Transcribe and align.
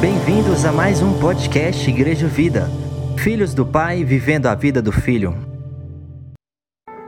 Bem-vindos 0.00 0.64
a 0.64 0.70
mais 0.70 1.02
um 1.02 1.18
podcast 1.18 1.90
Igreja 1.90 2.28
Vida. 2.28 2.68
Filhos 3.18 3.52
do 3.52 3.66
Pai 3.66 4.04
vivendo 4.04 4.46
a 4.46 4.54
vida 4.54 4.80
do 4.80 4.92
Filho. 4.92 5.34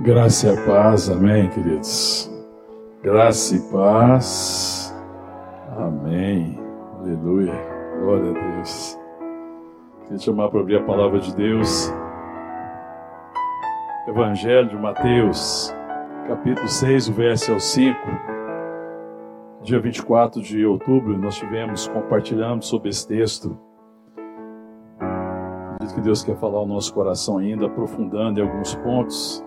Graça 0.00 0.52
e 0.52 0.66
paz, 0.66 1.08
amém, 1.08 1.48
queridos. 1.50 2.28
Graça 3.00 3.54
e 3.54 3.60
paz, 3.70 4.92
amém, 5.78 6.58
aleluia, 6.98 7.54
glória 8.00 8.30
a 8.30 8.56
Deus. 8.56 8.98
Queria 10.02 10.18
chamar 10.18 10.48
para 10.48 10.60
abrir 10.60 10.78
a 10.78 10.82
palavra 10.82 11.20
de 11.20 11.32
Deus. 11.36 11.92
Evangelho 14.08 14.68
de 14.68 14.76
Mateus, 14.76 15.74
capítulo 16.26 16.66
6, 16.66 17.08
o 17.08 17.12
verso 17.12 17.52
é 17.52 17.54
o 17.54 17.60
5. 17.60 17.98
Dia 19.62 19.80
24 19.80 20.42
de 20.42 20.64
outubro, 20.64 21.16
nós 21.18 21.36
tivemos 21.36 21.86
compartilhando 21.88 22.64
sobre 22.64 22.88
esse 22.88 23.06
texto. 23.06 23.58
Acredito 25.74 25.94
que 25.94 26.00
Deus 26.00 26.22
quer 26.22 26.36
falar 26.36 26.58
ao 26.58 26.66
nosso 26.66 26.92
coração 26.94 27.38
ainda, 27.38 27.66
aprofundando 27.66 28.40
em 28.40 28.42
alguns 28.42 28.74
pontos, 28.76 29.44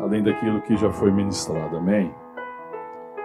além 0.00 0.22
daquilo 0.22 0.60
que 0.62 0.76
já 0.76 0.90
foi 0.90 1.10
ministrado. 1.12 1.76
Amém? 1.76 2.12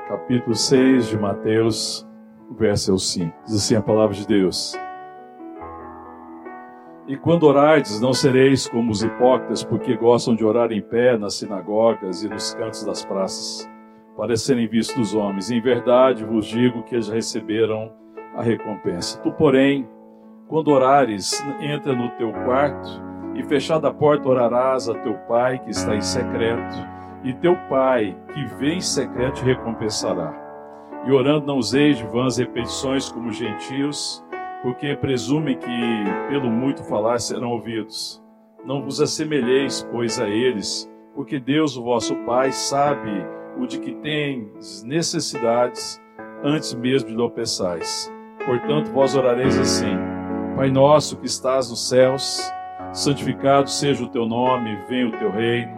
Capítulo 0.08 0.56
6 0.56 1.08
de 1.08 1.18
Mateus, 1.18 2.08
o 2.50 2.54
verso 2.54 2.92
é 2.92 2.94
o 2.94 3.00
5. 3.00 3.34
Diz 3.46 3.56
assim 3.56 3.76
a 3.76 3.82
palavra 3.82 4.16
de 4.16 4.28
Deus. 4.28 4.78
E 7.08 7.16
quando 7.16 7.44
orardes, 7.44 8.02
não 8.02 8.14
sereis 8.14 8.68
como 8.68 8.92
os 8.92 9.04
hipócritas, 9.04 9.64
porque 9.64 9.96
gostam 9.96 10.36
de 10.36 10.44
orar 10.44 10.72
em 10.72 10.82
pé 10.82 11.16
nas 11.16 11.36
sinagogas 11.36 12.24
e 12.24 12.30
nos 12.30 12.56
cantos 12.56 12.84
das 12.84 13.06
praças, 13.06 13.70
para 14.18 14.36
serem 14.36 14.68
vistos 14.68 14.96
dos 14.96 15.14
homens. 15.14 15.52
Em 15.52 15.62
verdade 15.62 16.26
vos 16.26 16.48
digo 16.48 16.82
que 16.82 16.96
eles 16.96 17.08
receberam 17.08 17.94
a 18.36 18.42
recompensa. 18.42 19.20
Tu, 19.20 19.32
porém, 19.34 19.88
quando 20.48 20.70
orares, 20.70 21.44
entra 21.62 21.94
no 21.94 22.10
teu 22.18 22.32
quarto 22.32 22.90
e 23.36 23.44
fechada 23.44 23.90
a 23.90 23.94
porta 23.94 24.28
orarás 24.28 24.90
a 24.90 24.96
teu 24.96 25.14
pai 25.28 25.60
que 25.60 25.70
está 25.70 25.96
em 25.96 26.02
secreto, 26.02 26.76
e 27.24 27.34
teu 27.36 27.56
pai 27.70 28.18
que 28.34 28.46
vem 28.56 28.78
em 28.78 28.82
secreto 28.82 29.36
te 29.36 29.46
recompensará. 29.46 30.34
E 31.06 31.12
orando 31.12 31.46
não 31.46 31.58
useis 31.58 31.98
de 31.98 32.08
vãs 32.08 32.38
repetições 32.38 33.12
como 33.12 33.32
gentios, 33.32 34.25
porque 34.66 34.96
presumem 34.96 35.56
que 35.56 36.04
pelo 36.28 36.50
muito 36.50 36.84
falar 36.86 37.20
serão 37.20 37.52
ouvidos. 37.52 38.20
Não 38.66 38.82
vos 38.82 39.00
assemelheis, 39.00 39.88
pois, 39.92 40.20
a 40.20 40.28
eles, 40.28 40.92
porque 41.14 41.40
Deus, 41.40 41.78
o 41.78 41.84
vosso 41.84 42.16
Pai, 42.26 42.52
sabe 42.52 43.12
o 43.60 43.68
de 43.68 43.80
que 43.80 43.94
tens 43.98 44.82
necessidades 44.82 46.02
antes 46.44 46.74
mesmo 46.74 47.10
de 47.10 47.16
lhe 47.16 47.30
peçais. 47.30 48.12
Portanto, 48.44 48.92
vós 48.92 49.16
orareis 49.16 49.56
assim: 49.56 50.00
Pai 50.56 50.72
nosso 50.72 51.18
que 51.18 51.28
estás 51.28 51.70
nos 51.70 51.88
céus, 51.88 52.42
santificado 52.92 53.70
seja 53.70 54.04
o 54.04 54.10
teu 54.10 54.26
nome, 54.26 54.80
venha 54.90 55.10
o 55.10 55.20
teu 55.20 55.30
reino, 55.30 55.76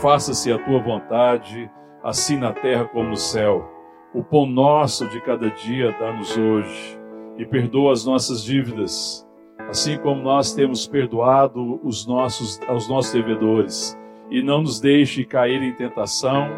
faça-se 0.00 0.52
a 0.52 0.58
tua 0.64 0.78
vontade, 0.78 1.68
assim 2.00 2.36
na 2.36 2.52
terra 2.52 2.84
como 2.84 3.08
no 3.08 3.16
céu. 3.16 3.68
O 4.14 4.22
pão 4.22 4.46
nosso 4.46 5.08
de 5.08 5.20
cada 5.20 5.50
dia 5.50 5.90
dá-nos 5.98 6.36
hoje 6.38 7.03
e 7.36 7.44
perdoa 7.44 7.92
as 7.92 8.04
nossas 8.04 8.44
dívidas, 8.44 9.26
assim 9.68 9.98
como 9.98 10.22
nós 10.22 10.54
temos 10.54 10.86
perdoado 10.86 11.80
os 11.82 12.06
nossos, 12.06 12.60
aos 12.68 12.88
nossos 12.88 13.12
devedores. 13.12 13.98
E 14.30 14.42
não 14.42 14.62
nos 14.62 14.80
deixe 14.80 15.24
cair 15.24 15.62
em 15.62 15.74
tentação, 15.74 16.48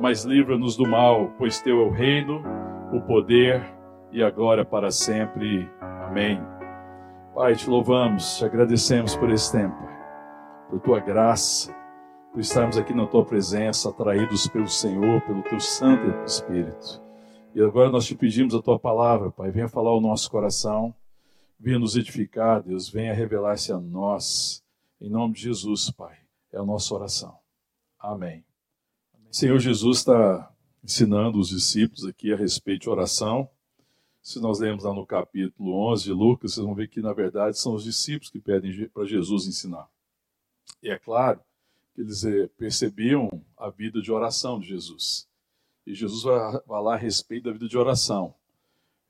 mas 0.00 0.24
livra-nos 0.24 0.76
do 0.76 0.86
mal, 0.88 1.30
pois 1.38 1.60
teu 1.60 1.80
é 1.80 1.84
o 1.84 1.90
reino, 1.90 2.42
o 2.92 3.00
poder 3.02 3.62
e 4.10 4.22
a 4.22 4.30
glória 4.30 4.64
para 4.64 4.90
sempre. 4.90 5.68
Amém. 5.80 6.40
Pai, 7.34 7.54
te 7.54 7.68
louvamos, 7.68 8.38
te 8.38 8.44
agradecemos 8.44 9.16
por 9.16 9.30
esse 9.30 9.50
tempo, 9.52 9.76
por 10.68 10.80
tua 10.80 11.00
graça, 11.00 11.74
por 12.30 12.40
estarmos 12.40 12.78
aqui 12.78 12.94
na 12.94 13.06
tua 13.06 13.24
presença, 13.24 13.88
atraídos 13.88 14.46
pelo 14.48 14.68
Senhor, 14.68 15.20
pelo 15.22 15.42
teu 15.42 15.60
Santo 15.60 16.08
Espírito. 16.24 17.01
E 17.54 17.60
agora 17.60 17.90
nós 17.90 18.06
te 18.06 18.14
pedimos 18.14 18.54
a 18.54 18.62
tua 18.62 18.78
palavra, 18.78 19.30
Pai. 19.30 19.50
Venha 19.50 19.68
falar 19.68 19.90
ao 19.90 20.00
nosso 20.00 20.30
coração, 20.30 20.94
venha 21.60 21.78
nos 21.78 21.96
edificar, 21.96 22.62
Deus. 22.62 22.88
Venha 22.88 23.12
revelar-se 23.12 23.70
a 23.70 23.78
nós. 23.78 24.64
Em 24.98 25.10
nome 25.10 25.34
de 25.34 25.42
Jesus, 25.42 25.90
Pai. 25.90 26.16
É 26.50 26.58
a 26.58 26.64
nossa 26.64 26.94
oração. 26.94 27.38
Amém. 27.98 28.42
Senhor 29.30 29.58
Jesus 29.58 29.98
está 29.98 30.50
ensinando 30.82 31.38
os 31.38 31.48
discípulos 31.48 32.06
aqui 32.06 32.32
a 32.32 32.36
respeito 32.36 32.82
de 32.82 32.90
oração. 32.90 33.48
Se 34.22 34.40
nós 34.40 34.58
lemos 34.58 34.84
lá 34.84 34.94
no 34.94 35.04
capítulo 35.04 35.74
11 35.92 36.04
de 36.04 36.12
Lucas, 36.12 36.54
vocês 36.54 36.64
vão 36.64 36.74
ver 36.74 36.88
que, 36.88 37.02
na 37.02 37.12
verdade, 37.12 37.58
são 37.58 37.74
os 37.74 37.84
discípulos 37.84 38.30
que 38.30 38.40
pedem 38.40 38.88
para 38.88 39.04
Jesus 39.04 39.46
ensinar. 39.46 39.88
E 40.82 40.88
é 40.88 40.98
claro 40.98 41.40
que 41.94 42.00
eles 42.00 42.24
eh, 42.24 42.48
percebiam 42.56 43.28
a 43.58 43.68
vida 43.68 44.00
de 44.00 44.10
oração 44.10 44.58
de 44.58 44.68
Jesus. 44.68 45.28
E 45.86 45.94
Jesus 45.94 46.22
vai 46.22 46.60
falar 46.66 46.94
a 46.94 46.98
respeito 46.98 47.44
da 47.44 47.52
vida 47.52 47.68
de 47.68 47.76
oração. 47.76 48.34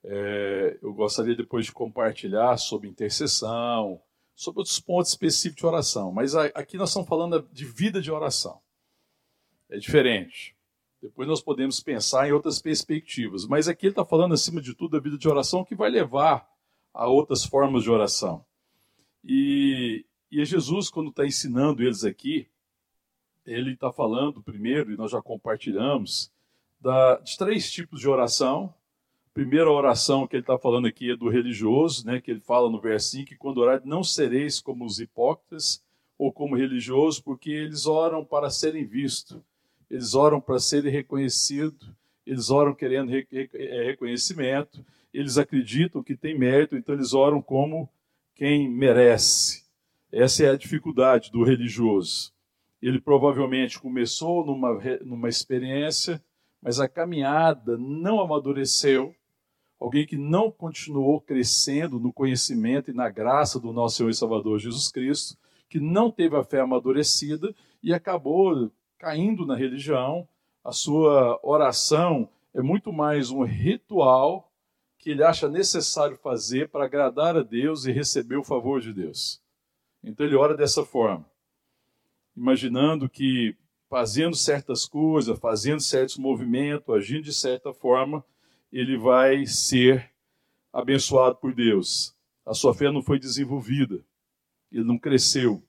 É, 0.04 0.78
eu 0.82 0.92
gostaria 0.92 1.36
depois 1.36 1.66
de 1.66 1.72
compartilhar 1.72 2.56
sobre 2.56 2.88
intercessão, 2.88 4.00
sobre 4.34 4.60
outros 4.60 4.80
pontos 4.80 5.10
específicos 5.12 5.60
de 5.60 5.66
oração, 5.66 6.10
mas 6.10 6.34
aqui 6.34 6.76
nós 6.76 6.90
estamos 6.90 7.08
falando 7.08 7.48
de 7.52 7.64
vida 7.64 8.00
de 8.00 8.10
oração. 8.10 8.60
É 9.70 9.78
diferente. 9.78 10.56
Depois 11.00 11.28
nós 11.28 11.40
podemos 11.40 11.80
pensar 11.80 12.28
em 12.28 12.32
outras 12.32 12.60
perspectivas, 12.60 13.46
mas 13.46 13.68
aqui 13.68 13.86
ele 13.86 13.92
está 13.92 14.04
falando 14.04 14.34
acima 14.34 14.60
de 14.60 14.74
tudo 14.74 14.92
da 14.92 15.02
vida 15.02 15.18
de 15.18 15.28
oração 15.28 15.64
que 15.64 15.74
vai 15.74 15.90
levar 15.90 16.48
a 16.92 17.06
outras 17.06 17.44
formas 17.44 17.82
de 17.82 17.90
oração. 17.90 18.44
E, 19.24 20.04
e 20.30 20.44
Jesus, 20.44 20.90
quando 20.90 21.10
está 21.10 21.24
ensinando 21.24 21.82
eles 21.82 22.04
aqui, 22.04 22.48
ele 23.44 23.72
está 23.72 23.92
falando 23.92 24.42
primeiro, 24.42 24.92
e 24.92 24.96
nós 24.96 25.10
já 25.10 25.20
compartilhamos, 25.20 26.31
da, 26.82 27.16
de 27.18 27.38
três 27.38 27.70
tipos 27.70 28.00
de 28.00 28.08
oração. 28.08 28.74
A 29.30 29.34
primeira 29.34 29.70
oração 29.70 30.26
que 30.26 30.36
ele 30.36 30.42
está 30.42 30.58
falando 30.58 30.86
aqui 30.86 31.12
é 31.12 31.16
do 31.16 31.28
religioso, 31.28 32.04
né, 32.04 32.20
que 32.20 32.30
ele 32.30 32.40
fala 32.40 32.68
no 32.68 32.80
versinho 32.80 33.24
que 33.24 33.36
quando 33.36 33.58
orar 33.58 33.80
não 33.84 34.02
sereis 34.02 34.60
como 34.60 34.84
os 34.84 34.98
hipócritas 34.98 35.82
ou 36.18 36.32
como 36.32 36.56
religiosos, 36.56 37.20
porque 37.20 37.50
eles 37.50 37.86
oram 37.86 38.24
para 38.24 38.50
serem 38.50 38.84
vistos, 38.84 39.40
eles 39.88 40.14
oram 40.14 40.40
para 40.40 40.58
serem 40.58 40.92
reconhecidos, 40.92 41.88
eles 42.26 42.50
oram 42.50 42.74
querendo 42.74 43.10
re 43.10 43.26
é, 43.54 43.84
reconhecimento, 43.84 44.84
eles 45.14 45.38
acreditam 45.38 46.02
que 46.02 46.16
tem 46.16 46.38
mérito, 46.38 46.76
então 46.76 46.94
eles 46.94 47.14
oram 47.14 47.40
como 47.40 47.88
quem 48.34 48.68
merece. 48.68 49.62
Essa 50.10 50.44
é 50.44 50.50
a 50.50 50.56
dificuldade 50.56 51.30
do 51.30 51.42
religioso. 51.42 52.32
Ele 52.80 53.00
provavelmente 53.00 53.80
começou 53.80 54.44
numa, 54.44 54.78
numa 55.04 55.28
experiência 55.28 56.22
mas 56.62 56.78
a 56.78 56.88
caminhada 56.88 57.76
não 57.76 58.20
amadureceu, 58.20 59.14
alguém 59.80 60.06
que 60.06 60.16
não 60.16 60.50
continuou 60.50 61.20
crescendo 61.20 61.98
no 61.98 62.12
conhecimento 62.12 62.90
e 62.90 62.94
na 62.94 63.10
graça 63.10 63.58
do 63.58 63.72
nosso 63.72 63.96
Senhor 63.96 64.10
e 64.10 64.14
Salvador 64.14 64.60
Jesus 64.60 64.88
Cristo, 64.88 65.36
que 65.68 65.80
não 65.80 66.10
teve 66.10 66.36
a 66.36 66.44
fé 66.44 66.60
amadurecida 66.60 67.52
e 67.82 67.92
acabou 67.92 68.70
caindo 68.96 69.44
na 69.44 69.56
religião, 69.56 70.28
a 70.62 70.70
sua 70.70 71.40
oração 71.42 72.28
é 72.54 72.62
muito 72.62 72.92
mais 72.92 73.30
um 73.30 73.42
ritual 73.42 74.52
que 74.96 75.10
ele 75.10 75.24
acha 75.24 75.48
necessário 75.48 76.16
fazer 76.16 76.68
para 76.68 76.84
agradar 76.84 77.36
a 77.36 77.42
Deus 77.42 77.86
e 77.86 77.90
receber 77.90 78.36
o 78.36 78.44
favor 78.44 78.80
de 78.80 78.92
Deus. 78.92 79.42
Então 80.04 80.24
ele 80.24 80.36
ora 80.36 80.56
dessa 80.56 80.84
forma, 80.84 81.26
imaginando 82.36 83.08
que 83.08 83.56
fazendo 83.92 84.34
certas 84.34 84.86
coisas, 84.86 85.38
fazendo 85.38 85.82
certos 85.82 86.16
movimentos, 86.16 86.94
agindo 86.94 87.24
de 87.24 87.34
certa 87.34 87.74
forma, 87.74 88.24
ele 88.72 88.96
vai 88.96 89.44
ser 89.44 90.10
abençoado 90.72 91.36
por 91.36 91.54
Deus. 91.54 92.16
A 92.46 92.54
sua 92.54 92.72
fé 92.72 92.90
não 92.90 93.02
foi 93.02 93.18
desenvolvida, 93.18 94.02
ele 94.72 94.82
não 94.82 94.98
cresceu. 94.98 95.62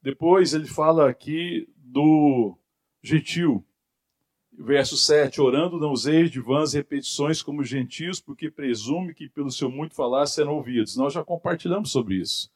Depois 0.00 0.54
ele 0.54 0.68
fala 0.68 1.10
aqui 1.10 1.68
do 1.76 2.56
gentil. 3.02 3.66
Verso 4.52 4.96
7: 4.96 5.40
Orando 5.40 5.80
não 5.80 5.90
useis 5.90 6.30
de 6.30 6.38
vãs 6.38 6.74
repetições 6.74 7.42
como 7.42 7.64
gentios, 7.64 8.20
porque 8.20 8.52
presume 8.52 9.12
que 9.12 9.28
pelo 9.28 9.50
seu 9.50 9.68
muito 9.68 9.96
falar 9.96 10.26
serão 10.26 10.54
ouvidos. 10.54 10.96
Nós 10.96 11.12
já 11.12 11.24
compartilhamos 11.24 11.90
sobre 11.90 12.20
isso. 12.20 12.52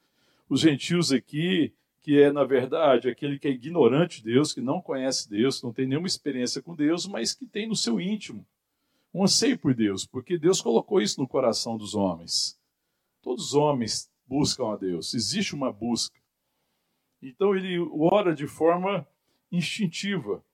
Os 0.48 0.60
gentios 0.60 1.10
aqui 1.10 1.74
que 2.02 2.20
é, 2.20 2.32
na 2.32 2.44
verdade, 2.44 3.08
aquele 3.08 3.38
que 3.38 3.46
é 3.46 3.52
ignorante 3.52 4.18
de 4.18 4.32
Deus, 4.32 4.52
que 4.52 4.60
não 4.60 4.80
conhece 4.80 5.30
Deus, 5.30 5.62
não 5.62 5.72
tem 5.72 5.86
nenhuma 5.86 6.08
experiência 6.08 6.60
com 6.60 6.74
Deus, 6.74 7.06
mas 7.06 7.32
que 7.32 7.46
tem 7.46 7.68
no 7.68 7.76
seu 7.76 8.00
íntimo 8.00 8.44
um 9.14 9.22
anseio 9.22 9.58
por 9.58 9.72
Deus, 9.74 10.04
porque 10.04 10.38
Deus 10.38 10.60
colocou 10.60 11.00
isso 11.00 11.20
no 11.20 11.28
coração 11.28 11.76
dos 11.76 11.94
homens. 11.94 12.58
Todos 13.20 13.48
os 13.48 13.54
homens 13.54 14.10
buscam 14.26 14.72
a 14.72 14.76
Deus, 14.76 15.14
existe 15.14 15.54
uma 15.54 15.72
busca. 15.72 16.18
Então 17.22 17.54
ele 17.54 17.78
ora 17.92 18.34
de 18.34 18.48
forma 18.48 19.06
instintiva. 19.50 20.44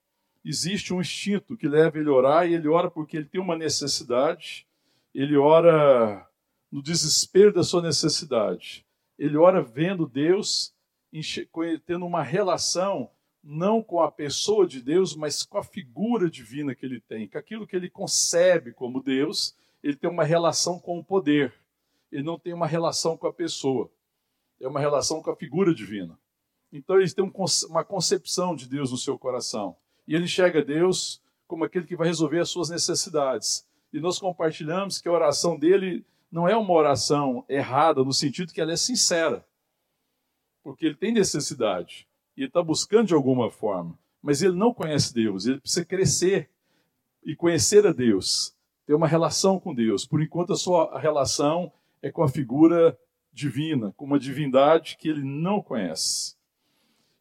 Existe 0.45 0.93
um 0.93 1.01
instinto 1.01 1.57
que 1.57 1.67
leva 1.67 1.97
ele 1.97 2.09
a 2.09 2.13
orar 2.13 2.47
e 2.47 2.53
ele 2.53 2.67
ora 2.67 2.91
porque 2.91 3.17
ele 3.17 3.25
tem 3.25 3.41
uma 3.41 3.57
necessidade, 3.57 4.67
ele 5.15 5.35
ora 5.35 6.27
no 6.71 6.83
desespero 6.83 7.51
da 7.51 7.63
sua 7.63 7.81
necessidade. 7.81 8.85
Ele 9.17 9.35
ora 9.35 9.61
vendo 9.61 10.07
Deus, 10.07 10.73
tendo 11.85 12.05
uma 12.05 12.23
relação 12.23 13.09
não 13.43 13.81
com 13.81 14.01
a 14.01 14.11
pessoa 14.11 14.67
de 14.67 14.81
Deus, 14.81 15.15
mas 15.15 15.43
com 15.43 15.57
a 15.57 15.63
figura 15.63 16.29
divina 16.29 16.75
que 16.75 16.85
ele 16.85 16.99
tem, 16.99 17.27
com 17.27 17.37
aquilo 17.37 17.65
que 17.65 17.75
ele 17.75 17.89
concebe 17.89 18.73
como 18.73 19.01
Deus, 19.01 19.55
ele 19.81 19.95
tem 19.95 20.09
uma 20.09 20.23
relação 20.23 20.79
com 20.79 20.99
o 20.99 21.03
poder. 21.03 21.53
Ele 22.11 22.23
não 22.23 22.37
tem 22.37 22.53
uma 22.53 22.67
relação 22.67 23.15
com 23.15 23.27
a 23.27 23.33
pessoa. 23.33 23.89
É 24.59 24.67
uma 24.67 24.79
relação 24.79 25.21
com 25.21 25.31
a 25.31 25.35
figura 25.35 25.73
divina. 25.73 26.19
Então 26.71 26.99
ele 26.99 27.09
tem 27.11 27.31
uma 27.69 27.83
concepção 27.83 28.55
de 28.55 28.67
Deus 28.67 28.91
no 28.91 28.97
seu 28.97 29.17
coração. 29.17 29.75
E 30.07 30.13
ele 30.15 30.25
enxerga 30.25 30.63
Deus 30.63 31.21
como 31.47 31.63
aquele 31.63 31.85
que 31.85 31.95
vai 31.95 32.07
resolver 32.07 32.39
as 32.39 32.49
suas 32.49 32.69
necessidades. 32.69 33.65
E 33.91 33.99
nós 33.99 34.19
compartilhamos 34.19 34.99
que 34.99 35.07
a 35.07 35.11
oração 35.11 35.57
dele 35.57 36.05
não 36.31 36.47
é 36.47 36.55
uma 36.55 36.73
oração 36.73 37.43
errada 37.49 38.03
no 38.03 38.13
sentido 38.13 38.53
que 38.53 38.61
ela 38.61 38.73
é 38.73 38.77
sincera. 38.77 39.45
Porque 40.69 40.85
ele 40.85 40.95
tem 40.95 41.11
necessidade 41.11 42.07
e 42.37 42.43
está 42.43 42.61
buscando 42.61 43.07
de 43.07 43.15
alguma 43.15 43.49
forma, 43.49 43.97
mas 44.21 44.43
ele 44.43 44.55
não 44.55 44.71
conhece 44.71 45.11
Deus, 45.11 45.47
ele 45.47 45.59
precisa 45.59 45.83
crescer 45.83 46.47
e 47.25 47.35
conhecer 47.35 47.87
a 47.87 47.91
Deus, 47.91 48.55
ter 48.85 48.93
uma 48.93 49.07
relação 49.07 49.59
com 49.59 49.73
Deus. 49.73 50.05
Por 50.05 50.21
enquanto, 50.21 50.53
a 50.53 50.55
sua 50.55 50.99
relação 50.99 51.73
é 52.03 52.11
com 52.11 52.21
a 52.21 52.29
figura 52.29 52.95
divina, 53.33 53.91
com 53.97 54.05
uma 54.05 54.19
divindade 54.19 54.95
que 54.95 55.09
ele 55.09 55.23
não 55.23 55.59
conhece. 55.59 56.35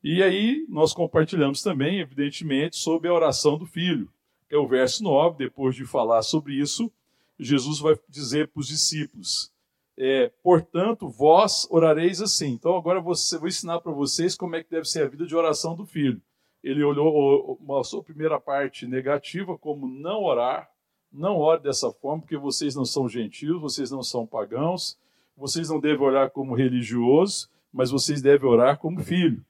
E 0.05 0.23
aí 0.23 0.67
nós 0.69 0.93
compartilhamos 0.93 1.63
também, 1.63 2.01
evidentemente, 2.01 2.77
sobre 2.77 3.09
a 3.09 3.15
oração 3.15 3.57
do 3.57 3.65
filho, 3.65 4.13
que 4.47 4.55
é 4.55 4.59
o 4.59 4.69
verso 4.69 5.03
9, 5.03 5.39
depois 5.39 5.75
de 5.75 5.87
falar 5.87 6.21
sobre 6.21 6.53
isso, 6.53 6.93
Jesus 7.39 7.79
vai 7.79 7.99
dizer 8.11 8.49
para 8.49 8.61
os 8.61 8.69
discípulos: 8.69 9.51
é, 10.01 10.31
portanto, 10.45 11.09
vós 11.09 11.67
orareis 11.71 12.23
assim. 12.23 12.51
Então, 12.53 12.77
agora 12.77 13.01
você, 13.01 13.37
vou 13.37 13.49
ensinar 13.49 13.81
para 13.81 13.91
vocês 13.91 14.37
como 14.37 14.55
é 14.55 14.63
que 14.63 14.71
deve 14.71 14.85
ser 14.85 15.03
a 15.03 15.09
vida 15.09 15.27
de 15.27 15.35
oração 15.35 15.75
do 15.75 15.85
filho. 15.85 16.23
Ele 16.63 16.85
olhou, 16.85 17.59
a 17.69 18.03
primeira 18.05 18.39
parte 18.39 18.87
negativa, 18.87 19.59
como 19.59 19.89
não 19.89 20.23
orar. 20.23 20.71
Não 21.11 21.39
ore 21.39 21.63
dessa 21.63 21.91
forma, 21.91 22.21
porque 22.21 22.37
vocês 22.37 22.77
não 22.77 22.85
são 22.85 23.09
gentios, 23.09 23.61
vocês 23.61 23.91
não 23.91 24.03
são 24.03 24.25
pagãos, 24.25 24.97
vocês 25.37 25.69
não 25.69 25.81
devem 25.81 26.07
orar 26.07 26.31
como 26.31 26.55
religiosos, 26.55 27.51
mas 27.73 27.91
vocês 27.91 28.23
devem 28.23 28.49
orar 28.49 28.79
como 28.79 29.01
filho. 29.01 29.45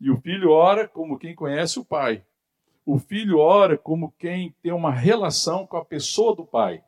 E 0.00 0.08
o 0.08 0.20
filho 0.20 0.50
ora 0.50 0.86
como 0.86 1.18
quem 1.18 1.34
conhece 1.34 1.80
o 1.80 1.84
pai. 1.84 2.24
O 2.86 2.98
filho 2.98 3.38
ora 3.38 3.76
como 3.76 4.14
quem 4.18 4.54
tem 4.62 4.72
uma 4.72 4.92
relação 4.92 5.66
com 5.66 5.76
a 5.76 5.84
pessoa 5.84 6.36
do 6.36 6.44
pai. 6.44 6.84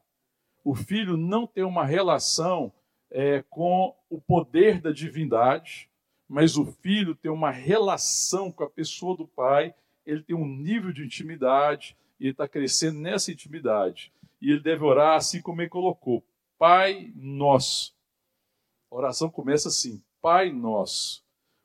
O 0.63 0.75
filho 0.75 1.17
não 1.17 1.47
tem 1.49 1.65
uma 1.65 1.85
relação 1.85 2.73
é, 3.13 3.45
com 3.49 3.95
o 4.09 4.21
poder 4.21 4.81
da 4.81 4.91
divindade, 4.91 5.89
mas 6.29 6.57
o 6.57 6.65
filho 6.65 7.15
tem 7.15 7.31
uma 7.31 7.51
relação 7.51 8.51
com 8.51 8.65
a 8.65 8.71
pessoa 8.71 9.17
do 9.17 9.27
pai, 9.27 9.75
ele 10.05 10.23
tem 10.23 10.35
um 10.35 10.47
nível 10.47 10.93
de 10.93 11.05
intimidade, 11.05 11.97
e 12.19 12.25
ele 12.25 12.33
está 12.33 12.49
crescendo 12.49 12.99
nessa 12.99 13.31
intimidade. 13.31 14.11
E 14.41 14.51
ele 14.51 14.61
deve 14.61 14.83
orar 14.83 15.17
assim 15.17 15.43
como 15.43 15.61
ele 15.61 15.69
colocou: 15.69 16.25
Pai 16.59 17.13
nosso. 17.15 17.95
A 18.91 18.97
oração 18.97 19.31
começa 19.31 19.69
assim: 19.69 20.03
Pai 20.21 20.51
nosso. 20.51 21.23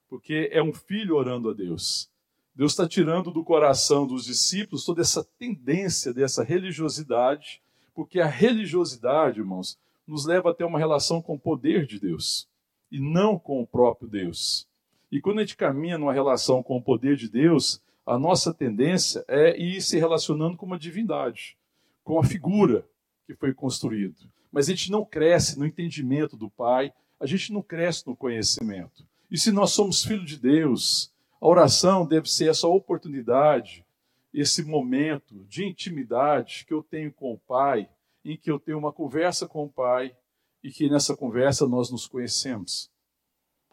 Porque 0.09 0.49
é 0.51 0.61
um 0.61 0.73
filho 0.73 1.15
orando 1.15 1.49
a 1.49 1.53
Deus. 1.53 2.09
Deus 2.53 2.71
está 2.71 2.87
tirando 2.87 3.31
do 3.31 3.43
coração 3.43 4.07
dos 4.07 4.25
discípulos 4.25 4.83
toda 4.83 5.01
essa 5.01 5.23
tendência 5.23 6.13
dessa 6.13 6.43
religiosidade, 6.43 7.61
porque 7.93 8.19
a 8.19 8.25
religiosidade, 8.25 9.39
irmãos, 9.39 9.77
nos 10.07 10.25
leva 10.25 10.51
a 10.51 10.53
ter 10.53 10.63
uma 10.63 10.79
relação 10.79 11.21
com 11.21 11.35
o 11.35 11.39
poder 11.39 11.85
de 11.85 11.99
Deus 11.99 12.47
e 12.91 12.99
não 12.99 13.37
com 13.37 13.61
o 13.61 13.67
próprio 13.67 14.07
Deus. 14.07 14.67
E 15.11 15.19
quando 15.19 15.39
a 15.39 15.41
gente 15.41 15.57
caminha 15.57 15.97
numa 15.97 16.13
relação 16.13 16.63
com 16.63 16.77
o 16.77 16.81
poder 16.81 17.15
de 17.15 17.29
Deus, 17.29 17.81
a 18.05 18.17
nossa 18.17 18.53
tendência 18.53 19.23
é 19.27 19.59
ir 19.61 19.81
se 19.81 19.97
relacionando 19.97 20.55
com 20.55 20.65
uma 20.65 20.79
divindade, 20.79 21.57
com 22.03 22.19
a 22.19 22.23
figura 22.23 22.85
que 23.25 23.35
foi 23.35 23.53
construída. 23.53 24.15
Mas 24.51 24.67
a 24.67 24.71
gente 24.71 24.89
não 24.89 25.03
cresce 25.03 25.59
no 25.59 25.65
entendimento 25.65 26.37
do 26.37 26.49
Pai, 26.49 26.93
a 27.19 27.25
gente 27.25 27.51
não 27.51 27.61
cresce 27.61 28.07
no 28.07 28.15
conhecimento. 28.15 29.05
E 29.29 29.37
se 29.37 29.51
nós 29.51 29.71
somos 29.71 30.05
filhos 30.05 30.25
de 30.25 30.39
Deus, 30.39 31.11
a 31.41 31.47
oração 31.47 32.05
deve 32.05 32.29
ser 32.29 32.49
essa 32.49 32.67
oportunidade, 32.67 33.85
esse 34.33 34.63
momento 34.63 35.45
de 35.45 35.65
intimidade 35.65 36.65
que 36.65 36.73
eu 36.73 36.81
tenho 36.81 37.11
com 37.11 37.33
o 37.33 37.37
Pai, 37.39 37.89
em 38.27 38.35
que 38.35 38.51
eu 38.51 38.59
tenho 38.59 38.77
uma 38.77 38.91
conversa 38.91 39.47
com 39.47 39.63
o 39.63 39.69
Pai 39.69 40.13
e 40.61 40.69
que 40.69 40.89
nessa 40.89 41.15
conversa 41.15 41.65
nós 41.65 41.89
nos 41.89 42.05
conhecemos. 42.07 42.91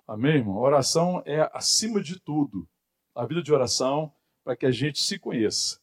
Amém, 0.06 0.36
irmão? 0.36 0.58
A 0.58 0.60
oração 0.60 1.20
é 1.26 1.50
acima 1.52 2.00
de 2.00 2.20
tudo. 2.20 2.68
A 3.12 3.26
vida 3.26 3.42
de 3.42 3.52
oração 3.52 4.12
para 4.44 4.54
que 4.54 4.64
a 4.64 4.70
gente 4.70 5.00
se 5.00 5.18
conheça. 5.18 5.80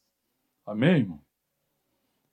Amém, 0.64 1.00
irmão? 1.00 1.20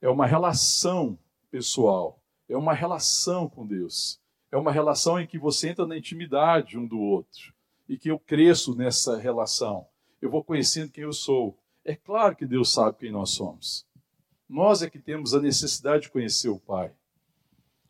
É 0.00 0.08
uma 0.08 0.24
relação 0.24 1.18
pessoal. 1.50 2.18
É 2.48 2.56
uma 2.56 2.72
relação 2.72 3.46
com 3.46 3.66
Deus. 3.66 4.18
É 4.50 4.56
uma 4.56 4.72
relação 4.72 5.20
em 5.20 5.26
que 5.26 5.38
você 5.38 5.68
entra 5.68 5.86
na 5.86 5.98
intimidade 5.98 6.78
um 6.78 6.86
do 6.86 6.98
outro. 6.98 7.52
E 7.86 7.98
que 7.98 8.10
eu 8.10 8.18
cresço 8.18 8.74
nessa 8.74 9.18
relação. 9.18 9.86
Eu 10.22 10.30
vou 10.30 10.42
conhecendo 10.42 10.90
quem 10.90 11.04
eu 11.04 11.12
sou. 11.12 11.58
É 11.84 11.94
claro 11.94 12.34
que 12.34 12.46
Deus 12.46 12.72
sabe 12.72 12.96
quem 12.96 13.12
nós 13.12 13.30
somos. 13.30 13.89
Nós 14.50 14.82
é 14.82 14.90
que 14.90 14.98
temos 14.98 15.32
a 15.32 15.40
necessidade 15.40 16.02
de 16.02 16.10
conhecer 16.10 16.48
o 16.48 16.58
Pai. 16.58 16.90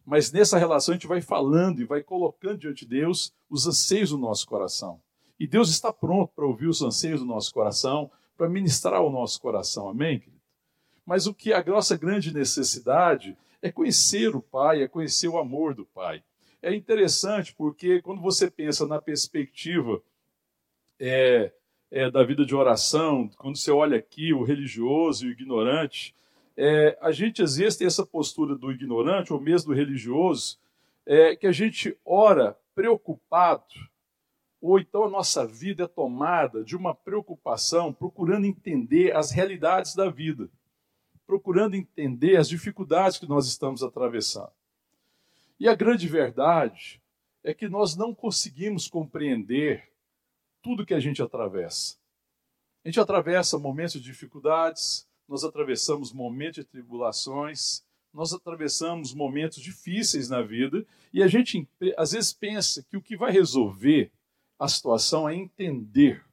Mas 0.05 0.31
nessa 0.31 0.59
relação 0.59 0.93
a 0.93 0.97
gente 0.97 1.07
vai 1.07 1.23
falando 1.23 1.81
e 1.81 1.87
vai 1.87 2.03
colocando 2.03 2.59
diante 2.59 2.85
de 2.85 3.01
Deus 3.01 3.33
os 3.49 3.67
anseios 3.67 4.11
do 4.11 4.19
nosso 4.19 4.47
coração. 4.47 5.01
E 5.39 5.47
Deus 5.47 5.71
está 5.71 5.91
pronto 5.91 6.35
para 6.37 6.45
ouvir 6.45 6.67
os 6.67 6.83
anseios 6.83 7.21
do 7.21 7.27
nosso 7.27 7.51
coração, 7.55 8.11
para 8.37 8.47
ministrar 8.47 9.01
o 9.01 9.09
nosso 9.09 9.41
coração. 9.41 9.89
Amém, 9.89 10.19
querido? 10.19 10.39
Mas 11.07 11.27
o 11.27 11.33
que 11.33 11.51
a 11.51 11.65
nossa 11.65 11.97
grande 11.97 12.33
necessidade 12.33 13.39
é 13.63 13.73
conhecer 13.73 14.37
o 14.37 14.43
Pai, 14.43 14.83
é 14.83 14.89
conhecer 14.89 15.29
o 15.29 15.39
amor 15.39 15.75
do 15.75 15.87
Pai. 15.87 16.23
É 16.61 16.75
interessante 16.75 17.55
porque 17.55 18.03
quando 18.03 18.21
você 18.21 18.51
pensa 18.51 18.87
na 18.87 19.01
perspectiva 19.01 20.03
é, 20.99 21.53
é, 21.91 22.11
da 22.11 22.23
vida 22.23 22.45
de 22.45 22.55
oração, 22.55 23.31
quando 23.39 23.57
você 23.57 23.71
olha 23.71 23.97
aqui 23.97 24.35
o 24.35 24.45
religioso 24.45 25.25
e 25.25 25.29
o 25.31 25.33
ignorante, 25.33 26.15
é, 26.57 26.99
a 27.01 27.13
gente 27.13 27.43
às 27.43 27.57
vezes 27.57 27.79
tem 27.79 27.87
essa 27.87 28.05
postura 28.05 28.55
do 28.55 28.71
ignorante 28.71 29.33
ou 29.33 29.41
mesmo 29.41 29.73
do 29.73 29.77
religioso, 29.77 30.59
é, 31.07 31.35
que 31.35 31.47
a 31.47 31.53
gente 31.53 31.97
ora 32.05 32.57
preocupado, 32.75 33.65
ou 34.61 34.79
então 34.79 35.05
a 35.05 35.11
nossa 35.11 35.47
vida 35.47 35.85
é 35.85 35.89
tomada 35.89 36.63
de 36.63 36.77
uma 36.77 36.95
preocupação 36.95 37.93
procurando 37.93 38.47
entender 38.47 39.17
as 39.17 39.31
realidades 39.31 39.95
da 39.95 40.11
vida, 40.11 40.49
procurando 41.27 41.75
entender 41.75 42.37
as 42.37 42.49
dificuldades 42.49 43.19
que 43.19 43.29
nós 43.29 43.47
estamos 43.47 43.83
atravessando. 43.83 44.53
E 45.59 45.69
a 45.69 45.75
grande 45.75 46.09
verdade 46.09 47.01
é 47.43 47.55
que 47.55 47.69
nós 47.69 47.97
não 47.97 48.15
conseguimos 48.15 48.87
compreender 48.87 49.91
tudo 50.63 50.85
que 50.85 50.95
a 50.95 51.01
gente 51.01 51.23
atravessa. 51.23 51.97
A 52.85 52.89
gente 52.89 53.01
atravessa 53.01 53.59
momentos 53.59 53.95
de 53.95 54.03
dificuldades, 54.03 55.07
nós 55.31 55.45
atravessamos 55.45 56.13
momentos 56.13 56.57
de 56.57 56.65
tribulações, 56.65 57.85
nós 58.13 58.33
atravessamos 58.33 59.15
momentos 59.15 59.63
difíceis 59.63 60.29
na 60.29 60.43
vida 60.43 60.85
e 61.13 61.23
a 61.23 61.29
gente 61.29 61.69
às 61.97 62.11
vezes 62.11 62.33
pensa 62.33 62.83
que 62.83 62.97
o 62.97 63.01
que 63.01 63.17
vai 63.17 63.31
resolver 63.31 64.11
a 64.59 64.67
situação 64.67 65.29
é 65.29 65.37
entender 65.37 66.25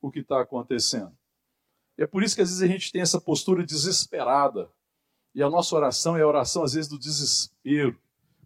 o 0.00 0.12
que 0.12 0.20
está 0.20 0.40
acontecendo. 0.40 1.12
E 1.98 2.04
é 2.04 2.06
por 2.06 2.22
isso 2.22 2.36
que 2.36 2.42
às 2.42 2.50
vezes 2.50 2.62
a 2.62 2.68
gente 2.68 2.92
tem 2.92 3.02
essa 3.02 3.20
postura 3.20 3.66
desesperada. 3.66 4.70
E 5.34 5.42
a 5.42 5.50
nossa 5.50 5.74
oração 5.74 6.16
é 6.16 6.22
a 6.22 6.26
oração, 6.26 6.62
às 6.62 6.74
vezes, 6.74 6.88
do 6.88 6.98
desespero. 6.98 7.98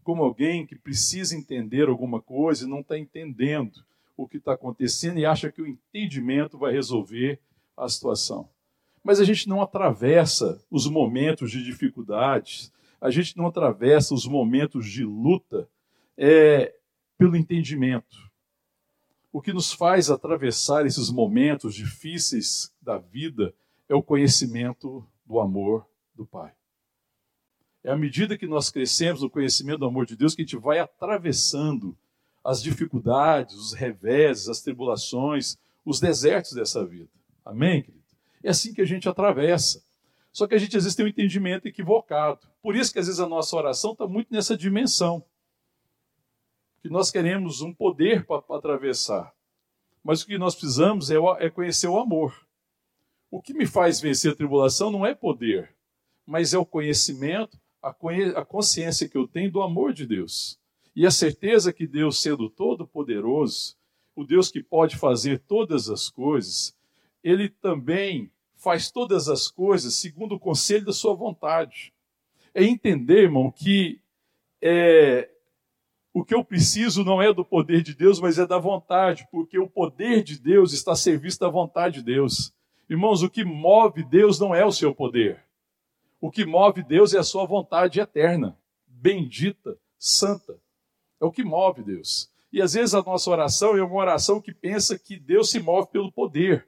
Como 0.02 0.24
alguém 0.24 0.66
que 0.66 0.76
precisa 0.76 1.36
entender 1.36 1.88
alguma 1.88 2.22
coisa 2.22 2.64
e 2.64 2.68
não 2.68 2.80
está 2.80 2.98
entendendo 2.98 3.84
o 4.16 4.26
que 4.26 4.38
está 4.38 4.54
acontecendo 4.54 5.18
e 5.18 5.26
acha 5.26 5.52
que 5.52 5.60
o 5.60 5.66
entendimento 5.66 6.56
vai 6.56 6.72
resolver 6.72 7.38
a 7.76 7.88
situação 7.88 8.48
mas 9.02 9.20
a 9.20 9.24
gente 9.24 9.48
não 9.48 9.62
atravessa 9.62 10.62
os 10.70 10.86
momentos 10.86 11.50
de 11.50 11.62
dificuldades, 11.62 12.72
a 13.00 13.10
gente 13.10 13.36
não 13.36 13.46
atravessa 13.46 14.14
os 14.14 14.26
momentos 14.26 14.86
de 14.86 15.04
luta 15.04 15.68
é, 16.16 16.74
pelo 17.16 17.36
entendimento. 17.36 18.30
O 19.32 19.40
que 19.40 19.52
nos 19.52 19.72
faz 19.72 20.10
atravessar 20.10 20.84
esses 20.84 21.10
momentos 21.10 21.74
difíceis 21.74 22.74
da 22.82 22.98
vida 22.98 23.54
é 23.88 23.94
o 23.94 24.02
conhecimento 24.02 25.06
do 25.24 25.40
amor 25.40 25.86
do 26.14 26.26
Pai. 26.26 26.52
É 27.82 27.90
à 27.90 27.96
medida 27.96 28.36
que 28.36 28.46
nós 28.46 28.70
crescemos 28.70 29.22
no 29.22 29.30
conhecimento 29.30 29.78
do 29.78 29.86
amor 29.86 30.04
de 30.04 30.16
Deus 30.16 30.34
que 30.34 30.42
a 30.42 30.44
gente 30.44 30.56
vai 30.56 30.78
atravessando 30.78 31.96
as 32.44 32.62
dificuldades, 32.62 33.54
os 33.54 33.72
reveses, 33.72 34.48
as 34.48 34.60
tribulações, 34.60 35.56
os 35.84 36.00
desertos 36.00 36.52
dessa 36.52 36.84
vida. 36.84 37.08
Amém, 37.44 37.82
querido? 37.82 37.99
É 38.42 38.50
assim 38.50 38.72
que 38.72 38.80
a 38.80 38.86
gente 38.86 39.08
atravessa. 39.08 39.82
Só 40.32 40.46
que 40.46 40.54
a 40.54 40.58
gente 40.58 40.76
às 40.76 40.84
vezes 40.84 40.96
tem 40.96 41.04
um 41.04 41.08
entendimento 41.08 41.66
equivocado. 41.66 42.40
Por 42.62 42.76
isso 42.76 42.92
que 42.92 42.98
às 42.98 43.06
vezes 43.06 43.20
a 43.20 43.28
nossa 43.28 43.56
oração 43.56 43.92
está 43.92 44.06
muito 44.06 44.32
nessa 44.32 44.56
dimensão. 44.56 45.24
Que 46.82 46.88
nós 46.88 47.10
queremos 47.10 47.60
um 47.60 47.74
poder 47.74 48.24
para 48.24 48.42
atravessar. 48.56 49.34
Mas 50.02 50.22
o 50.22 50.26
que 50.26 50.38
nós 50.38 50.54
precisamos 50.54 51.10
é, 51.10 51.16
é 51.40 51.50
conhecer 51.50 51.88
o 51.88 51.98
amor. 51.98 52.46
O 53.30 53.40
que 53.40 53.52
me 53.52 53.66
faz 53.66 54.00
vencer 54.00 54.32
a 54.32 54.36
tribulação 54.36 54.90
não 54.90 55.06
é 55.06 55.14
poder, 55.14 55.74
mas 56.26 56.52
é 56.52 56.58
o 56.58 56.66
conhecimento, 56.66 57.60
a, 57.82 57.94
a 58.36 58.44
consciência 58.44 59.08
que 59.08 59.16
eu 59.16 59.28
tenho 59.28 59.52
do 59.52 59.62
amor 59.62 59.92
de 59.92 60.06
Deus. 60.06 60.58
E 60.96 61.06
a 61.06 61.10
certeza 61.10 61.72
que 61.72 61.86
Deus, 61.86 62.20
sendo 62.20 62.50
todo-poderoso, 62.50 63.76
o 64.16 64.24
Deus 64.24 64.50
que 64.50 64.62
pode 64.62 64.96
fazer 64.96 65.38
todas 65.40 65.88
as 65.88 66.08
coisas, 66.08 66.76
ele 67.22 67.48
também 67.48 68.30
faz 68.56 68.90
todas 68.90 69.28
as 69.28 69.48
coisas 69.48 69.94
segundo 69.94 70.34
o 70.34 70.40
conselho 70.40 70.84
da 70.84 70.92
sua 70.92 71.14
vontade. 71.14 71.92
É 72.54 72.64
entender, 72.64 73.22
irmão, 73.22 73.50
que 73.50 74.00
é, 74.60 75.30
o 76.12 76.24
que 76.24 76.34
eu 76.34 76.44
preciso 76.44 77.04
não 77.04 77.22
é 77.22 77.32
do 77.32 77.44
poder 77.44 77.82
de 77.82 77.94
Deus, 77.94 78.20
mas 78.20 78.38
é 78.38 78.46
da 78.46 78.58
vontade, 78.58 79.26
porque 79.30 79.58
o 79.58 79.68
poder 79.68 80.22
de 80.22 80.38
Deus 80.38 80.72
está 80.72 80.92
a 80.92 80.96
serviço 80.96 81.40
da 81.40 81.48
vontade 81.48 81.96
de 81.96 82.02
Deus. 82.02 82.52
Irmãos, 82.88 83.22
o 83.22 83.30
que 83.30 83.44
move 83.44 84.02
Deus 84.02 84.38
não 84.38 84.54
é 84.54 84.64
o 84.64 84.72
seu 84.72 84.94
poder. 84.94 85.44
O 86.20 86.30
que 86.30 86.44
move 86.44 86.82
Deus 86.82 87.14
é 87.14 87.18
a 87.18 87.24
sua 87.24 87.46
vontade 87.46 88.00
eterna, 88.00 88.58
bendita, 88.86 89.78
santa. 89.98 90.58
É 91.20 91.24
o 91.24 91.30
que 91.30 91.44
move 91.44 91.82
Deus. 91.82 92.30
E 92.52 92.60
às 92.60 92.74
vezes 92.74 92.94
a 92.94 93.02
nossa 93.02 93.30
oração 93.30 93.76
é 93.76 93.82
uma 93.82 93.94
oração 93.94 94.40
que 94.40 94.52
pensa 94.52 94.98
que 94.98 95.16
Deus 95.16 95.50
se 95.50 95.60
move 95.60 95.88
pelo 95.92 96.10
poder. 96.10 96.66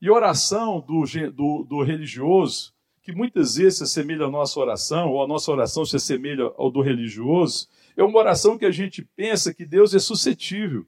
E 0.00 0.10
oração 0.10 0.80
do, 0.80 1.04
do, 1.30 1.64
do 1.64 1.82
religioso, 1.82 2.72
que 3.02 3.12
muitas 3.12 3.56
vezes 3.56 3.78
se 3.78 3.84
assemelha 3.84 4.26
à 4.26 4.30
nossa 4.30 4.58
oração, 4.58 5.10
ou 5.10 5.22
a 5.22 5.26
nossa 5.26 5.50
oração 5.50 5.84
se 5.84 5.96
assemelha 5.96 6.44
ao 6.56 6.70
do 6.70 6.80
religioso, 6.80 7.68
é 7.96 8.02
uma 8.02 8.18
oração 8.18 8.56
que 8.56 8.64
a 8.64 8.70
gente 8.70 9.02
pensa 9.02 9.52
que 9.52 9.66
Deus 9.66 9.94
é 9.94 9.98
suscetível, 9.98 10.86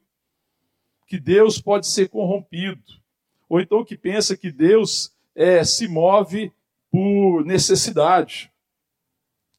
que 1.06 1.18
Deus 1.18 1.60
pode 1.60 1.86
ser 1.86 2.08
corrompido, 2.08 2.82
ou 3.48 3.60
então 3.60 3.84
que 3.84 3.96
pensa 3.96 4.36
que 4.36 4.50
Deus 4.50 5.14
é, 5.34 5.62
se 5.62 5.86
move 5.88 6.52
por 6.90 7.44
necessidade. 7.44 8.50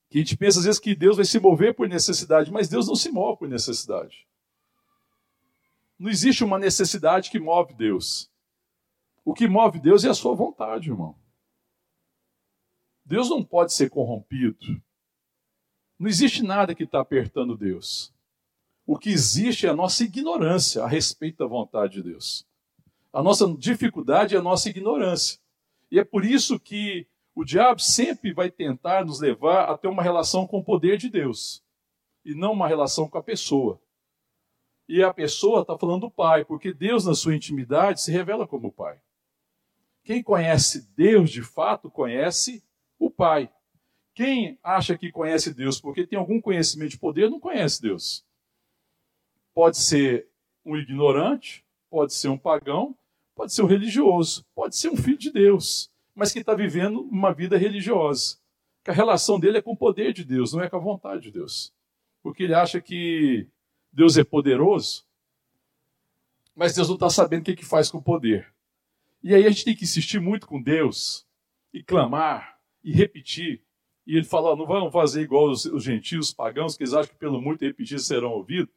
Que 0.10 0.18
a 0.18 0.22
gente 0.22 0.38
pensa 0.38 0.60
às 0.60 0.66
vezes 0.66 0.80
que 0.80 0.96
Deus 0.96 1.16
vai 1.16 1.26
se 1.26 1.40
mover 1.40 1.76
por 1.76 1.88
necessidade, 1.88 2.52
mas 2.52 2.70
Deus 2.70 2.88
não 2.88 2.96
se 2.96 3.12
move 3.12 3.40
por 3.40 3.48
necessidade. 3.48 4.28
Não 6.00 6.10
existe 6.10 6.44
uma 6.44 6.58
necessidade 6.58 7.30
que 7.30 7.40
move 7.40 7.74
Deus. 7.74 8.32
O 9.26 9.34
que 9.34 9.48
move 9.48 9.80
Deus 9.80 10.04
é 10.04 10.10
a 10.10 10.14
sua 10.14 10.36
vontade, 10.36 10.90
irmão. 10.90 11.16
Deus 13.06 13.30
não 13.30 13.44
pode 13.44 13.74
ser 13.74 13.90
corrompido. 13.90 14.82
Não 15.98 16.08
existe 16.08 16.44
nada 16.44 16.76
que 16.76 16.84
está 16.84 17.00
apertando 17.00 17.58
Deus. 17.58 18.14
O 18.86 18.98
que 18.98 19.10
existe 19.10 19.66
é 19.66 19.70
a 19.70 19.76
nossa 19.76 20.04
ignorância 20.04 20.84
a 20.84 20.88
respeito 20.88 21.38
da 21.38 21.48
vontade 21.48 21.94
de 21.94 22.04
Deus. 22.04 22.46
A 23.12 23.22
nossa 23.22 23.48
dificuldade 23.56 24.36
é 24.36 24.40
a 24.40 24.42
nossa 24.42 24.70
ignorância. 24.70 25.40
E 25.90 26.00
é 26.00 26.04
por 26.04 26.26
isso 26.26 26.60
que 26.60 27.08
o 27.36 27.46
diabo 27.46 27.80
sempre 27.80 28.34
vai 28.34 28.52
tentar 28.52 29.06
nos 29.06 29.20
levar 29.20 29.70
a 29.70 29.78
ter 29.78 29.88
uma 29.88 30.04
relação 30.04 30.46
com 30.46 30.60
o 30.60 30.64
poder 30.64 30.98
de 30.98 31.10
Deus 31.10 31.64
e 32.26 32.34
não 32.34 32.54
uma 32.54 32.68
relação 32.68 33.08
com 33.08 33.18
a 33.18 33.24
pessoa. 33.24 33.80
E 34.88 35.02
a 35.02 35.14
pessoa 35.14 35.62
está 35.62 35.78
falando 35.78 36.02
do 36.02 36.12
Pai, 36.12 36.44
porque 36.44 36.74
Deus, 36.74 37.06
na 37.06 37.16
sua 37.16 37.36
intimidade, 37.36 38.02
se 38.02 38.12
revela 38.12 38.48
como 38.48 38.72
Pai. 38.72 39.00
Quem 40.04 40.22
conhece 40.22 40.88
Deus 40.96 41.30
de 41.30 41.42
fato 41.42 41.90
conhece 41.90 42.64
o 43.00 43.10
Pai. 43.10 43.50
Quem 44.14 44.60
acha 44.62 44.98
que 44.98 45.12
conhece 45.12 45.54
Deus 45.54 45.80
porque 45.80 46.06
tem 46.06 46.20
algum 46.20 46.40
conhecimento 46.40 46.92
de 46.92 47.00
poder 47.00 47.30
não 47.30 47.40
conhece 47.40 47.82
Deus. 47.82 48.26
Pode 49.54 49.78
ser 49.78 50.28
um 50.66 50.76
ignorante, 50.76 51.66
pode 51.90 52.14
ser 52.14 52.28
um 52.28 52.38
pagão, 52.38 52.96
pode 53.36 53.54
ser 53.54 53.64
um 53.64 53.68
religioso, 53.68 54.46
pode 54.54 54.76
ser 54.76 54.90
um 54.90 54.98
filho 54.98 55.18
de 55.18 55.32
Deus, 55.32 55.90
mas 56.14 56.32
que 56.32 56.40
está 56.40 56.54
vivendo 56.54 57.02
uma 57.02 57.34
vida 57.34 57.58
religiosa. 57.58 58.38
Que 58.84 58.92
a 58.92 58.94
relação 58.94 59.40
dele 59.40 59.60
é 59.60 59.62
com 59.62 59.72
o 59.72 59.78
poder 59.78 60.14
de 60.14 60.24
Deus, 60.24 60.54
não 60.54 60.62
é 60.62 60.70
com 60.70 60.76
a 60.76 60.80
vontade 60.80 61.24
de 61.24 61.32
Deus. 61.32 61.74
Porque 62.22 62.44
ele 62.44 62.54
acha 62.54 62.82
que 62.82 63.48
Deus 63.92 64.18
é 64.18 64.24
poderoso, 64.24 65.06
mas 66.56 66.76
Deus 66.76 66.88
não 66.88 66.96
está 66.96 67.10
sabendo 67.10 67.42
o 67.42 67.46
que, 67.46 67.56
que 67.56 67.66
faz 67.66 67.90
com 67.90 67.98
o 67.98 68.04
poder. 68.04 68.53
E 69.24 69.34
aí 69.34 69.46
a 69.46 69.50
gente 69.50 69.66
tem 69.66 69.76
que 69.76 69.86
insistir 69.86 70.20
muito 70.20 70.46
com 70.46 70.62
Deus 70.62 71.26
e 71.74 71.82
clamar 71.82 72.60
e 72.84 72.92
repetir 72.92 73.64
e 74.06 74.18
ele 74.18 74.26
fala: 74.26 74.56
não 74.56 74.66
vão 74.66 74.92
fazer 74.92 75.22
igual 75.22 75.50
os, 75.50 75.66
os 75.66 75.84
gentios, 75.84 76.28
os 76.28 76.34
pagãos, 76.34 76.76
que 76.76 76.84
eles 76.84 76.94
acham 76.94 77.12
que 77.12 77.20
pelo 77.20 77.42
muito 77.42 77.64
repetir 77.64 78.00
serão 78.00 78.32
ouvidos. 78.32 78.74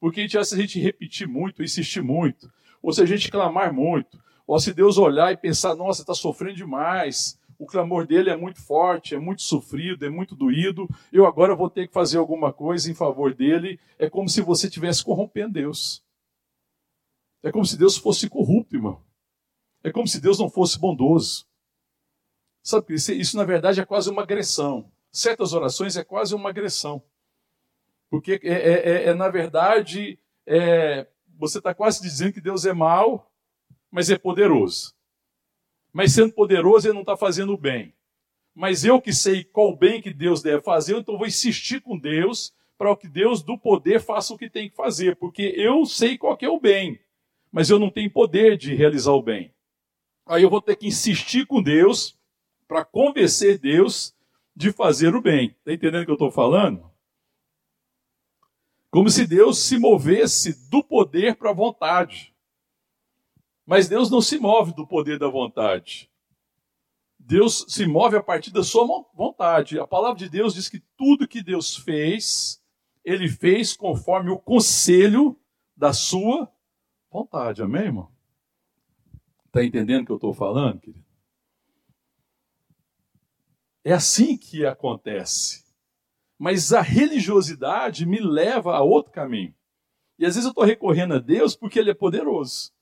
Porque 0.00 0.20
a 0.20 0.22
gente 0.22 0.44
se 0.44 0.54
a 0.54 0.58
gente 0.58 0.78
repetir 0.78 1.26
muito, 1.26 1.62
insistir 1.62 2.02
muito, 2.02 2.50
ou 2.80 2.92
se 2.92 3.02
a 3.02 3.06
gente 3.06 3.30
clamar 3.30 3.72
muito, 3.72 4.22
ou 4.46 4.58
se 4.60 4.72
Deus 4.72 4.96
olhar 4.98 5.32
e 5.32 5.36
pensar: 5.36 5.74
nossa, 5.74 6.02
está 6.02 6.14
sofrendo 6.14 6.56
demais, 6.56 7.38
o 7.58 7.66
clamor 7.66 8.06
dele 8.06 8.30
é 8.30 8.36
muito 8.36 8.62
forte, 8.62 9.14
é 9.14 9.18
muito 9.18 9.42
sofrido, 9.42 10.06
é 10.06 10.08
muito 10.08 10.36
doído, 10.36 10.88
eu 11.12 11.26
agora 11.26 11.56
vou 11.56 11.68
ter 11.68 11.88
que 11.88 11.92
fazer 11.92 12.18
alguma 12.18 12.52
coisa 12.52 12.90
em 12.90 12.94
favor 12.94 13.34
dele. 13.34 13.80
É 13.98 14.08
como 14.08 14.28
se 14.28 14.40
você 14.40 14.68
estivesse 14.68 15.04
corrompendo 15.04 15.54
Deus. 15.54 16.04
É 17.42 17.50
como 17.50 17.64
se 17.64 17.76
Deus 17.76 17.96
fosse 17.96 18.28
corrupto, 18.28 18.76
irmão. 18.76 19.02
É 19.88 19.92
como 19.92 20.06
se 20.06 20.20
Deus 20.20 20.38
não 20.38 20.50
fosse 20.50 20.78
bondoso. 20.78 21.46
Sabe, 22.62 22.94
isso, 22.94 23.10
isso 23.12 23.36
na 23.38 23.44
verdade 23.44 23.80
é 23.80 23.86
quase 23.86 24.10
uma 24.10 24.22
agressão. 24.22 24.92
Certas 25.10 25.54
orações 25.54 25.96
é 25.96 26.04
quase 26.04 26.34
uma 26.34 26.50
agressão. 26.50 27.02
Porque 28.10 28.38
é, 28.42 28.48
é, 28.48 28.90
é, 28.90 29.04
é 29.04 29.14
na 29.14 29.30
verdade, 29.30 30.18
é, 30.46 31.06
você 31.38 31.56
está 31.56 31.72
quase 31.72 32.02
dizendo 32.02 32.34
que 32.34 32.40
Deus 32.40 32.66
é 32.66 32.72
mau, 32.74 33.32
mas 33.90 34.10
é 34.10 34.18
poderoso. 34.18 34.94
Mas 35.90 36.12
sendo 36.12 36.34
poderoso, 36.34 36.86
ele 36.86 36.94
não 36.94 37.00
está 37.00 37.16
fazendo 37.16 37.54
o 37.54 37.58
bem. 37.58 37.94
Mas 38.54 38.84
eu 38.84 39.00
que 39.00 39.12
sei 39.12 39.42
qual 39.42 39.74
bem 39.74 40.02
que 40.02 40.12
Deus 40.12 40.42
deve 40.42 40.62
fazer, 40.62 40.96
então 40.98 41.16
vou 41.16 41.26
insistir 41.26 41.80
com 41.80 41.98
Deus 41.98 42.52
para 42.76 42.94
que 42.94 43.08
Deus 43.08 43.42
do 43.42 43.56
poder 43.56 44.00
faça 44.00 44.34
o 44.34 44.38
que 44.38 44.50
tem 44.50 44.68
que 44.68 44.76
fazer, 44.76 45.16
porque 45.16 45.54
eu 45.56 45.86
sei 45.86 46.18
qual 46.18 46.36
é 46.40 46.48
o 46.48 46.60
bem, 46.60 47.00
mas 47.50 47.70
eu 47.70 47.78
não 47.78 47.90
tenho 47.90 48.10
poder 48.10 48.56
de 48.58 48.74
realizar 48.74 49.12
o 49.12 49.22
bem. 49.22 49.52
Aí 50.28 50.42
eu 50.42 50.50
vou 50.50 50.60
ter 50.60 50.76
que 50.76 50.86
insistir 50.86 51.46
com 51.46 51.62
Deus 51.62 52.18
para 52.68 52.84
convencer 52.84 53.58
Deus 53.58 54.14
de 54.54 54.70
fazer 54.70 55.14
o 55.14 55.22
bem. 55.22 55.56
Está 55.58 55.72
entendendo 55.72 56.02
o 56.02 56.04
que 56.04 56.10
eu 56.10 56.16
estou 56.16 56.30
falando? 56.30 56.88
Como 58.90 59.08
se 59.08 59.26
Deus 59.26 59.58
se 59.58 59.78
movesse 59.78 60.68
do 60.68 60.84
poder 60.84 61.36
para 61.36 61.50
a 61.50 61.54
vontade. 61.54 62.34
Mas 63.64 63.88
Deus 63.88 64.10
não 64.10 64.20
se 64.20 64.38
move 64.38 64.74
do 64.74 64.86
poder 64.86 65.18
da 65.18 65.28
vontade. 65.28 66.10
Deus 67.18 67.64
se 67.68 67.86
move 67.86 68.16
a 68.16 68.22
partir 68.22 68.50
da 68.50 68.62
sua 68.62 68.86
vontade. 69.14 69.78
A 69.78 69.86
palavra 69.86 70.18
de 70.18 70.28
Deus 70.28 70.52
diz 70.52 70.68
que 70.68 70.80
tudo 70.96 71.28
que 71.28 71.42
Deus 71.42 71.74
fez, 71.74 72.62
ele 73.02 73.28
fez 73.28 73.74
conforme 73.74 74.30
o 74.30 74.38
conselho 74.38 75.38
da 75.74 75.92
sua 75.92 76.50
vontade. 77.10 77.62
Amém, 77.62 77.84
irmão? 77.84 78.17
Está 79.48 79.64
entendendo 79.64 80.02
o 80.02 80.06
que 80.06 80.12
eu 80.12 80.16
estou 80.16 80.32
falando, 80.32 80.80
querido? 80.80 81.04
É 83.82 83.92
assim 83.92 84.36
que 84.36 84.64
acontece. 84.64 85.64
Mas 86.38 86.72
a 86.72 86.82
religiosidade 86.82 88.06
me 88.06 88.20
leva 88.20 88.76
a 88.76 88.82
outro 88.82 89.10
caminho. 89.10 89.54
E 90.18 90.26
às 90.26 90.34
vezes 90.34 90.44
eu 90.44 90.50
estou 90.50 90.64
recorrendo 90.64 91.14
a 91.14 91.18
Deus 91.18 91.56
porque 91.56 91.78
Ele 91.78 91.90
é 91.90 91.94
poderoso. 91.94 92.72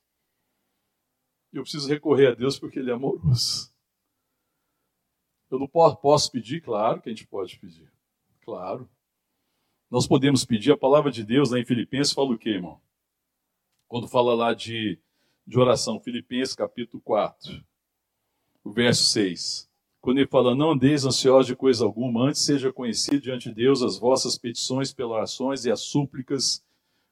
Eu 1.52 1.62
preciso 1.62 1.88
recorrer 1.88 2.32
a 2.32 2.34
Deus 2.34 2.58
porque 2.58 2.78
Ele 2.78 2.90
é 2.90 2.94
amoroso. 2.94 3.72
Eu 5.48 5.60
não 5.60 5.68
posso, 5.68 6.30
pedir, 6.30 6.60
claro 6.60 7.00
que 7.00 7.08
a 7.08 7.12
gente 7.12 7.26
pode 7.26 7.58
pedir. 7.58 7.90
Claro. 8.44 8.90
Nós 9.88 10.06
podemos 10.06 10.44
pedir, 10.44 10.72
a 10.72 10.76
palavra 10.76 11.10
de 11.10 11.24
Deus 11.24 11.50
lá 11.50 11.58
em 11.58 11.64
Filipenses 11.64 12.12
fala 12.12 12.32
o 12.32 12.38
quê, 12.38 12.50
irmão? 12.50 12.80
Quando 13.86 14.08
fala 14.08 14.34
lá 14.34 14.52
de, 14.52 14.98
de 15.46 15.58
oração, 15.58 16.00
Filipenses 16.00 16.54
capítulo 16.54 17.00
4, 17.02 17.64
o 18.64 18.72
verso 18.72 19.04
6 19.04 19.66
quando 20.06 20.18
ele 20.18 20.28
fala, 20.28 20.54
não 20.54 20.70
andeis 20.70 21.04
ansiosos 21.04 21.48
de 21.48 21.56
coisa 21.56 21.84
alguma, 21.84 22.28
antes 22.28 22.40
seja 22.42 22.72
conhecido 22.72 23.18
diante 23.18 23.48
de 23.48 23.56
Deus 23.56 23.82
as 23.82 23.98
vossas 23.98 24.38
petições 24.38 24.92
pelas 24.92 25.10
orações 25.10 25.64
e 25.64 25.70
as 25.72 25.80
súplicas 25.80 26.64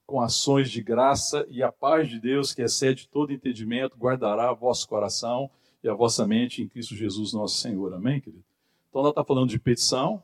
com 0.07 0.21
ações 0.21 0.71
de 0.71 0.81
graça, 0.81 1.45
e 1.51 1.61
a 1.61 1.73
paz 1.73 2.09
de 2.09 2.21
Deus, 2.21 2.55
que 2.55 2.63
excede 2.63 3.09
todo 3.09 3.33
entendimento, 3.33 3.97
guardará 3.97 4.53
vosso 4.53 4.87
coração 4.87 5.51
e 5.83 5.89
a 5.89 5.93
vossa 5.93 6.25
mente 6.25 6.63
em 6.63 6.69
Cristo 6.69 6.95
Jesus 6.95 7.33
nosso 7.33 7.59
Senhor. 7.59 7.93
Amém, 7.93 8.21
querido? 8.21 8.45
Então 8.89 9.01
ela 9.01 9.11
está 9.11 9.25
falando 9.25 9.51
de 9.51 9.59
petição, 9.59 10.23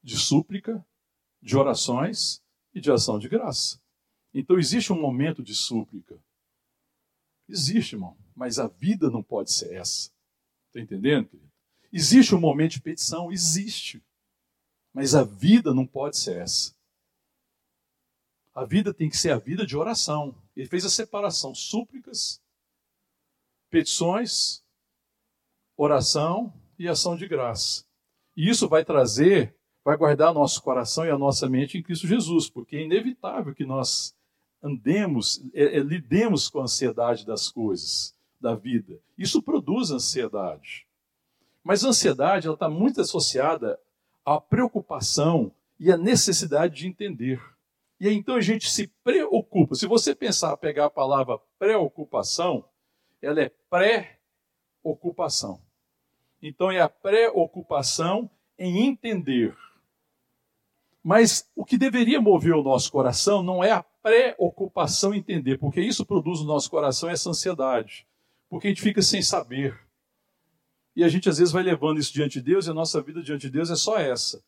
de 0.00 0.16
súplica, 0.16 0.86
de 1.42 1.56
orações 1.56 2.40
e 2.72 2.80
de 2.80 2.92
ação 2.92 3.18
de 3.18 3.28
graça. 3.28 3.80
Então 4.32 4.56
existe 4.56 4.92
um 4.92 5.00
momento 5.00 5.42
de 5.42 5.52
súplica. 5.52 6.16
Existe, 7.48 7.94
irmão. 7.94 8.16
Mas 8.34 8.58
a 8.58 8.68
vida 8.68 9.10
não 9.10 9.22
pode 9.22 9.50
ser 9.50 9.74
essa. 9.74 10.10
Está 10.68 10.80
entendendo, 10.80 11.28
querido? 11.28 11.48
Existe 11.92 12.34
um 12.34 12.40
momento 12.40 12.72
de 12.72 12.82
petição? 12.82 13.32
Existe. 13.32 14.02
Mas 14.92 15.14
a 15.14 15.24
vida 15.24 15.72
não 15.72 15.86
pode 15.86 16.18
ser 16.18 16.42
essa. 16.42 16.74
A 18.54 18.64
vida 18.64 18.92
tem 18.92 19.08
que 19.08 19.16
ser 19.16 19.30
a 19.30 19.38
vida 19.38 19.64
de 19.64 19.76
oração. 19.76 20.34
Ele 20.56 20.68
fez 20.68 20.84
a 20.84 20.90
separação: 20.90 21.54
súplicas, 21.54 22.42
petições, 23.70 24.62
oração 25.76 26.52
e 26.78 26.88
ação 26.88 27.16
de 27.16 27.26
graça. 27.26 27.84
E 28.36 28.48
isso 28.48 28.68
vai 28.68 28.84
trazer, 28.84 29.56
vai 29.84 29.96
guardar 29.96 30.34
nosso 30.34 30.60
coração 30.62 31.06
e 31.06 31.10
a 31.10 31.18
nossa 31.18 31.48
mente 31.48 31.78
em 31.78 31.82
Cristo 31.82 32.06
Jesus, 32.06 32.50
porque 32.50 32.76
é 32.76 32.82
inevitável 32.82 33.54
que 33.54 33.64
nós 33.64 34.14
andemos, 34.62 35.42
é, 35.54 35.78
é, 35.78 35.80
lidemos 35.80 36.48
com 36.48 36.60
a 36.60 36.64
ansiedade 36.64 37.26
das 37.26 37.50
coisas, 37.50 38.14
da 38.40 38.54
vida. 38.54 38.98
Isso 39.16 39.42
produz 39.42 39.90
ansiedade. 39.90 40.86
Mas 41.62 41.84
a 41.84 41.88
ansiedade 41.88 42.48
está 42.48 42.68
muito 42.68 43.00
associada 43.00 43.78
à 44.24 44.40
preocupação 44.40 45.52
e 45.78 45.92
à 45.92 45.96
necessidade 45.96 46.76
de 46.76 46.86
entender. 46.88 47.40
E 48.00 48.08
então 48.08 48.36
a 48.36 48.40
gente 48.40 48.70
se 48.70 48.86
preocupa. 49.02 49.74
Se 49.74 49.86
você 49.86 50.14
pensar, 50.14 50.56
pegar 50.56 50.86
a 50.86 50.90
palavra 50.90 51.38
preocupação, 51.58 52.64
ela 53.20 53.40
é 53.40 53.50
pré-ocupação. 53.68 55.60
Então 56.40 56.70
é 56.70 56.80
a 56.80 56.88
preocupação 56.88 58.30
em 58.58 58.86
entender. 58.86 59.56
Mas 61.02 61.50
o 61.56 61.64
que 61.64 61.76
deveria 61.78 62.20
mover 62.20 62.54
o 62.54 62.62
nosso 62.62 62.92
coração 62.92 63.42
não 63.42 63.62
é 63.62 63.72
a 63.72 63.82
preocupação 64.08 65.14
entender, 65.14 65.58
porque 65.58 65.80
isso 65.80 66.04
produz 66.04 66.40
no 66.40 66.46
nosso 66.46 66.70
coração 66.70 67.10
essa 67.10 67.28
ansiedade. 67.28 68.06
Porque 68.48 68.66
a 68.66 68.70
gente 68.70 68.82
fica 68.82 69.02
sem 69.02 69.20
saber. 69.20 69.78
E 70.96 71.04
a 71.04 71.08
gente 71.08 71.28
às 71.28 71.38
vezes 71.38 71.52
vai 71.52 71.62
levando 71.62 71.98
isso 71.98 72.12
diante 72.12 72.40
de 72.40 72.52
Deus 72.52 72.66
e 72.66 72.70
a 72.70 72.74
nossa 72.74 73.00
vida 73.02 73.22
diante 73.22 73.42
de 73.42 73.50
Deus 73.50 73.70
é 73.70 73.76
só 73.76 73.98
essa: 73.98 74.42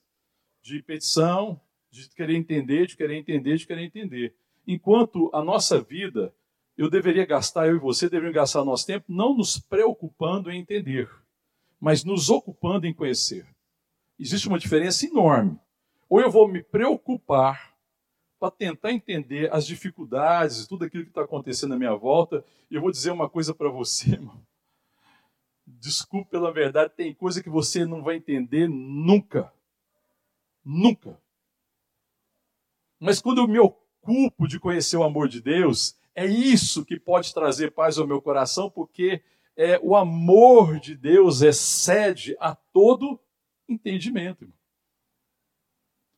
de 0.63 0.83
petição, 0.83 1.61
de 1.91 2.09
querer 2.11 2.37
entender, 2.37 2.87
de 2.87 2.97
querer 2.97 3.17
entender, 3.17 3.57
de 3.59 3.67
querer 3.67 3.85
entender. 3.85 4.35
Enquanto 4.67 5.31
a 5.33 5.45
nossa 5.45 5.81
vida, 5.81 6.33
eu 6.77 6.89
deveria 6.89 7.27
gastar, 7.27 7.69
eu 7.69 7.77
e 7.77 7.79
você 7.79 8.07
deveríamos 8.07 8.37
gastar 8.37 8.65
nosso 8.65 8.87
tempo 8.87 9.05
não 9.09 9.37
nos 9.37 9.59
preocupando 9.59 10.51
em 10.51 10.61
entender, 10.61 11.11
mas 11.79 12.05
nos 12.05 12.31
ocupando 12.31 12.87
em 12.87 12.95
conhecer. 12.95 13.47
Existe 14.19 14.49
uma 14.49 14.59
diferença 14.59 15.07
enorme. 15.07 15.59
Ou 16.09 16.21
eu 16.21 16.31
vou 16.31 16.49
me 16.49 16.63
preocupar 16.63 17.70
para 18.41 18.51
tentar 18.51 18.91
entender 18.91 19.53
as 19.53 19.67
dificuldades, 19.67 20.67
tudo 20.67 20.87
aquilo 20.87 21.05
que 21.05 21.11
está 21.11 21.23
acontecendo 21.23 21.75
à 21.75 21.79
minha 21.79 21.95
volta, 21.95 22.43
e 22.71 22.75
eu 22.75 22.81
vou 22.81 22.91
dizer 22.91 23.11
uma 23.11 23.29
coisa 23.29 23.55
para 23.55 23.69
você, 23.69 24.13
irmão. 24.17 24.41
Desculpe 25.67 26.31
pela 26.31 26.51
verdade, 26.51 26.95
tem 26.97 27.15
coisa 27.15 27.43
que 27.43 27.51
você 27.51 27.85
não 27.85 28.03
vai 28.03 28.17
entender 28.17 28.67
nunca. 28.67 29.53
Nunca. 30.65 31.21
Mas 32.99 33.21
quando 33.21 33.39
eu 33.39 33.47
me 33.47 33.59
ocupo 33.59 34.49
de 34.49 34.59
conhecer 34.59 34.97
o 34.97 35.05
amor 35.05 35.29
de 35.29 35.41
Deus, 35.41 35.95
é 36.15 36.25
isso 36.25 36.85
que 36.85 36.99
pode 36.99 37.33
trazer 37.35 37.73
paz 37.73 37.99
ao 37.99 38.07
meu 38.07 38.21
coração, 38.23 38.71
porque 38.71 39.23
é, 39.55 39.79
o 39.83 39.95
amor 39.95 40.81
de 40.81 40.97
Deus 40.97 41.43
excede 41.43 42.37
a 42.41 42.55
todo 42.55 43.21
entendimento. 43.69 44.51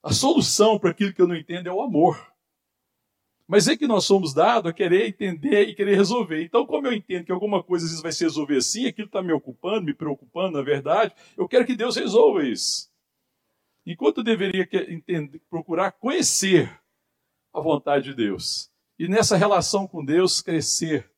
A 0.03 0.13
solução 0.13 0.79
para 0.79 0.91
aquilo 0.91 1.13
que 1.13 1.23
eu 1.23 1.29
não 1.29 1.37
entendo 1.37 1.69
é 1.69 1.73
o 1.73 1.81
amor. 1.81 2.33
Mas 3.47 3.69
é 3.69 3.77
que 3.77 3.87
nós 3.87 4.05
somos 4.05 4.33
dados 4.33 4.71
a 4.71 4.75
querer 4.75 5.07
entender 5.07 5.69
e 5.69 5.75
querer 5.75 5.95
resolver. 5.95 6.43
Então, 6.43 6.67
como 6.67 6.87
eu 6.87 6.93
entendo 6.93 7.25
que 7.25 7.33
alguma 7.33 7.63
coisa 7.63 7.85
às 7.85 7.91
vezes 7.91 8.03
vai 8.03 8.13
se 8.13 8.25
resolver 8.25 8.57
assim, 8.57 8.87
aquilo 8.87 9.07
está 9.07 9.23
me 9.23 9.33
ocupando, 9.33 9.85
me 9.85 9.95
preocupando, 9.95 10.57
na 10.57 10.65
verdade, 10.65 11.15
eu 11.37 11.47
quero 11.47 11.67
que 11.67 11.77
Deus 11.77 11.97
resolva 11.97 12.45
isso. 12.45 12.91
Enquanto 13.85 14.19
eu 14.19 14.25
deveria 14.25 14.69
entender, 14.89 15.41
procurar 15.51 15.93
conhecer 15.93 16.81
a 17.53 17.61
vontade 17.61 18.07
de 18.07 18.15
Deus. 18.15 18.71
E 18.99 19.07
nessa 19.09 19.37
relação 19.37 19.87
com 19.87 20.05
Deus, 20.05 20.41
crescer 20.41 21.11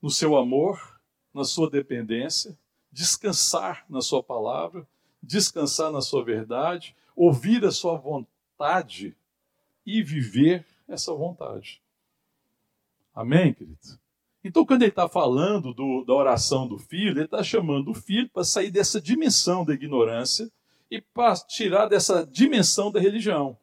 no 0.00 0.10
seu 0.10 0.36
amor, 0.36 1.00
na 1.34 1.44
sua 1.44 1.68
dependência, 1.68 2.56
descansar 2.92 3.84
na 3.88 4.00
sua 4.00 4.22
palavra, 4.22 4.86
descansar 5.22 5.90
na 5.90 6.00
sua 6.00 6.24
verdade, 6.24 6.94
ouvir 7.16 7.64
a 7.64 7.72
sua 7.72 7.96
vontade 7.96 9.16
e 9.84 10.02
viver 10.02 10.64
essa 10.86 11.12
vontade. 11.12 11.82
Amém, 13.14 13.52
querido? 13.52 13.78
Então, 14.44 14.64
quando 14.64 14.82
ele 14.82 14.90
está 14.90 15.08
falando 15.08 15.74
do, 15.74 16.04
da 16.04 16.14
oração 16.14 16.68
do 16.68 16.78
filho, 16.78 17.18
ele 17.18 17.24
está 17.24 17.42
chamando 17.42 17.90
o 17.90 17.94
filho 17.94 18.28
para 18.28 18.44
sair 18.44 18.70
dessa 18.70 19.00
dimensão 19.00 19.64
da 19.64 19.74
ignorância 19.74 20.52
e 20.88 21.00
para 21.00 21.34
tirar 21.34 21.86
dessa 21.86 22.24
dimensão 22.24 22.92
da 22.92 23.00
religião 23.00 23.58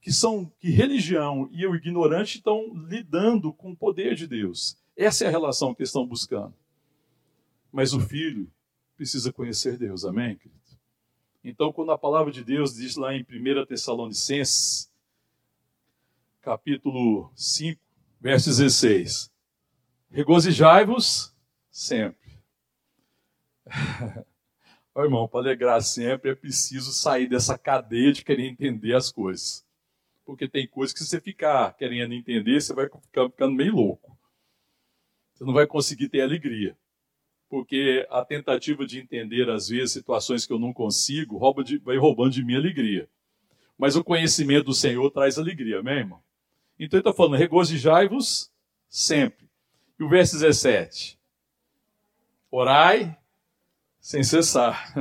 que 0.00 0.12
são 0.12 0.50
que 0.58 0.70
religião 0.70 1.48
e 1.52 1.66
o 1.66 1.74
ignorante 1.74 2.38
estão 2.38 2.72
lidando 2.74 3.52
com 3.52 3.72
o 3.72 3.76
poder 3.76 4.14
de 4.14 4.26
Deus. 4.26 4.78
Essa 4.96 5.24
é 5.24 5.28
a 5.28 5.30
relação 5.30 5.74
que 5.74 5.82
estão 5.82 6.06
buscando. 6.06 6.54
Mas 7.70 7.92
o 7.92 8.00
filho 8.00 8.50
precisa 8.96 9.32
conhecer 9.32 9.76
Deus, 9.76 10.04
amém, 10.04 10.36
querido? 10.36 10.57
Então, 11.48 11.72
quando 11.72 11.92
a 11.92 11.98
palavra 11.98 12.32
de 12.32 12.44
Deus 12.44 12.74
diz 12.74 12.96
lá 12.96 13.14
em 13.14 13.22
1 13.22 13.66
Tessalonicenses, 13.66 14.92
capítulo 16.40 17.32
5, 17.34 17.80
verso 18.20 18.48
16: 18.48 19.30
Regozijai-vos 20.10 21.34
sempre. 21.70 22.38
oh, 24.94 25.02
irmão, 25.02 25.28
para 25.28 25.40
alegrar 25.40 25.80
sempre 25.82 26.30
é 26.30 26.34
preciso 26.34 26.92
sair 26.92 27.28
dessa 27.28 27.56
cadeia 27.58 28.12
de 28.12 28.24
querer 28.24 28.46
entender 28.46 28.94
as 28.94 29.10
coisas 29.10 29.66
porque 30.28 30.46
tem 30.46 30.68
coisas 30.68 30.92
que 30.92 30.98
se 30.98 31.06
você 31.06 31.22
ficar 31.22 31.74
querendo 31.74 32.12
entender, 32.12 32.60
você 32.60 32.74
vai 32.74 32.84
ficar 32.84 33.30
ficando 33.30 33.54
meio 33.54 33.74
louco. 33.74 34.14
Você 35.32 35.42
não 35.42 35.54
vai 35.54 35.66
conseguir 35.66 36.10
ter 36.10 36.20
alegria. 36.20 36.76
Porque 37.48 38.06
a 38.10 38.24
tentativa 38.24 38.86
de 38.86 39.00
entender, 39.00 39.48
às 39.48 39.68
vezes, 39.68 39.92
situações 39.92 40.44
que 40.44 40.52
eu 40.52 40.58
não 40.58 40.72
consigo, 40.72 41.38
rouba 41.38 41.64
de, 41.64 41.78
vai 41.78 41.96
roubando 41.96 42.32
de 42.32 42.44
mim 42.44 42.56
alegria. 42.56 43.08
Mas 43.78 43.96
o 43.96 44.04
conhecimento 44.04 44.66
do 44.66 44.74
Senhor 44.74 45.10
traz 45.10 45.38
alegria, 45.38 45.80
amém, 45.80 45.98
irmão? 45.98 46.20
Então 46.78 46.98
ele 46.98 47.00
está 47.00 47.12
falando, 47.12 47.38
regozijai-vos 47.38 48.50
sempre. 48.88 49.48
E 49.98 50.04
o 50.04 50.08
verso 50.08 50.38
17. 50.38 51.18
Orai 52.50 53.16
sem 54.00 54.22
cessar. 54.22 54.92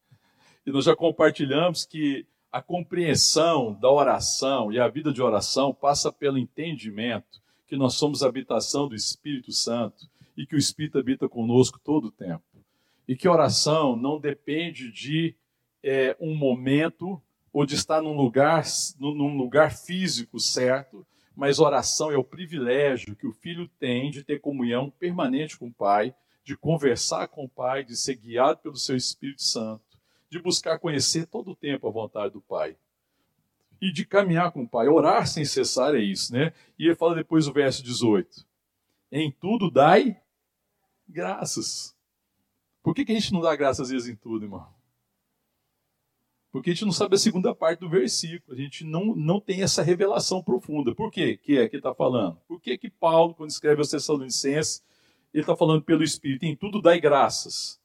e 0.66 0.70
nós 0.70 0.84
já 0.84 0.94
compartilhamos 0.94 1.84
que 1.84 2.26
a 2.50 2.62
compreensão 2.62 3.74
da 3.74 3.90
oração 3.90 4.72
e 4.72 4.78
a 4.78 4.88
vida 4.88 5.12
de 5.12 5.20
oração 5.22 5.74
passa 5.74 6.12
pelo 6.12 6.38
entendimento 6.38 7.40
que 7.66 7.76
nós 7.76 7.94
somos 7.94 8.22
habitação 8.22 8.88
do 8.88 8.94
Espírito 8.94 9.52
Santo 9.52 10.08
e 10.36 10.46
que 10.46 10.54
o 10.54 10.58
Espírito 10.58 10.98
habita 10.98 11.28
conosco 11.28 11.80
todo 11.82 12.06
o 12.06 12.12
tempo. 12.12 12.44
E 13.08 13.16
que 13.16 13.28
oração 13.28 13.96
não 13.96 14.18
depende 14.20 14.90
de 14.90 15.34
é, 15.82 16.16
um 16.20 16.34
momento 16.34 17.20
ou 17.52 17.64
de 17.64 17.74
estar 17.74 18.02
num 18.02 18.16
lugar, 18.16 18.64
num 18.98 19.36
lugar 19.36 19.74
físico 19.74 20.38
certo, 20.38 21.06
mas 21.34 21.58
oração 21.58 22.10
é 22.10 22.16
o 22.16 22.24
privilégio 22.24 23.16
que 23.16 23.26
o 23.26 23.32
filho 23.32 23.68
tem 23.78 24.10
de 24.10 24.22
ter 24.24 24.40
comunhão 24.40 24.90
permanente 24.90 25.56
com 25.56 25.68
o 25.68 25.72
Pai, 25.72 26.14
de 26.44 26.56
conversar 26.56 27.28
com 27.28 27.44
o 27.44 27.48
Pai, 27.48 27.84
de 27.84 27.96
ser 27.96 28.16
guiado 28.16 28.60
pelo 28.60 28.76
seu 28.76 28.96
Espírito 28.96 29.42
Santo 29.42 29.86
de 30.30 30.38
buscar 30.38 30.78
conhecer 30.78 31.26
todo 31.26 31.52
o 31.52 31.56
tempo 31.56 31.88
a 31.88 31.90
vontade 31.90 32.32
do 32.32 32.40
Pai. 32.40 32.76
E 33.80 33.92
de 33.92 34.06
caminhar 34.06 34.52
com 34.52 34.62
o 34.62 34.68
Pai. 34.68 34.88
Orar 34.88 35.26
sem 35.26 35.44
cessar 35.44 35.94
é 35.94 36.00
isso, 36.00 36.32
né? 36.32 36.52
E 36.78 36.86
ele 36.86 36.94
fala 36.94 37.14
depois 37.14 37.46
o 37.46 37.52
verso 37.52 37.82
18: 37.82 38.46
Em 39.12 39.30
tudo 39.30 39.70
dai 39.70 40.20
graças. 41.08 41.96
Por 42.82 42.94
que, 42.94 43.04
que 43.04 43.12
a 43.12 43.14
gente 43.14 43.32
não 43.32 43.40
dá 43.40 43.54
graças 43.56 43.86
às 43.86 43.90
vezes 43.90 44.08
em 44.08 44.16
tudo, 44.16 44.44
irmão? 44.44 44.66
Porque 46.52 46.70
a 46.70 46.72
gente 46.72 46.84
não 46.84 46.92
sabe 46.92 47.16
a 47.16 47.18
segunda 47.18 47.54
parte 47.54 47.80
do 47.80 47.88
versículo. 47.88 48.56
A 48.56 48.60
gente 48.60 48.84
não, 48.84 49.14
não 49.14 49.40
tem 49.40 49.62
essa 49.62 49.82
revelação 49.82 50.42
profunda. 50.42 50.94
Por 50.94 51.10
quê? 51.10 51.36
que 51.36 51.58
é 51.58 51.68
que 51.68 51.76
está 51.76 51.94
falando? 51.94 52.40
Por 52.48 52.60
que, 52.60 52.78
que 52.78 52.88
Paulo, 52.88 53.34
quando 53.34 53.50
escreve 53.50 53.80
aos 53.80 53.90
Tessalonicenses, 53.90 54.82
ele 55.34 55.42
está 55.42 55.56
falando 55.56 55.82
pelo 55.82 56.02
Espírito? 56.02 56.44
Em 56.44 56.56
tudo 56.56 56.80
dai 56.80 57.00
graças 57.00 57.80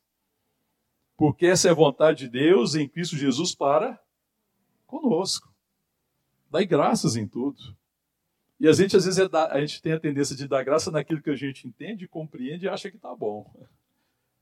porque 1.22 1.46
essa 1.46 1.68
é 1.68 1.72
a 1.72 1.76
vontade 1.76 2.26
de 2.26 2.30
Deus 2.30 2.74
em 2.74 2.90
Cristo 2.90 3.16
Jesus 3.16 3.54
para 3.54 4.04
conosco. 4.88 5.54
Dai 6.50 6.66
graças 6.66 7.16
em 7.16 7.28
tudo. 7.28 7.78
E 8.62 8.68
a 8.68 8.74
gente, 8.74 8.96
às 8.96 9.06
vezes, 9.06 9.20
é 9.20 9.28
da, 9.28 9.52
a 9.52 9.60
gente 9.60 9.82
tem 9.82 9.92
a 9.92 10.00
tendência 10.00 10.36
de 10.36 10.48
dar 10.48 10.64
graça 10.64 10.92
naquilo 10.92 11.20
que 11.20 11.32
a 11.32 11.36
gente 11.36 11.68
entende, 11.68 12.08
compreende 12.08 12.68
e 12.68 12.70
acha 12.70 12.92
que 12.92 12.96
está 12.96 13.16
bom. 13.16 13.52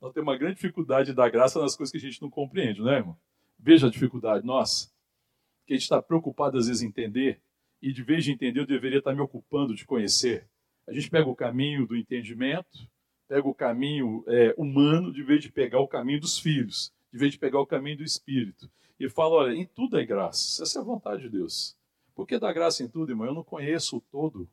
Nós 0.02 0.12
temos 0.12 0.28
uma 0.28 0.38
grande 0.38 0.56
dificuldade 0.56 1.12
de 1.12 1.16
dar 1.16 1.30
graça 1.30 1.58
nas 1.62 1.74
coisas 1.74 1.90
que 1.90 1.98
a 1.98 2.02
gente 2.02 2.22
não 2.22 2.30
compreende, 2.30 2.82
não 2.82 2.92
é, 2.92 2.98
irmão? 2.98 3.18
Veja 3.58 3.88
a 3.88 3.90
dificuldade 3.90 4.46
nossa. 4.46 4.90
Que 5.66 5.72
a 5.72 5.78
gente 5.78 5.84
está 5.84 6.02
preocupado, 6.02 6.58
às 6.58 6.68
vezes, 6.68 6.82
em 6.82 6.88
entender, 6.88 7.40
e 7.82 7.94
de 7.94 8.04
vez 8.04 8.26
de 8.26 8.34
entender, 8.34 8.60
eu 8.60 8.66
deveria 8.66 8.98
estar 8.98 9.16
me 9.16 9.22
ocupando 9.22 9.74
de 9.74 9.86
conhecer. 9.86 10.46
A 10.86 10.92
gente 10.92 11.10
pega 11.10 11.30
o 11.30 11.36
caminho 11.36 11.88
do 11.88 11.96
entendimento, 11.96 12.90
pega 13.26 13.48
o 13.48 13.56
caminho 13.56 14.26
é, 14.28 14.54
humano 14.58 15.14
de 15.14 15.24
vez 15.24 15.42
de 15.42 15.50
pegar 15.50 15.80
o 15.80 15.88
caminho 15.88 16.20
dos 16.20 16.38
filhos, 16.38 16.92
de 17.10 17.18
vez 17.18 17.32
de 17.32 17.40
pegar 17.40 17.62
o 17.62 17.66
caminho 17.66 18.00
do 18.00 18.04
Espírito. 18.04 18.70
E 19.00 19.08
fala: 19.08 19.36
olha, 19.36 19.56
em 19.56 19.66
tudo 19.66 19.98
é 19.98 20.06
graça. 20.06 20.62
Essa 20.62 20.80
é 20.80 20.82
a 20.82 20.86
vontade 20.86 21.22
de 21.22 21.30
Deus. 21.30 21.79
Por 22.20 22.28
que 22.28 22.38
dá 22.38 22.52
graça 22.52 22.84
em 22.84 22.88
tudo, 22.90 23.14
irmão? 23.14 23.28
Eu 23.28 23.34
não 23.34 23.46
conheço 23.46 23.96
o 23.96 24.02
todo. 24.02 24.46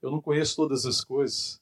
Eu 0.00 0.08
não 0.08 0.20
conheço 0.20 0.54
todas 0.54 0.86
as 0.86 1.02
coisas. 1.02 1.60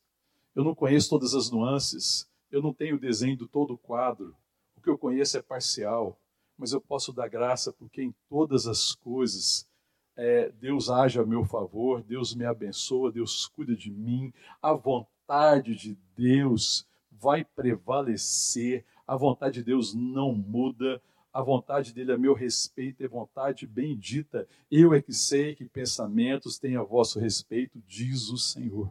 Eu 0.54 0.62
não 0.62 0.74
conheço 0.74 1.08
todas 1.08 1.34
as 1.34 1.50
nuances. 1.50 2.28
Eu 2.52 2.60
não 2.60 2.74
tenho 2.74 2.96
o 2.96 3.00
desenho 3.00 3.34
do 3.34 3.48
todo 3.48 3.72
o 3.72 3.78
quadro. 3.78 4.36
O 4.76 4.82
que 4.82 4.90
eu 4.90 4.98
conheço 4.98 5.38
é 5.38 5.40
parcial. 5.40 6.14
Mas 6.58 6.74
eu 6.74 6.80
posso 6.82 7.10
dar 7.10 7.26
graça 7.26 7.72
porque 7.72 8.02
em 8.02 8.14
todas 8.28 8.66
as 8.66 8.94
coisas 8.94 9.66
é, 10.14 10.52
Deus 10.60 10.90
age 10.90 11.18
a 11.18 11.24
meu 11.24 11.42
favor, 11.46 12.02
Deus 12.02 12.34
me 12.34 12.44
abençoa, 12.44 13.10
Deus 13.10 13.46
cuida 13.46 13.74
de 13.74 13.90
mim, 13.90 14.30
a 14.60 14.74
vontade 14.74 15.74
de 15.74 15.96
Deus 16.14 16.86
vai 17.10 17.46
prevalecer, 17.46 18.84
a 19.06 19.16
vontade 19.16 19.54
de 19.54 19.62
Deus 19.62 19.94
não 19.94 20.34
muda, 20.34 21.00
a 21.34 21.42
vontade 21.42 21.92
dele 21.92 22.12
a 22.12 22.16
meu 22.16 22.32
respeito 22.32 23.04
é 23.04 23.08
vontade 23.08 23.66
bendita. 23.66 24.48
Eu 24.70 24.94
é 24.94 25.02
que 25.02 25.12
sei 25.12 25.54
que 25.54 25.64
pensamentos 25.64 26.58
têm 26.58 26.76
a 26.76 26.82
vosso 26.82 27.18
respeito, 27.18 27.82
diz 27.86 28.30
o 28.30 28.38
Senhor. 28.38 28.90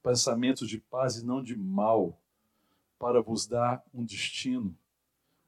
Pensamentos 0.00 0.68
de 0.68 0.78
paz 0.78 1.16
e 1.16 1.26
não 1.26 1.42
de 1.42 1.56
mal, 1.56 2.16
para 2.98 3.20
vos 3.20 3.46
dar 3.46 3.84
um 3.92 4.04
destino 4.04 4.74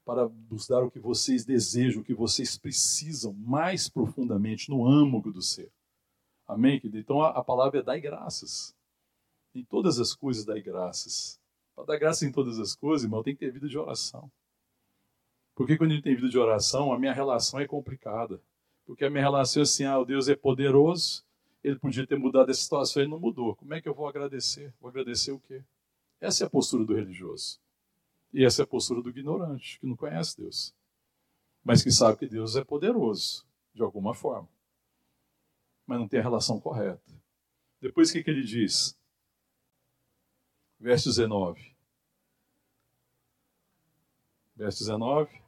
para 0.05 0.29
nos 0.49 0.67
dar 0.67 0.83
o 0.83 0.91
que 0.91 0.99
vocês 0.99 1.45
desejam, 1.45 2.01
o 2.01 2.03
que 2.05 2.13
vocês 2.13 2.57
precisam 2.57 3.33
mais 3.33 3.87
profundamente 3.87 4.69
no 4.69 4.85
âmago 4.85 5.31
do 5.31 5.41
ser. 5.41 5.71
Amém, 6.45 6.77
querido? 6.79 6.99
Então 6.99 7.21
a, 7.21 7.29
a 7.29 7.41
palavra 7.41 7.79
é 7.79 7.81
dar 7.83 7.97
graças. 7.99 8.75
Em 9.55 9.63
todas 9.63 9.99
as 9.99 10.13
coisas, 10.13 10.43
dar 10.43 10.59
graças. 10.59 11.39
Para 11.73 11.85
dar 11.85 11.97
graça 11.97 12.25
em 12.25 12.31
todas 12.31 12.59
as 12.59 12.75
coisas, 12.75 13.05
irmão, 13.05 13.23
tem 13.23 13.33
que 13.33 13.39
ter 13.39 13.51
vida 13.51 13.69
de 13.69 13.77
oração. 13.77 14.29
Porque 15.55 15.77
quando 15.77 15.91
a 15.91 15.93
gente 15.93 16.03
tem 16.03 16.15
vida 16.15 16.29
de 16.29 16.37
oração, 16.37 16.91
a 16.91 16.99
minha 16.99 17.13
relação 17.13 17.59
é 17.59 17.67
complicada. 17.67 18.41
Porque 18.85 19.05
a 19.05 19.09
minha 19.09 19.23
relação 19.23 19.61
é 19.61 19.63
assim: 19.63 19.85
ah, 19.85 19.99
o 19.99 20.05
Deus 20.05 20.27
é 20.27 20.35
poderoso, 20.35 21.23
ele 21.63 21.77
podia 21.77 22.05
ter 22.05 22.17
mudado 22.17 22.51
essa 22.51 22.61
situação, 22.61 23.01
ele 23.01 23.11
não 23.11 23.19
mudou. 23.19 23.55
Como 23.55 23.73
é 23.73 23.81
que 23.81 23.87
eu 23.87 23.93
vou 23.93 24.07
agradecer? 24.07 24.73
Vou 24.81 24.89
agradecer 24.89 25.31
o 25.31 25.39
quê? 25.39 25.63
Essa 26.19 26.43
é 26.43 26.47
a 26.47 26.49
postura 26.49 26.83
do 26.83 26.93
religioso. 26.93 27.59
E 28.33 28.43
essa 28.43 28.61
é 28.61 28.63
a 28.63 28.67
postura 28.67 29.01
do 29.01 29.09
ignorante, 29.09 29.79
que 29.79 29.85
não 29.85 29.95
conhece 29.95 30.37
Deus, 30.37 30.73
mas 31.63 31.83
que 31.83 31.91
sabe 31.91 32.17
que 32.17 32.27
Deus 32.27 32.55
é 32.55 32.63
poderoso, 32.63 33.45
de 33.75 33.83
alguma 33.83 34.15
forma, 34.15 34.49
mas 35.85 35.99
não 35.99 36.07
tem 36.07 36.19
a 36.19 36.23
relação 36.23 36.59
correta. 36.59 37.13
Depois 37.79 38.09
o 38.09 38.13
que, 38.13 38.23
que 38.23 38.31
ele 38.31 38.43
diz? 38.43 38.97
Verso 40.79 41.09
19. 41.09 41.75
Verso 44.55 44.79
19. 44.79 45.42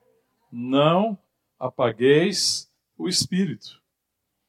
Não 0.58 1.20
apagueis 1.60 2.72
o 2.98 3.10
espírito. 3.10 3.84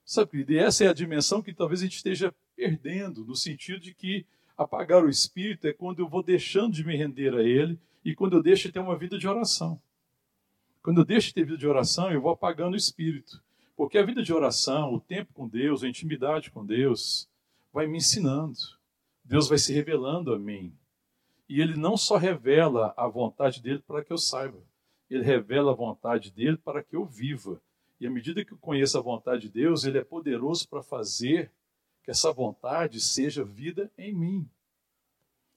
Sabe, 0.05 0.31
querido, 0.31 0.53
e 0.53 0.59
essa 0.59 0.85
é 0.85 0.89
a 0.89 0.93
dimensão 0.93 1.43
que 1.43 1.53
talvez 1.53 1.81
a 1.81 1.85
gente 1.85 1.97
esteja 1.97 2.33
perdendo, 2.55 3.25
no 3.25 3.35
sentido 3.35 3.81
de 3.81 3.93
que 3.93 4.25
apagar 4.57 5.03
o 5.03 5.09
espírito 5.09 5.67
é 5.67 5.73
quando 5.73 5.99
eu 5.99 6.09
vou 6.09 6.23
deixando 6.23 6.75
de 6.75 6.85
me 6.85 6.97
render 6.97 7.35
a 7.35 7.43
ele 7.43 7.77
e 8.05 8.15
quando 8.15 8.37
eu 8.37 8.43
deixo 8.43 8.69
de 8.69 8.75
ter 8.75 8.79
uma 8.79 8.97
vida 8.97 9.19
de 9.19 9.27
oração. 9.27 9.83
Quando 10.81 11.01
eu 11.01 11.05
deixo 11.05 11.27
de 11.27 11.35
ter 11.35 11.45
vida 11.45 11.59
de 11.59 11.67
oração, 11.67 12.13
eu 12.13 12.21
vou 12.21 12.31
apagando 12.31 12.75
o 12.75 12.79
espírito. 12.79 13.43
Porque 13.77 13.99
a 13.99 14.05
vida 14.05 14.23
de 14.23 14.33
oração, 14.33 14.95
o 14.95 15.01
tempo 15.01 15.33
com 15.35 15.49
Deus, 15.49 15.83
a 15.83 15.89
intimidade 15.89 16.53
com 16.53 16.65
Deus, 16.65 17.29
vai 17.73 17.89
me 17.89 17.99
ensinando. 17.99 18.61
Deus 19.25 19.49
vai 19.49 19.59
se 19.59 19.73
revelando 19.73 20.33
a 20.33 20.39
mim. 20.39 20.73
E 21.49 21.61
ele 21.61 21.77
não 21.77 21.97
só 21.97 22.17
revela 22.17 22.95
a 22.97 23.09
vontade 23.09 23.61
dele 23.61 23.83
para 23.85 24.05
que 24.05 24.13
eu 24.13 24.19
saiba, 24.19 24.63
ele 25.09 25.25
revela 25.25 25.73
a 25.73 25.75
vontade 25.75 26.31
dele 26.31 26.57
para 26.57 26.83
que 26.83 26.97
eu 26.97 27.05
viva. 27.05 27.61
E 28.01 28.07
à 28.07 28.11
medida 28.11 28.45
que 28.45 28.53
eu 28.53 28.59
conheço 28.59 28.99
a 28.99 29.03
vontade 29.03 29.43
de 29.43 29.49
Deus, 29.49 29.85
ele 29.85 29.99
é 29.99 30.05
poderoso 30.05 30.69
para 30.69 30.83
fazer 30.83 31.51
que 32.03 32.11
essa 32.11 32.33
vontade 32.33 33.01
seja 33.01 33.45
vida 33.45 33.91
em 33.97 34.15
mim. 34.15 34.51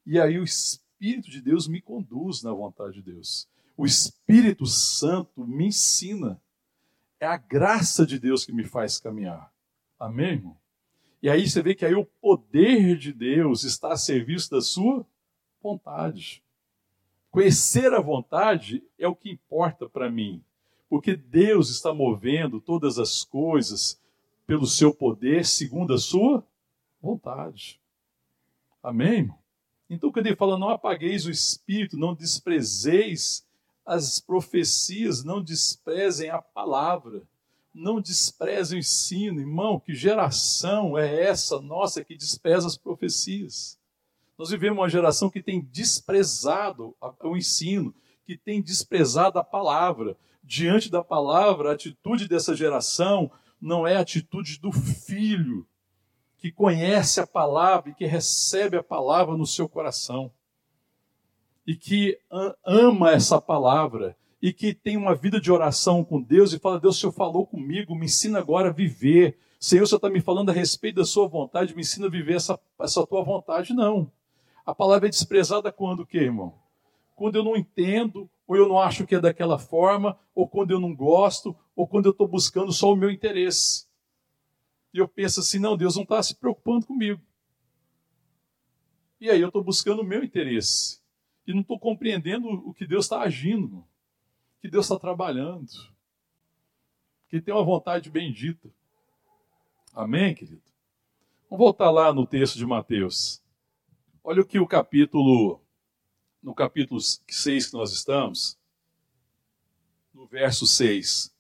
E 0.06 0.20
aí 0.20 0.40
o 0.40 0.44
Espírito 0.44 1.30
de 1.30 1.42
Deus 1.42 1.68
me 1.68 1.82
conduz 1.82 2.42
na 2.42 2.52
vontade 2.52 2.96
de 2.96 3.02
Deus. 3.02 3.48
O 3.76 3.86
Espírito 3.86 4.66
Santo 4.66 5.46
me 5.46 5.68
ensina. 5.68 6.42
É 7.20 7.26
a 7.26 7.38
graça 7.38 8.06
de 8.06 8.18
Deus 8.18 8.46
que 8.46 8.52
me 8.52 8.64
faz 8.64 9.00
caminhar. 9.00 9.54
Amém, 10.00 10.32
irmão? 10.32 10.58
E 11.22 11.30
aí 11.30 11.50
você 11.50 11.62
vê 11.62 11.76
que 11.76 11.86
aí 11.86 11.94
o 11.94 12.06
poder 12.06 12.98
de 12.98 13.12
Deus 13.12 13.64
está 13.64 13.92
a 13.94 13.98
serviço 13.98 14.50
da 14.50 14.62
sua 14.62 15.06
vontade. 15.62 16.42
Conhecer 17.32 17.94
a 17.94 18.02
vontade 18.02 18.84
é 18.98 19.08
o 19.08 19.16
que 19.16 19.30
importa 19.30 19.88
para 19.88 20.10
mim, 20.10 20.44
porque 20.90 21.16
Deus 21.16 21.70
está 21.70 21.94
movendo 21.94 22.60
todas 22.60 22.98
as 22.98 23.24
coisas 23.24 24.00
pelo 24.48 24.66
seu 24.66 24.94
poder, 24.94 25.46
segundo 25.46 25.94
a 25.94 25.98
sua 25.98 26.44
vontade. 27.02 27.80
Amém? 28.82 29.20
Irmão? 29.20 29.40
Então, 29.90 30.12
quando 30.12 30.28
ele 30.28 30.36
fala, 30.36 30.58
não 30.58 30.70
apagueis 30.70 31.26
o 31.26 31.32
espírito, 31.32 31.98
não 31.98 32.14
desprezeis 32.14 33.46
as 33.86 34.20
profecias, 34.20 35.24
não 35.24 35.42
desprezem 35.42 36.30
a 36.30 36.40
palavra, 36.40 37.24
não 37.74 38.00
desprezem 38.00 38.78
o 38.78 38.80
ensino. 38.80 39.40
Irmão, 39.40 39.80
que 39.80 39.96
geração 39.96 40.96
é 40.96 41.24
essa 41.24 41.60
nossa 41.60 42.04
que 42.04 42.16
despreza 42.16 42.68
as 42.68 42.78
profecias? 42.78 43.79
Nós 44.40 44.52
vivemos 44.52 44.80
uma 44.80 44.88
geração 44.88 45.30
que 45.30 45.44
tem 45.44 45.60
desprezado 45.60 46.96
o 47.22 47.36
ensino, 47.36 47.94
que 48.24 48.38
tem 48.38 48.62
desprezado 48.62 49.38
a 49.38 49.44
palavra. 49.44 50.16
Diante 50.42 50.90
da 50.90 51.04
palavra, 51.04 51.72
a 51.72 51.74
atitude 51.74 52.26
dessa 52.26 52.56
geração 52.56 53.30
não 53.60 53.86
é 53.86 53.98
a 53.98 54.00
atitude 54.00 54.58
do 54.58 54.72
filho, 54.72 55.68
que 56.38 56.54
conhece 56.54 57.20
a 57.20 57.28
palavra 57.28 57.92
e 57.92 57.94
que 57.94 58.06
recebe 58.06 58.78
a 58.78 58.84
palavra 58.84 59.36
no 59.36 59.46
seu 59.46 59.68
coração, 59.68 60.32
e 61.68 61.76
que 61.76 62.18
ama 62.66 63.12
essa 63.12 63.42
palavra, 63.42 64.16
e 64.42 64.54
que 64.54 64.74
tem 64.74 64.96
uma 64.96 65.16
vida 65.16 65.42
de 65.42 65.52
oração 65.52 66.02
com 66.02 66.22
Deus 66.22 66.54
e 66.54 66.60
fala: 66.60 66.80
Deus, 66.80 66.96
o 66.96 67.00
Senhor 67.02 67.12
falou 67.12 67.46
comigo, 67.46 67.94
me 67.94 68.06
ensina 68.06 68.40
agora 68.40 68.70
a 68.70 68.74
viver. 68.74 69.38
Senhor, 69.60 69.84
o 69.84 69.88
Senhor 69.88 69.98
está 69.98 70.10
me 70.10 70.22
falando 70.22 70.50
a 70.50 70.54
respeito 70.54 70.96
da 70.96 71.06
sua 71.06 71.28
vontade, 71.28 71.76
me 71.76 71.82
ensina 71.82 72.08
a 72.08 72.10
viver 72.10 72.36
essa, 72.36 72.58
essa 72.80 73.06
tua 73.06 73.22
vontade. 73.22 73.74
Não. 73.74 74.10
A 74.66 74.74
palavra 74.74 75.08
é 75.08 75.10
desprezada 75.10 75.72
quando 75.72 76.02
o 76.02 76.06
quê, 76.06 76.20
irmão? 76.20 76.58
Quando 77.16 77.36
eu 77.36 77.44
não 77.44 77.56
entendo, 77.56 78.30
ou 78.48 78.56
eu 78.56 78.68
não 78.68 78.80
acho 78.80 79.06
que 79.06 79.16
é 79.16 79.20
daquela 79.20 79.60
forma, 79.60 80.18
ou 80.34 80.48
quando 80.48 80.72
eu 80.72 80.80
não 80.80 80.96
gosto, 80.96 81.56
ou 81.76 81.88
quando 81.88 82.06
eu 82.06 82.12
estou 82.12 82.28
buscando 82.28 82.72
só 82.72 82.92
o 82.92 82.96
meu 82.96 83.12
interesse. 83.12 83.88
E 84.94 84.98
eu 84.98 85.08
penso 85.08 85.40
assim: 85.40 85.60
não, 85.60 85.78
Deus 85.78 85.96
não 85.96 86.04
está 86.04 86.22
se 86.22 86.36
preocupando 86.36 86.86
comigo. 86.86 87.22
E 89.20 89.30
aí 89.30 89.42
eu 89.42 89.48
estou 89.48 89.64
buscando 89.64 90.02
o 90.02 90.06
meu 90.06 90.24
interesse. 90.24 91.00
E 91.46 91.54
não 91.54 91.62
estou 91.62 91.80
compreendendo 91.80 92.48
o 92.48 92.74
que 92.74 92.88
Deus 92.88 93.06
está 93.06 93.22
agindo, 93.22 93.84
que 94.62 94.70
Deus 94.70 94.86
está 94.86 94.98
trabalhando. 94.98 95.68
Que 97.28 97.42
tem 97.42 97.54
uma 97.54 97.64
vontade 97.64 98.10
bendita. 98.10 98.70
Amém, 99.94 100.34
querido? 100.34 100.62
Vamos 101.50 101.64
voltar 101.64 101.92
lá 101.92 102.14
no 102.14 102.26
texto 102.26 102.58
de 102.58 102.66
Mateus. 102.66 103.44
Olha 104.24 104.42
o 104.42 104.46
que 104.46 104.60
o 104.60 104.68
capítulo, 104.68 105.62
no 106.44 106.54
capítulo 106.54 107.00
6 107.00 107.68
que 107.68 107.74
nós 107.74 107.92
estamos, 107.94 108.58
no 110.14 110.26
verso 110.28 110.68
6. 110.68 111.34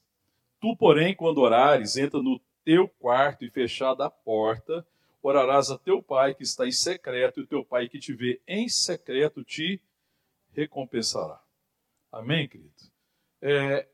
Tu, 0.62 0.76
porém, 0.78 1.13
quando 1.13 1.39
orares, 1.39 1.98
entra 1.98 2.22
no 2.22 2.39
teu 2.63 2.88
quarto 2.88 3.44
e 3.44 3.50
fechada 3.50 4.06
a 4.06 4.10
porta, 4.10 4.86
orarás 5.22 5.70
a 5.70 5.78
teu 5.78 6.02
pai 6.02 6.34
que 6.34 6.44
está 6.44 6.65
em 6.65 6.72
secreto, 6.72 7.42
e 7.42 7.48
teu 7.48 7.65
pai 7.65 7.89
que 7.89 8.00
te 8.00 8.13
vê 8.13 8.42
em 8.48 8.70
secreto 8.70 9.44
te 9.44 9.82
recompensará. 10.54 11.42
Amém, 12.12 12.48
querido? 12.48 12.72
É, 13.42 13.88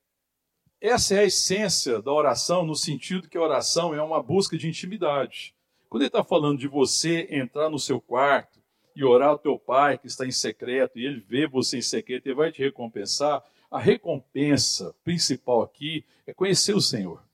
essa 0.80 1.16
é 1.16 1.20
a 1.20 1.26
essência 1.26 2.02
da 2.02 2.12
oração, 2.12 2.64
no 2.64 2.76
sentido 2.76 3.28
que 3.28 3.38
a 3.38 3.42
oração 3.42 3.96
é 3.96 4.02
uma 4.02 4.22
busca 4.22 4.56
de 4.56 4.68
intimidade. 4.68 5.56
Quando 5.90 6.04
ele 6.04 6.08
está 6.08 6.24
falando 6.24 6.60
de 6.60 6.68
você 6.68 7.28
entrar 7.32 7.70
no 7.70 7.80
seu 7.80 8.00
quarto 8.00 8.55
e 8.96 9.04
orar 9.04 9.30
ao 9.30 9.40
teu 9.40 9.60
pai 9.60 9.98
que 9.98 10.08
está 10.08 10.26
em 10.26 10.32
secreto, 10.32 10.98
e 10.98 11.06
ele 11.06 11.20
vê 11.20 11.48
você 11.48 11.78
em 11.78 11.82
secreto 11.82 12.28
e 12.28 12.34
vai 12.34 12.52
te 12.52 12.62
recompensar, 12.62 13.44
a 13.70 13.80
recompensa 13.80 14.96
principal 15.04 15.62
aqui 15.62 16.06
é 16.26 16.34
conhecer 16.34 16.76
o 16.76 16.82
Senhor 16.82 17.26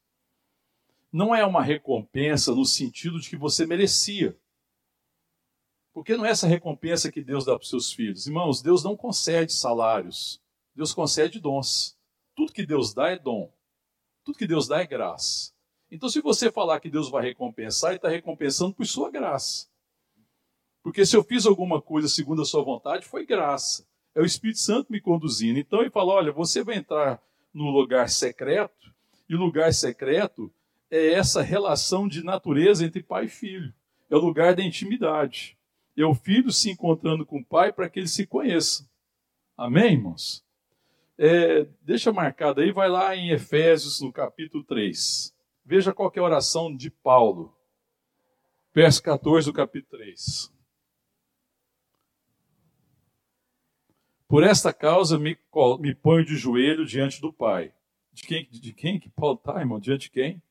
não 1.11 1.35
é 1.35 1.45
uma 1.45 1.61
recompensa 1.61 2.55
no 2.55 2.65
sentido 2.65 3.19
de 3.19 3.29
que 3.29 3.35
você 3.35 3.65
merecia. 3.65 4.37
Porque 5.93 6.15
não 6.15 6.25
é 6.25 6.29
essa 6.29 6.47
recompensa 6.47 7.11
que 7.11 7.21
Deus 7.21 7.43
dá 7.43 7.53
para 7.53 7.63
os 7.63 7.69
seus 7.69 7.91
filhos. 7.91 8.25
Irmãos, 8.25 8.61
Deus 8.61 8.81
não 8.83 8.95
concede 8.95 9.51
salários. 9.51 10.41
Deus 10.73 10.93
concede 10.93 11.39
dons. 11.39 11.97
Tudo 12.33 12.53
que 12.53 12.65
Deus 12.65 12.93
dá 12.93 13.09
é 13.09 13.19
dom. 13.19 13.51
Tudo 14.23 14.37
que 14.37 14.47
Deus 14.47 14.67
dá 14.67 14.79
é 14.79 14.87
graça. 14.87 15.51
Então, 15.91 16.07
se 16.07 16.21
você 16.21 16.49
falar 16.49 16.79
que 16.79 16.89
Deus 16.89 17.09
vai 17.09 17.21
recompensar, 17.23 17.89
Ele 17.89 17.97
está 17.97 18.07
recompensando 18.07 18.73
por 18.73 18.87
sua 18.87 19.11
graça. 19.11 19.67
Porque 20.83 21.05
se 21.05 21.15
eu 21.15 21.23
fiz 21.23 21.45
alguma 21.45 21.81
coisa 21.81 22.07
segundo 22.07 22.41
a 22.41 22.45
sua 22.45 22.63
vontade, 22.63 23.05
foi 23.05 23.25
graça. 23.25 23.85
É 24.15 24.21
o 24.21 24.25
Espírito 24.25 24.59
Santo 24.59 24.91
me 24.91 24.99
conduzindo. 24.99 25.59
Então 25.59 25.81
ele 25.81 25.89
fala: 25.89 26.13
olha, 26.13 26.31
você 26.31 26.63
vai 26.63 26.75
entrar 26.75 27.21
no 27.53 27.69
lugar 27.69 28.09
secreto, 28.09 28.91
e 29.29 29.35
o 29.35 29.39
lugar 29.39 29.73
secreto 29.73 30.51
é 30.89 31.13
essa 31.13 31.41
relação 31.41 32.07
de 32.07 32.23
natureza 32.23 32.85
entre 32.85 33.01
pai 33.01 33.25
e 33.25 33.29
filho. 33.29 33.73
É 34.09 34.15
o 34.15 34.19
lugar 34.19 34.55
da 34.55 34.63
intimidade. 34.63 35.57
É 35.95 36.05
o 36.05 36.15
filho 36.15 36.51
se 36.51 36.69
encontrando 36.69 37.25
com 37.25 37.39
o 37.39 37.45
pai 37.45 37.71
para 37.71 37.89
que 37.89 37.99
ele 37.99 38.07
se 38.07 38.25
conheça. 38.25 38.89
Amém, 39.55 39.93
irmãos? 39.93 40.43
É, 41.17 41.67
deixa 41.81 42.11
marcado 42.11 42.61
aí, 42.61 42.71
vai 42.71 42.89
lá 42.89 43.15
em 43.15 43.29
Efésios, 43.29 44.01
no 44.01 44.11
capítulo 44.11 44.63
3. 44.63 45.33
Veja 45.63 45.93
qual 45.93 46.11
é 46.15 46.19
a 46.19 46.23
oração 46.23 46.75
de 46.75 46.89
Paulo. 46.89 47.55
Verso 48.73 49.03
14 49.03 49.45
do 49.45 49.53
capítulo 49.53 49.99
3. 49.99 50.51
Por 54.31 54.45
esta 54.45 54.71
causa 54.71 55.19
me, 55.19 55.37
me 55.81 55.93
ponho 55.93 56.23
de 56.23 56.37
joelho 56.37 56.85
diante 56.85 57.19
do 57.19 57.33
Pai. 57.33 57.73
De 58.13 58.23
quem, 58.23 58.47
de 58.49 58.71
quem 58.71 58.97
que 58.97 59.09
Paulo 59.09 59.35
está, 59.35 59.59
irmão? 59.59 59.77
Diante 59.77 60.03
de 60.03 60.09
quem? 60.09 60.41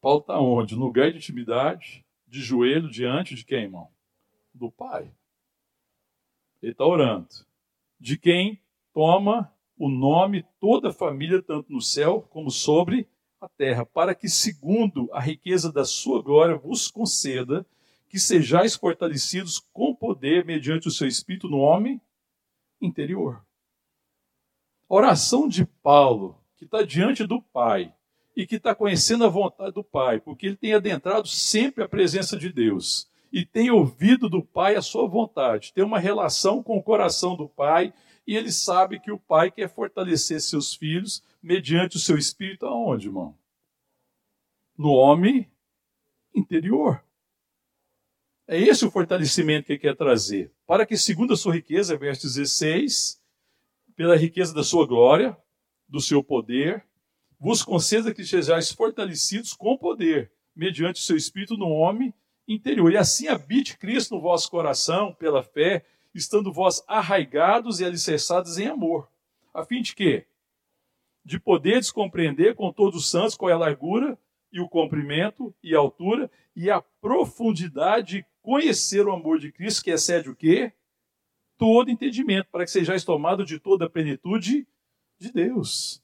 Paulo 0.00 0.20
está 0.20 0.40
onde? 0.40 0.74
No 0.74 0.86
lugar 0.86 1.10
de 1.10 1.18
intimidade, 1.18 2.06
de 2.26 2.40
joelho 2.40 2.88
diante 2.88 3.34
de 3.34 3.44
quem, 3.44 3.64
irmão? 3.64 3.90
Do 4.54 4.70
Pai. 4.70 5.12
Ele 6.62 6.72
está 6.72 6.86
orando. 6.86 7.28
De 8.00 8.16
quem 8.16 8.58
toma 8.94 9.52
o 9.76 9.90
nome 9.90 10.42
toda 10.58 10.88
a 10.88 10.94
família, 10.94 11.42
tanto 11.42 11.70
no 11.70 11.82
céu 11.82 12.22
como 12.30 12.50
sobre 12.50 13.06
a 13.42 13.46
terra, 13.46 13.84
para 13.84 14.14
que, 14.14 14.26
segundo 14.26 15.10
a 15.12 15.20
riqueza 15.20 15.70
da 15.70 15.84
sua 15.84 16.22
glória, 16.22 16.56
vos 16.56 16.90
conceda 16.90 17.66
que 18.08 18.18
sejais 18.18 18.74
fortalecidos 18.74 19.58
com 19.58 19.94
poder 19.94 20.46
mediante 20.46 20.88
o 20.88 20.90
seu 20.90 21.06
Espírito 21.06 21.46
no 21.46 21.58
homem 21.58 22.00
interior. 22.86 23.44
A 24.88 24.94
oração 24.94 25.48
de 25.48 25.64
Paulo, 25.64 26.38
que 26.56 26.64
está 26.64 26.82
diante 26.82 27.26
do 27.26 27.40
Pai 27.40 27.94
e 28.36 28.46
que 28.46 28.56
está 28.56 28.74
conhecendo 28.74 29.24
a 29.24 29.28
vontade 29.28 29.72
do 29.72 29.84
Pai, 29.84 30.20
porque 30.20 30.46
ele 30.46 30.56
tem 30.56 30.74
adentrado 30.74 31.28
sempre 31.28 31.84
a 31.84 31.88
presença 31.88 32.36
de 32.36 32.52
Deus 32.52 33.08
e 33.32 33.44
tem 33.44 33.70
ouvido 33.70 34.28
do 34.28 34.42
Pai 34.42 34.76
a 34.76 34.82
sua 34.82 35.08
vontade, 35.08 35.72
tem 35.72 35.84
uma 35.84 35.98
relação 35.98 36.62
com 36.62 36.76
o 36.76 36.82
coração 36.82 37.36
do 37.36 37.48
Pai 37.48 37.92
e 38.26 38.36
ele 38.36 38.50
sabe 38.50 39.00
que 39.00 39.10
o 39.10 39.18
Pai 39.18 39.50
quer 39.50 39.68
fortalecer 39.68 40.40
seus 40.40 40.74
filhos 40.74 41.22
mediante 41.42 41.96
o 41.96 42.00
seu 42.00 42.16
espírito 42.16 42.66
aonde, 42.66 43.08
irmão? 43.08 43.36
No 44.76 44.92
homem 44.92 45.50
interior. 46.34 47.03
É 48.46 48.58
esse 48.58 48.84
o 48.84 48.90
fortalecimento 48.90 49.66
que 49.66 49.72
ele 49.72 49.78
quer 49.78 49.96
trazer. 49.96 50.52
Para 50.66 50.84
que, 50.84 50.96
segundo 50.96 51.32
a 51.32 51.36
sua 51.36 51.54
riqueza, 51.54 51.96
verso 51.96 52.22
16, 52.22 53.20
pela 53.96 54.16
riqueza 54.16 54.52
da 54.52 54.62
sua 54.62 54.86
glória, 54.86 55.36
do 55.88 56.00
seu 56.00 56.22
poder, 56.22 56.84
vos 57.40 57.62
conceda 57.62 58.12
que 58.12 58.24
sejais 58.24 58.70
fortalecidos 58.70 59.54
com 59.54 59.76
poder, 59.78 60.30
mediante 60.54 61.00
o 61.00 61.04
seu 61.04 61.16
espírito 61.16 61.56
no 61.56 61.68
homem 61.68 62.12
interior. 62.46 62.92
E 62.92 62.96
assim 62.98 63.28
habite 63.28 63.78
Cristo 63.78 64.14
no 64.14 64.20
vosso 64.20 64.50
coração, 64.50 65.14
pela 65.14 65.42
fé, 65.42 65.84
estando 66.14 66.52
vós 66.52 66.84
arraigados 66.86 67.80
e 67.80 67.84
alicerçados 67.84 68.58
em 68.58 68.66
amor. 68.66 69.08
A 69.54 69.64
fim 69.64 69.80
de 69.80 69.94
quê? 69.94 70.26
De 71.24 71.40
poderes 71.40 71.90
compreender 71.90 72.54
com 72.54 72.70
todos 72.70 73.04
os 73.04 73.10
santos 73.10 73.36
qual 73.36 73.50
é 73.50 73.54
a 73.54 73.58
largura 73.58 74.18
e 74.52 74.60
o 74.60 74.68
comprimento 74.68 75.54
e 75.62 75.74
a 75.74 75.78
altura 75.78 76.30
e 76.54 76.70
a 76.70 76.80
profundidade 76.80 78.24
conhecer 78.44 79.06
o 79.06 79.12
amor 79.12 79.38
de 79.38 79.50
Cristo, 79.50 79.82
que 79.82 79.90
excede 79.90 80.28
o 80.28 80.36
quê? 80.36 80.70
Todo 81.56 81.90
entendimento, 81.90 82.46
para 82.52 82.64
que 82.64 82.70
sejais 82.70 83.02
tomado 83.02 83.42
de 83.42 83.58
toda 83.58 83.86
a 83.86 83.90
plenitude 83.90 84.68
de 85.18 85.32
Deus. 85.32 86.02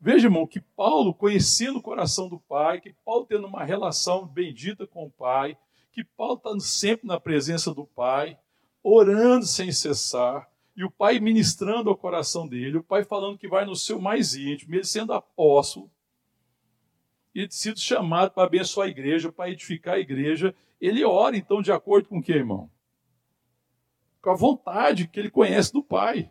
Veja, 0.00 0.28
irmão, 0.28 0.46
que 0.46 0.60
Paulo, 0.60 1.12
conhecendo 1.12 1.78
o 1.78 1.82
coração 1.82 2.26
do 2.26 2.40
Pai, 2.40 2.80
que 2.80 2.94
Paulo 3.04 3.26
tendo 3.26 3.46
uma 3.46 3.64
relação 3.64 4.26
bendita 4.26 4.86
com 4.86 5.04
o 5.04 5.10
Pai, 5.10 5.58
que 5.92 6.02
Paulo 6.02 6.36
está 6.36 6.58
sempre 6.58 7.06
na 7.06 7.20
presença 7.20 7.74
do 7.74 7.84
Pai, 7.84 8.38
orando 8.82 9.44
sem 9.44 9.70
cessar, 9.70 10.50
e 10.74 10.84
o 10.84 10.90
Pai 10.90 11.20
ministrando 11.20 11.90
ao 11.90 11.96
coração 11.98 12.48
dele, 12.48 12.78
o 12.78 12.82
Pai 12.82 13.04
falando 13.04 13.36
que 13.36 13.48
vai 13.48 13.66
no 13.66 13.76
seu 13.76 14.00
mais 14.00 14.34
íntimo, 14.34 14.74
ele 14.74 14.84
sendo 14.84 15.12
apóstolo, 15.12 15.90
e 17.34 17.46
sido 17.50 17.78
chamado 17.78 18.30
para 18.30 18.44
abençoar 18.44 18.86
a 18.86 18.90
igreja, 18.90 19.30
para 19.30 19.50
edificar 19.50 19.96
a 19.96 20.00
igreja, 20.00 20.54
ele 20.80 21.04
ora 21.04 21.36
então 21.36 21.62
de 21.62 21.72
acordo 21.72 22.08
com 22.08 22.18
o 22.18 22.22
que, 22.22 22.32
irmão? 22.32 22.70
Com 24.20 24.30
a 24.30 24.34
vontade 24.34 25.08
que 25.08 25.18
ele 25.18 25.30
conhece 25.30 25.72
do 25.72 25.82
Pai. 25.82 26.30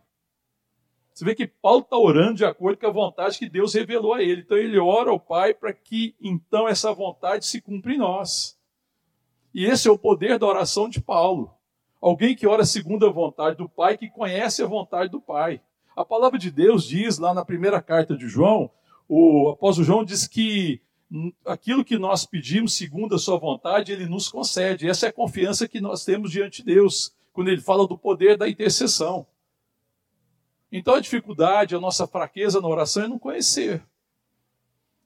Você 1.13 1.23
vê 1.23 1.33
que 1.33 1.47
Paulo 1.47 1.79
está 1.79 1.97
orando 1.97 2.35
de 2.35 2.45
acordo 2.45 2.77
com 2.77 2.87
a 2.87 2.91
vontade 2.91 3.39
que 3.39 3.47
Deus 3.47 3.73
revelou 3.73 4.13
a 4.13 4.21
ele. 4.21 4.41
Então 4.41 4.57
ele 4.57 4.77
ora 4.77 5.11
ao 5.11 5.19
Pai 5.19 5.53
para 5.53 5.71
que 5.71 6.13
então 6.19 6.67
essa 6.67 6.91
vontade 6.93 7.45
se 7.45 7.61
cumpra 7.61 7.93
em 7.93 7.97
nós. 7.97 8.59
E 9.53 9.65
esse 9.65 9.87
é 9.87 9.91
o 9.91 9.97
poder 9.97 10.37
da 10.37 10.45
oração 10.45 10.89
de 10.89 10.99
Paulo. 10.99 11.53
Alguém 12.01 12.35
que 12.35 12.45
ora 12.45 12.65
segundo 12.65 13.07
a 13.07 13.09
vontade 13.09 13.55
do 13.55 13.69
Pai, 13.69 13.97
que 13.97 14.09
conhece 14.09 14.61
a 14.61 14.67
vontade 14.67 15.09
do 15.09 15.21
Pai. 15.21 15.61
A 15.95 16.03
palavra 16.03 16.37
de 16.37 16.51
Deus 16.51 16.83
diz 16.83 17.17
lá 17.17 17.33
na 17.33 17.45
primeira 17.45 17.81
carta 17.81 18.17
de 18.17 18.27
João, 18.27 18.69
o 19.07 19.49
apóstolo 19.49 19.85
João 19.85 20.03
diz 20.03 20.27
que 20.27 20.81
aquilo 21.45 21.85
que 21.85 21.97
nós 21.97 22.25
pedimos 22.25 22.73
segundo 22.73 23.15
a 23.15 23.19
sua 23.19 23.37
vontade, 23.37 23.91
ele 23.91 24.05
nos 24.05 24.27
concede. 24.27 24.89
Essa 24.89 25.07
é 25.07 25.09
a 25.09 25.13
confiança 25.13 25.67
que 25.67 25.79
nós 25.79 26.03
temos 26.03 26.31
diante 26.31 26.63
de 26.63 26.73
Deus, 26.73 27.13
quando 27.31 27.49
ele 27.49 27.61
fala 27.61 27.87
do 27.87 27.97
poder 27.97 28.37
da 28.37 28.49
intercessão. 28.49 29.27
Então 30.71 30.95
a 30.95 30.99
dificuldade, 30.99 31.75
a 31.75 31.79
nossa 31.79 32.07
fraqueza 32.07 32.59
na 32.59 32.67
oração 32.67 33.03
é 33.03 33.07
não 33.07 33.19
conhecer. 33.19 33.83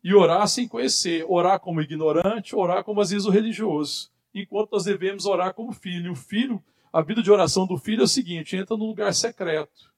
E 0.04 0.14
orar 0.14 0.48
sem 0.48 0.68
conhecer. 0.68 1.26
Orar 1.28 1.60
como 1.60 1.82
ignorante, 1.82 2.56
orar 2.56 2.84
como 2.84 3.02
às 3.02 3.10
vezes 3.10 3.28
o 3.28 3.32
religioso. 3.32 4.12
Enquanto 4.34 4.72
nós 4.72 4.86
devemos 4.86 5.26
orar 5.26 5.54
como 5.54 5.74
filho. 5.74 6.14
O 6.14 6.16
filho, 6.16 6.64
a 6.92 7.02
vida 7.02 7.22
de 7.22 7.32
oração 7.32 7.68
do 7.68 7.78
filho 7.78 8.02
é 8.02 8.06
o 8.06 8.08
seguinte: 8.08 8.56
entra 8.56 8.78
no 8.78 8.86
lugar 8.86 9.14
secreto, 9.14 9.94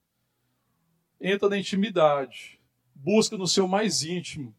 entra 1.20 1.48
na 1.48 1.58
intimidade, 1.58 2.60
busca 2.96 3.38
no 3.38 3.48
seu 3.48 3.68
mais 3.68 4.04
íntimo, 4.04 4.56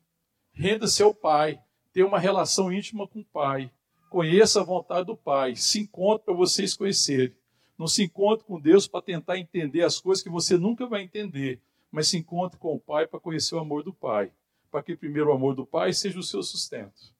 Renda-se 0.53 1.03
ao 1.03 1.15
Pai, 1.15 1.59
tenha 1.93 2.07
uma 2.07 2.19
relação 2.19 2.73
íntima 2.73 3.09
com 3.09 3.21
o 3.21 3.25
Pai, 3.25 3.71
conheça 4.11 4.61
a 4.61 4.65
vontade 4.65 5.07
do 5.07 5.17
Pai, 5.17 5.57
se 5.57 5.81
encontre 5.81 6.27
para 6.27 6.35
vocês 6.35 6.77
conhecerem. 6.77 7.35
Não 7.79 7.87
se 7.87 8.05
encontre 8.05 8.45
com 8.45 8.61
Deus 8.61 8.87
para 8.87 9.03
tentar 9.03 9.38
entender 9.38 9.83
as 9.83 9.99
coisas 9.99 10.23
que 10.23 10.31
você 10.31 10.57
nunca 10.57 10.87
vai 10.87 11.03
entender, 11.03 11.61
mas 11.91 12.09
se 12.09 12.19
encontre 12.19 12.59
com 12.59 12.75
o 12.75 12.79
Pai 12.79 13.07
para 13.07 13.19
conhecer 13.19 13.55
o 13.55 13.59
amor 13.59 13.83
do 13.83 13.93
Pai, 13.93 14.31
para 14.71 14.83
que 14.83 14.95
primeiro 14.95 15.31
o 15.31 15.33
amor 15.33 15.55
do 15.55 15.67
Pai 15.67 15.93
seja 15.93 16.19
o 16.19 16.23
seu 16.23 16.43
sustento, 16.43 17.15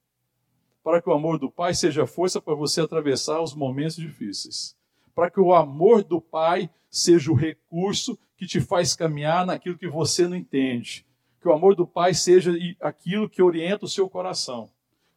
para 0.83 1.01
que 1.01 1.09
o 1.09 1.13
amor 1.13 1.39
do 1.39 1.51
Pai 1.51 1.73
seja 1.73 2.07
força 2.07 2.39
para 2.39 2.53
você 2.53 2.81
atravessar 2.81 3.41
os 3.41 3.53
momentos 3.53 3.95
difíceis, 3.95 4.75
para 5.13 5.29
que 5.29 5.39
o 5.39 5.53
amor 5.53 6.03
do 6.03 6.21
Pai 6.21 6.69
seja 6.89 7.31
o 7.31 7.35
recurso 7.35 8.17
que 8.37 8.45
te 8.45 8.61
faz 8.61 8.95
caminhar 8.95 9.45
naquilo 9.45 9.77
que 9.77 9.87
você 9.87 10.27
não 10.27 10.35
entende, 10.35 11.05
que 11.43 11.49
o 11.49 11.51
amor 11.51 11.75
do 11.75 11.85
Pai 11.85 12.13
seja 12.13 12.53
aquilo 12.79 13.29
que 13.29 13.43
orienta 13.43 13.83
o 13.83 13.89
seu 13.89 14.09
coração. 14.09 14.69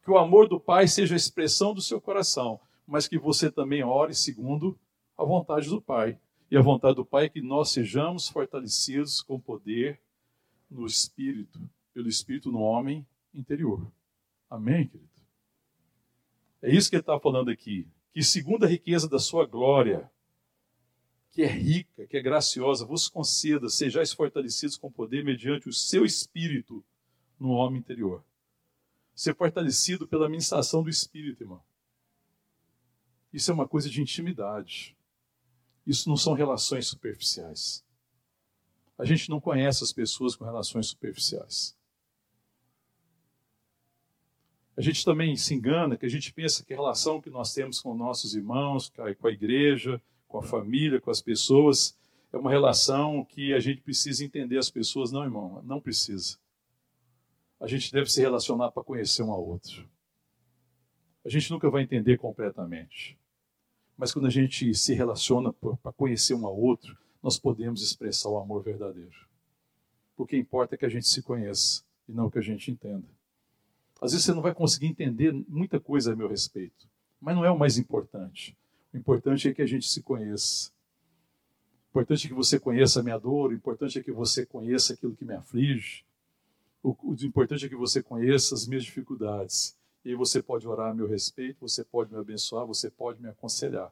Que 0.03 0.11
o 0.11 0.17
amor 0.17 0.49
do 0.49 0.59
Pai 0.59 0.85
seja 0.85 1.15
a 1.15 1.17
expressão 1.17 1.73
do 1.73 1.81
seu 1.81 2.01
coração, 2.01 2.59
mas 2.85 3.07
que 3.07 3.17
você 3.17 3.49
também 3.49 3.81
ore 3.81 4.13
segundo 4.13 4.77
a 5.17 5.23
vontade 5.23 5.69
do 5.69 5.81
Pai. 5.81 6.19
E 6.51 6.57
a 6.57 6.61
vontade 6.61 6.95
do 6.95 7.05
Pai 7.05 7.25
é 7.25 7.29
que 7.29 7.41
nós 7.41 7.69
sejamos 7.69 8.27
fortalecidos 8.27 9.21
com 9.21 9.39
poder 9.39 10.01
no 10.69 10.85
Espírito, 10.85 11.61
pelo 11.93 12.09
Espírito 12.09 12.51
no 12.51 12.59
homem 12.59 13.07
interior. 13.33 13.89
Amém, 14.49 14.85
querido? 14.85 15.09
É 16.61 16.69
isso 16.69 16.89
que 16.89 16.97
ele 16.97 17.03
está 17.03 17.17
falando 17.17 17.49
aqui. 17.49 17.87
Que 18.11 18.21
segundo 18.21 18.65
a 18.65 18.67
riqueza 18.67 19.07
da 19.07 19.17
sua 19.17 19.45
glória, 19.45 20.11
que 21.37 21.43
é 21.43 21.45
rica, 21.45 22.07
que 22.07 22.17
é 22.17 22.19
graciosa, 22.19 22.83
vos 22.83 23.07
conceda, 23.07 23.69
sejais 23.69 24.11
fortalecidos 24.11 24.75
com 24.75 24.91
poder 24.91 25.23
mediante 25.23 25.69
o 25.69 25.71
seu 25.71 26.03
espírito 26.03 26.83
no 27.39 27.49
homem 27.49 27.77
interior. 27.77 28.25
Ser 29.13 29.35
fortalecido 29.35 30.07
pela 30.07 30.27
ministração 30.27 30.81
do 30.81 30.89
espírito, 30.89 31.43
irmão. 31.43 31.61
Isso 33.31 33.51
é 33.51 33.53
uma 33.53 33.67
coisa 33.67 33.87
de 33.87 34.01
intimidade. 34.01 34.97
Isso 35.85 36.09
não 36.09 36.17
são 36.17 36.33
relações 36.33 36.87
superficiais. 36.87 37.85
A 38.97 39.05
gente 39.05 39.29
não 39.29 39.39
conhece 39.39 39.83
as 39.83 39.93
pessoas 39.93 40.35
com 40.35 40.43
relações 40.43 40.87
superficiais. 40.87 41.77
A 44.75 44.81
gente 44.81 45.05
também 45.05 45.35
se 45.35 45.53
engana 45.53 45.97
que 45.97 46.05
a 46.07 46.09
gente 46.09 46.33
pensa 46.33 46.65
que 46.65 46.73
a 46.73 46.77
relação 46.77 47.21
que 47.21 47.29
nós 47.29 47.53
temos 47.53 47.79
com 47.79 47.93
nossos 47.93 48.33
irmãos, 48.33 48.89
com 48.89 49.27
a 49.27 49.31
igreja, 49.31 50.01
com 50.27 50.37
a 50.37 50.43
família, 50.43 51.01
com 51.01 51.09
as 51.09 51.21
pessoas. 51.21 51.97
É 52.31 52.37
uma 52.37 52.51
relação 52.51 53.23
que 53.25 53.53
a 53.53 53.59
gente 53.59 53.81
precisa 53.81 54.23
entender 54.23 54.57
as 54.57 54.69
pessoas. 54.69 55.11
Não, 55.11 55.23
irmão, 55.23 55.61
não 55.65 55.79
precisa. 55.79 56.37
A 57.59 57.67
gente 57.67 57.91
deve 57.91 58.11
se 58.11 58.21
relacionar 58.21 58.71
para 58.71 58.83
conhecer 58.83 59.23
um 59.23 59.31
ao 59.31 59.45
outro. 59.45 59.87
A 61.25 61.29
gente 61.29 61.49
nunca 61.51 61.69
vai 61.69 61.83
entender 61.83 62.17
completamente. 62.17 63.17
Mas 63.97 64.13
quando 64.13 64.27
a 64.27 64.29
gente 64.29 64.73
se 64.75 64.93
relaciona 64.93 65.51
para 65.51 65.91
conhecer 65.93 66.35
um 66.35 66.45
ao 66.45 66.57
outro, 66.57 66.95
nós 67.21 67.39
podemos 67.39 67.81
expressar 67.81 68.29
o 68.29 68.37
amor 68.37 68.63
verdadeiro. 68.63 69.27
O 70.15 70.25
que 70.25 70.37
importa 70.37 70.75
é 70.75 70.77
que 70.77 70.85
a 70.85 70.89
gente 70.89 71.07
se 71.07 71.21
conheça 71.21 71.83
e 72.07 72.11
não 72.11 72.29
que 72.29 72.37
a 72.37 72.41
gente 72.41 72.69
entenda. 72.69 73.07
Às 73.99 74.11
vezes 74.11 74.25
você 74.25 74.33
não 74.33 74.41
vai 74.41 74.53
conseguir 74.53 74.87
entender 74.87 75.33
muita 75.47 75.79
coisa 75.79 76.13
a 76.13 76.15
meu 76.15 76.27
respeito, 76.27 76.87
mas 77.19 77.35
não 77.35 77.43
é 77.43 77.49
o 77.49 77.57
mais 77.57 77.77
importante. 77.77 78.55
O 78.93 78.97
importante 78.97 79.47
é 79.47 79.53
que 79.53 79.61
a 79.61 79.65
gente 79.65 79.87
se 79.87 80.01
conheça. 80.01 80.71
O 81.87 81.89
importante 81.89 82.25
é 82.25 82.29
que 82.29 82.35
você 82.35 82.59
conheça 82.59 82.99
a 82.99 83.03
minha 83.03 83.17
dor, 83.17 83.51
o 83.51 83.53
importante 83.53 83.99
é 83.99 84.03
que 84.03 84.11
você 84.11 84.45
conheça 84.45 84.93
aquilo 84.93 85.15
que 85.15 85.25
me 85.25 85.33
aflige. 85.33 86.05
O, 86.83 86.95
o 87.03 87.13
importante 87.25 87.65
é 87.65 87.69
que 87.69 87.75
você 87.75 88.01
conheça 88.01 88.55
as 88.55 88.67
minhas 88.67 88.83
dificuldades. 88.83 89.77
E 90.05 90.09
aí 90.09 90.15
você 90.15 90.41
pode 90.41 90.67
orar 90.67 90.91
a 90.91 90.93
meu 90.93 91.07
respeito, 91.07 91.59
você 91.59 91.83
pode 91.83 92.11
me 92.11 92.19
abençoar, 92.19 92.65
você 92.65 92.89
pode 92.89 93.21
me 93.21 93.29
aconselhar. 93.29 93.91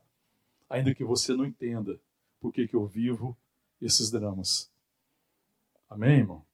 Ainda 0.70 0.94
que 0.94 1.04
você 1.04 1.34
não 1.34 1.46
entenda 1.46 2.00
por 2.40 2.54
que, 2.54 2.68
que 2.68 2.76
eu 2.76 2.86
vivo 2.86 3.36
esses 3.82 4.10
dramas. 4.10 4.72
Amém, 5.90 6.20
irmão? 6.20 6.46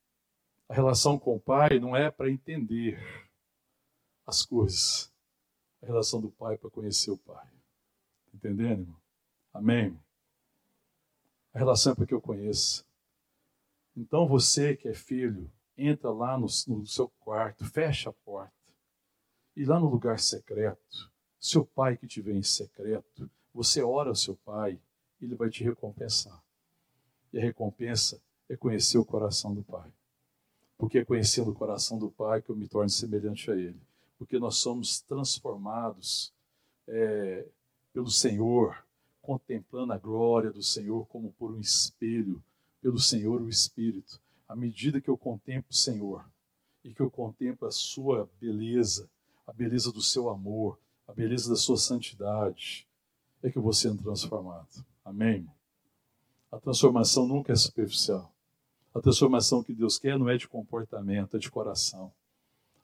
A 0.67 0.73
relação 0.73 1.19
com 1.19 1.35
o 1.35 1.39
pai 1.39 1.79
não 1.79 1.95
é 1.95 2.09
para 2.09 2.31
entender 2.31 2.99
as 4.25 4.41
coisas. 4.41 5.11
A 5.81 5.85
relação 5.85 6.21
do 6.21 6.29
pai 6.31 6.55
é 6.55 6.57
para 6.57 6.69
conhecer 6.69 7.11
o 7.11 7.17
pai. 7.17 7.45
Entendendo, 8.33 8.81
irmão? 8.81 9.01
Amém? 9.53 9.99
A 11.53 11.59
relação 11.59 11.93
é 11.93 11.95
para 11.95 12.05
que 12.05 12.13
eu 12.13 12.21
conheça. 12.21 12.83
Então 13.95 14.27
você 14.27 14.75
que 14.75 14.87
é 14.87 14.93
filho, 14.93 15.51
entra 15.77 16.11
lá 16.11 16.37
no, 16.37 16.47
no 16.67 16.85
seu 16.85 17.09
quarto, 17.19 17.65
fecha 17.65 18.09
a 18.09 18.13
porta. 18.13 18.53
E 19.55 19.65
lá 19.65 19.79
no 19.79 19.89
lugar 19.89 20.19
secreto, 20.19 21.11
seu 21.39 21.65
pai 21.65 21.97
que 21.97 22.07
te 22.07 22.21
vê 22.21 22.33
em 22.33 22.43
secreto, 22.43 23.29
você 23.53 23.81
ora 23.81 24.09
ao 24.09 24.15
seu 24.15 24.35
pai, 24.37 24.79
ele 25.21 25.35
vai 25.35 25.49
te 25.49 25.63
recompensar. 25.63 26.41
E 27.33 27.37
a 27.37 27.41
recompensa 27.41 28.21
é 28.47 28.55
conhecer 28.55 28.97
o 28.97 29.05
coração 29.05 29.53
do 29.53 29.63
pai. 29.63 29.91
Porque 30.77 30.99
é 30.99 31.05
conhecendo 31.05 31.51
o 31.51 31.55
coração 31.55 31.97
do 31.97 32.09
pai 32.09 32.41
que 32.41 32.49
eu 32.49 32.55
me 32.55 32.67
torno 32.67 32.89
semelhante 32.89 33.51
a 33.51 33.55
ele. 33.55 33.79
Porque 34.17 34.39
nós 34.39 34.57
somos 34.57 35.01
transformados 35.01 36.33
é, 36.87 37.45
pelo 37.93 38.09
Senhor, 38.09 38.85
contemplando 39.21 39.93
a 39.93 39.97
glória 39.97 40.51
do 40.51 40.63
Senhor 40.63 41.05
como 41.07 41.31
por 41.33 41.51
um 41.51 41.59
espelho, 41.59 42.43
pelo 42.81 42.99
Senhor 42.99 43.41
o 43.41 43.49
Espírito. 43.49 44.19
À 44.47 44.55
medida 44.55 44.99
que 44.99 45.09
eu 45.09 45.17
contemplo 45.17 45.69
o 45.69 45.75
Senhor 45.75 46.25
e 46.83 46.93
que 46.93 47.01
eu 47.01 47.09
contemplo 47.09 47.67
a 47.67 47.71
sua 47.71 48.29
beleza, 48.39 49.09
a 49.45 49.53
beleza 49.53 49.91
do 49.91 50.01
seu 50.01 50.29
amor, 50.29 50.79
a 51.07 51.13
beleza 51.13 51.49
da 51.49 51.55
sua 51.55 51.77
santidade, 51.77 52.87
é 53.43 53.49
que 53.49 53.57
eu 53.57 53.61
vou 53.61 53.73
sendo 53.73 54.01
transformado. 54.01 54.85
Amém? 55.03 55.47
A 56.51 56.59
transformação 56.59 57.27
nunca 57.27 57.51
é 57.51 57.55
superficial. 57.55 58.31
A 58.93 58.99
transformação 58.99 59.63
que 59.63 59.73
Deus 59.73 59.97
quer 59.97 60.17
não 60.17 60.29
é 60.29 60.37
de 60.37 60.47
comportamento, 60.47 61.37
é 61.37 61.39
de 61.39 61.49
coração. 61.49 62.11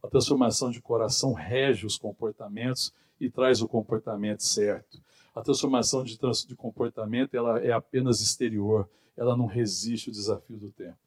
A 0.02 0.08
transformação 0.08 0.72
de 0.72 0.82
coração 0.82 1.34
rege 1.34 1.86
os 1.86 1.98
comportamentos 1.98 2.94
e 3.20 3.30
traz 3.30 3.62
o 3.62 3.68
comportamento 3.68 4.44
certo. 4.44 5.02
A 5.34 5.42
transformação 5.42 6.04
de, 6.04 6.18
trans, 6.18 6.46
de 6.46 6.56
comportamento 6.56 7.36
ela 7.36 7.60
é 7.60 7.72
apenas 7.72 8.22
exterior, 8.22 8.90
ela 9.16 9.36
não 9.36 9.46
resiste 9.46 10.10
ao 10.10 10.14
desafio 10.14 10.58
do 10.58 10.72
tempo. 10.72 10.98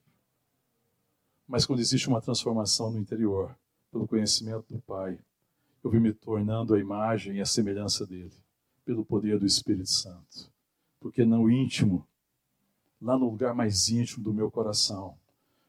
Mas 1.46 1.66
quando 1.66 1.81
existe 1.81 2.09
uma 2.09 2.20
transformação 2.20 2.90
no 2.90 2.99
interior, 2.99 3.57
pelo 3.90 4.07
conhecimento 4.07 4.73
do 4.73 4.81
Pai, 4.81 5.18
eu 5.83 5.90
vim 5.90 5.99
me 5.99 6.12
tornando 6.12 6.75
a 6.75 6.79
imagem 6.79 7.37
e 7.37 7.40
a 7.40 7.46
semelhança 7.46 8.07
dele, 8.07 8.33
pelo 8.85 9.05
poder 9.05 9.38
do 9.38 9.46
Espírito 9.46 9.90
Santo. 9.90 10.51
Porque 11.01 11.25
no 11.25 11.51
íntimo, 11.51 12.07
lá 13.01 13.18
no 13.18 13.31
lugar 13.31 13.55
mais 13.55 13.88
íntimo 13.88 14.23
do 14.23 14.33
meu 14.33 14.51
coração, 14.51 15.16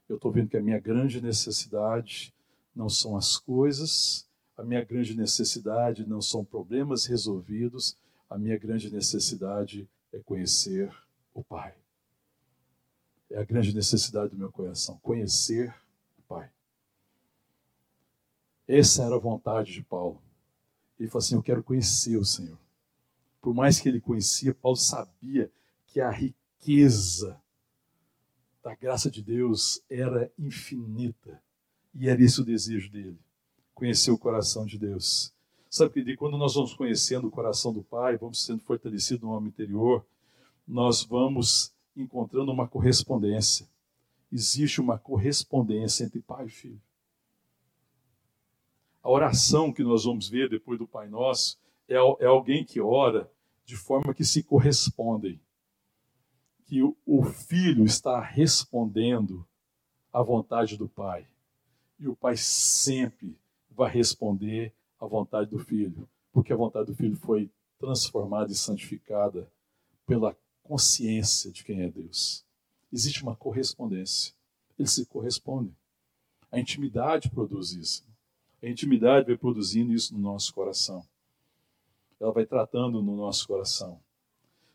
eu 0.08 0.18
estou 0.18 0.32
vendo 0.32 0.50
que 0.50 0.58
a 0.58 0.62
minha 0.62 0.80
grande 0.80 1.22
necessidade 1.22 2.34
não 2.76 2.90
são 2.90 3.16
as 3.18 3.38
coisas, 3.38 4.30
a 4.62 4.64
minha 4.64 4.86
grande 4.86 5.18
necessidade 5.18 6.08
não 6.08 6.22
são 6.22 6.46
problemas 6.46 7.08
resolvidos, 7.08 7.98
a 8.30 8.38
minha 8.38 8.58
grande 8.60 8.94
necessidade 8.94 9.90
é 10.14 10.20
conhecer 10.20 10.94
o 11.34 11.44
Pai. 11.44 11.74
É 13.32 13.40
a 13.40 13.44
grande 13.44 13.74
necessidade 13.74 14.30
do 14.30 14.38
meu 14.38 14.52
coração, 14.52 15.00
conhecer 15.02 15.74
o 16.20 16.22
Pai. 16.22 16.48
Essa 18.68 19.04
era 19.04 19.16
a 19.16 19.20
vontade 19.20 19.74
de 19.74 19.82
Paulo. 19.82 20.22
Ele 21.00 21.10
falou 21.10 21.26
assim: 21.26 21.36
Eu 21.36 21.42
quero 21.42 21.64
conhecer 21.64 22.18
o 22.18 22.24
Senhor. 22.24 22.60
Por 23.42 23.56
mais 23.56 23.80
que 23.80 23.90
ele 23.90 24.00
conhecia, 24.00 24.54
Paulo 24.54 24.78
sabia 24.78 25.52
que 25.88 26.00
a 26.00 26.12
riqueza 26.12 27.42
da 28.62 28.76
graça 28.76 29.10
de 29.10 29.24
Deus 29.24 29.82
era 29.90 30.32
infinita. 30.38 31.42
E 31.96 32.08
era 32.08 32.22
esse 32.22 32.40
o 32.40 32.46
desejo 32.46 32.92
dele 32.92 33.18
conhecer 33.82 34.12
o 34.12 34.18
coração 34.18 34.64
de 34.64 34.78
Deus. 34.78 35.34
Sabe 35.68 36.04
que 36.04 36.16
quando 36.16 36.38
nós 36.38 36.54
vamos 36.54 36.72
conhecendo 36.76 37.28
o 37.28 37.32
coração 37.32 37.74
do 37.74 37.82
Pai, 37.82 38.16
vamos 38.16 38.46
sendo 38.46 38.62
fortalecidos 38.62 39.24
no 39.24 39.32
homem 39.32 39.50
interior, 39.50 40.06
nós 40.68 41.04
vamos 41.04 41.74
encontrando 41.96 42.52
uma 42.52 42.68
correspondência. 42.68 43.68
Existe 44.32 44.80
uma 44.80 45.00
correspondência 45.00 46.04
entre 46.04 46.22
pai 46.22 46.46
e 46.46 46.50
filho. 46.50 46.82
A 49.02 49.10
oração 49.10 49.74
que 49.74 49.82
nós 49.82 50.04
vamos 50.04 50.30
ver 50.30 50.48
depois 50.48 50.78
do 50.78 50.88
Pai 50.88 51.10
Nosso 51.10 51.58
é, 51.88 51.96
é 51.96 52.28
alguém 52.28 52.64
que 52.64 52.80
ora 52.80 53.32
de 53.66 53.76
forma 53.76 54.14
que 54.14 54.24
se 54.24 54.44
correspondem. 54.44 55.42
Que 56.68 56.84
o, 56.84 56.96
o 57.04 57.24
filho 57.24 57.84
está 57.84 58.22
respondendo 58.22 59.44
à 60.14 60.22
vontade 60.22 60.78
do 60.78 60.88
Pai. 60.88 61.28
E 62.00 62.08
o 62.08 62.16
Pai 62.16 62.38
sempre 62.38 63.41
vai 63.82 63.92
responder 63.92 64.72
à 65.00 65.08
vontade 65.08 65.50
do 65.50 65.58
filho, 65.58 66.08
porque 66.32 66.54
a 66.54 66.56
vontade 66.56 66.86
do 66.86 66.96
filho 66.96 67.18
foi 67.18 67.50
transformada 67.80 68.52
e 68.52 68.56
santificada 68.56 69.52
pela 70.06 70.38
consciência 70.62 71.52
de 71.52 71.64
quem 71.64 71.82
é 71.82 71.90
Deus. 71.90 72.46
Existe 72.94 73.24
uma 73.24 73.36
correspondência. 73.36 74.36
Eles 74.78 74.92
se 74.92 75.04
correspondem. 75.08 75.76
A 76.52 76.60
intimidade 76.60 77.28
produz 77.32 77.72
isso. 77.72 78.06
A 78.62 78.68
intimidade 78.68 79.26
vai 79.26 79.36
produzindo 79.36 79.94
isso 79.94 80.14
no 80.14 80.20
nosso 80.20 80.54
coração. 80.54 81.04
Ela 82.20 82.32
vai 82.32 82.46
tratando 82.46 83.02
no 83.02 83.18
nosso 83.18 83.48
coração. 83.48 84.00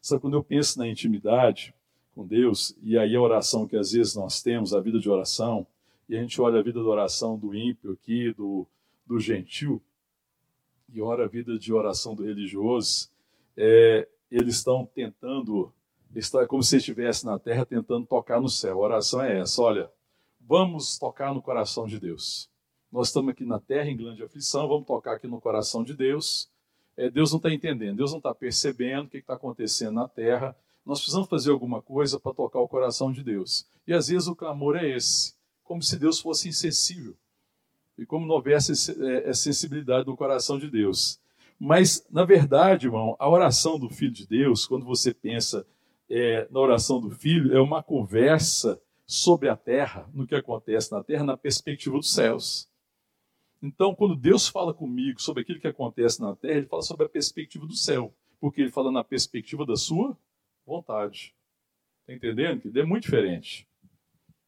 Sabe, 0.02 0.20
quando 0.20 0.34
eu 0.34 0.42
penso 0.42 0.80
na 0.80 0.88
intimidade 0.88 1.72
com 2.12 2.26
Deus, 2.26 2.76
e 2.82 2.98
aí 2.98 3.14
a 3.14 3.22
oração 3.22 3.68
que 3.68 3.76
às 3.76 3.92
vezes 3.92 4.16
nós 4.16 4.42
temos, 4.42 4.74
a 4.74 4.80
vida 4.80 4.98
de 4.98 5.08
oração, 5.08 5.64
e 6.08 6.16
a 6.16 6.20
gente 6.20 6.40
olha 6.40 6.58
a 6.58 6.62
vida 6.62 6.80
de 6.80 6.86
oração 6.86 7.38
do 7.38 7.54
ímpio 7.54 7.92
aqui, 7.92 8.32
do, 8.32 8.66
do 9.06 9.20
gentil, 9.20 9.80
e 10.92 11.00
ora 11.00 11.24
a 11.24 11.28
vida 11.28 11.58
de 11.58 11.72
oração 11.72 12.14
do 12.14 12.24
religioso, 12.24 13.10
é, 13.56 14.08
eles 14.30 14.56
estão 14.56 14.86
tentando, 14.86 15.72
está 16.14 16.46
como 16.46 16.62
se 16.62 16.76
estivesse 16.76 17.24
na 17.24 17.38
terra 17.38 17.64
tentando 17.64 18.06
tocar 18.06 18.40
no 18.40 18.48
céu. 18.48 18.78
A 18.78 18.84
oração 18.84 19.22
é 19.22 19.40
essa: 19.40 19.62
olha, 19.62 19.90
vamos 20.40 20.98
tocar 20.98 21.34
no 21.34 21.42
coração 21.42 21.86
de 21.86 21.98
Deus. 21.98 22.50
Nós 22.90 23.08
estamos 23.08 23.30
aqui 23.30 23.44
na 23.44 23.58
terra 23.58 23.90
em 23.90 23.96
grande 23.96 24.22
aflição, 24.22 24.68
vamos 24.68 24.86
tocar 24.86 25.14
aqui 25.14 25.26
no 25.26 25.40
coração 25.40 25.82
de 25.82 25.94
Deus. 25.94 26.48
É, 26.96 27.10
Deus 27.10 27.30
não 27.30 27.38
está 27.38 27.52
entendendo, 27.52 27.96
Deus 27.96 28.10
não 28.10 28.18
está 28.18 28.34
percebendo 28.34 29.06
o 29.06 29.10
que 29.10 29.18
está 29.18 29.34
acontecendo 29.34 29.94
na 29.94 30.08
terra. 30.08 30.56
Nós 30.84 31.00
precisamos 31.00 31.28
fazer 31.28 31.50
alguma 31.50 31.82
coisa 31.82 32.18
para 32.18 32.32
tocar 32.32 32.60
o 32.60 32.68
coração 32.68 33.12
de 33.12 33.22
Deus. 33.22 33.66
E 33.86 33.92
às 33.92 34.08
vezes 34.08 34.28
o 34.28 34.36
clamor 34.36 34.76
é 34.76 34.88
esse, 34.88 35.34
como 35.64 35.82
se 35.82 35.98
Deus 35.98 36.20
fosse 36.20 36.48
insensível 36.48 37.16
e 37.98 38.04
como 38.04 38.26
não 38.26 38.34
houvesse 38.34 38.72
é, 39.02 39.32
sensibilidade 39.32 40.04
do 40.04 40.16
coração 40.16 40.58
de 40.58 40.70
Deus. 40.70 41.20
Mas, 41.58 42.06
na 42.10 42.24
verdade, 42.24 42.86
irmão, 42.86 43.16
a 43.18 43.28
oração 43.28 43.78
do 43.78 43.88
Filho 43.88 44.12
de 44.12 44.26
Deus, 44.26 44.66
quando 44.66 44.84
você 44.84 45.14
pensa 45.14 45.66
é, 46.08 46.46
na 46.50 46.60
oração 46.60 47.00
do 47.00 47.10
Filho, 47.10 47.56
é 47.56 47.60
uma 47.60 47.82
conversa 47.82 48.80
sobre 49.06 49.48
a 49.48 49.56
terra, 49.56 50.08
no 50.12 50.26
que 50.26 50.34
acontece 50.34 50.92
na 50.92 51.02
terra, 51.02 51.24
na 51.24 51.36
perspectiva 51.36 51.96
dos 51.96 52.12
céus. 52.12 52.68
Então, 53.62 53.94
quando 53.94 54.14
Deus 54.14 54.48
fala 54.48 54.74
comigo 54.74 55.20
sobre 55.20 55.42
aquilo 55.42 55.60
que 55.60 55.66
acontece 55.66 56.20
na 56.20 56.36
terra, 56.36 56.58
ele 56.58 56.66
fala 56.66 56.82
sobre 56.82 57.06
a 57.06 57.08
perspectiva 57.08 57.66
do 57.66 57.74
céu, 57.74 58.14
porque 58.38 58.60
ele 58.60 58.70
fala 58.70 58.90
na 58.92 59.02
perspectiva 59.02 59.64
da 59.64 59.76
sua 59.76 60.16
vontade. 60.66 61.34
Está 62.00 62.12
entendendo? 62.12 62.78
É 62.78 62.84
muito 62.84 63.04
diferente. 63.04 63.66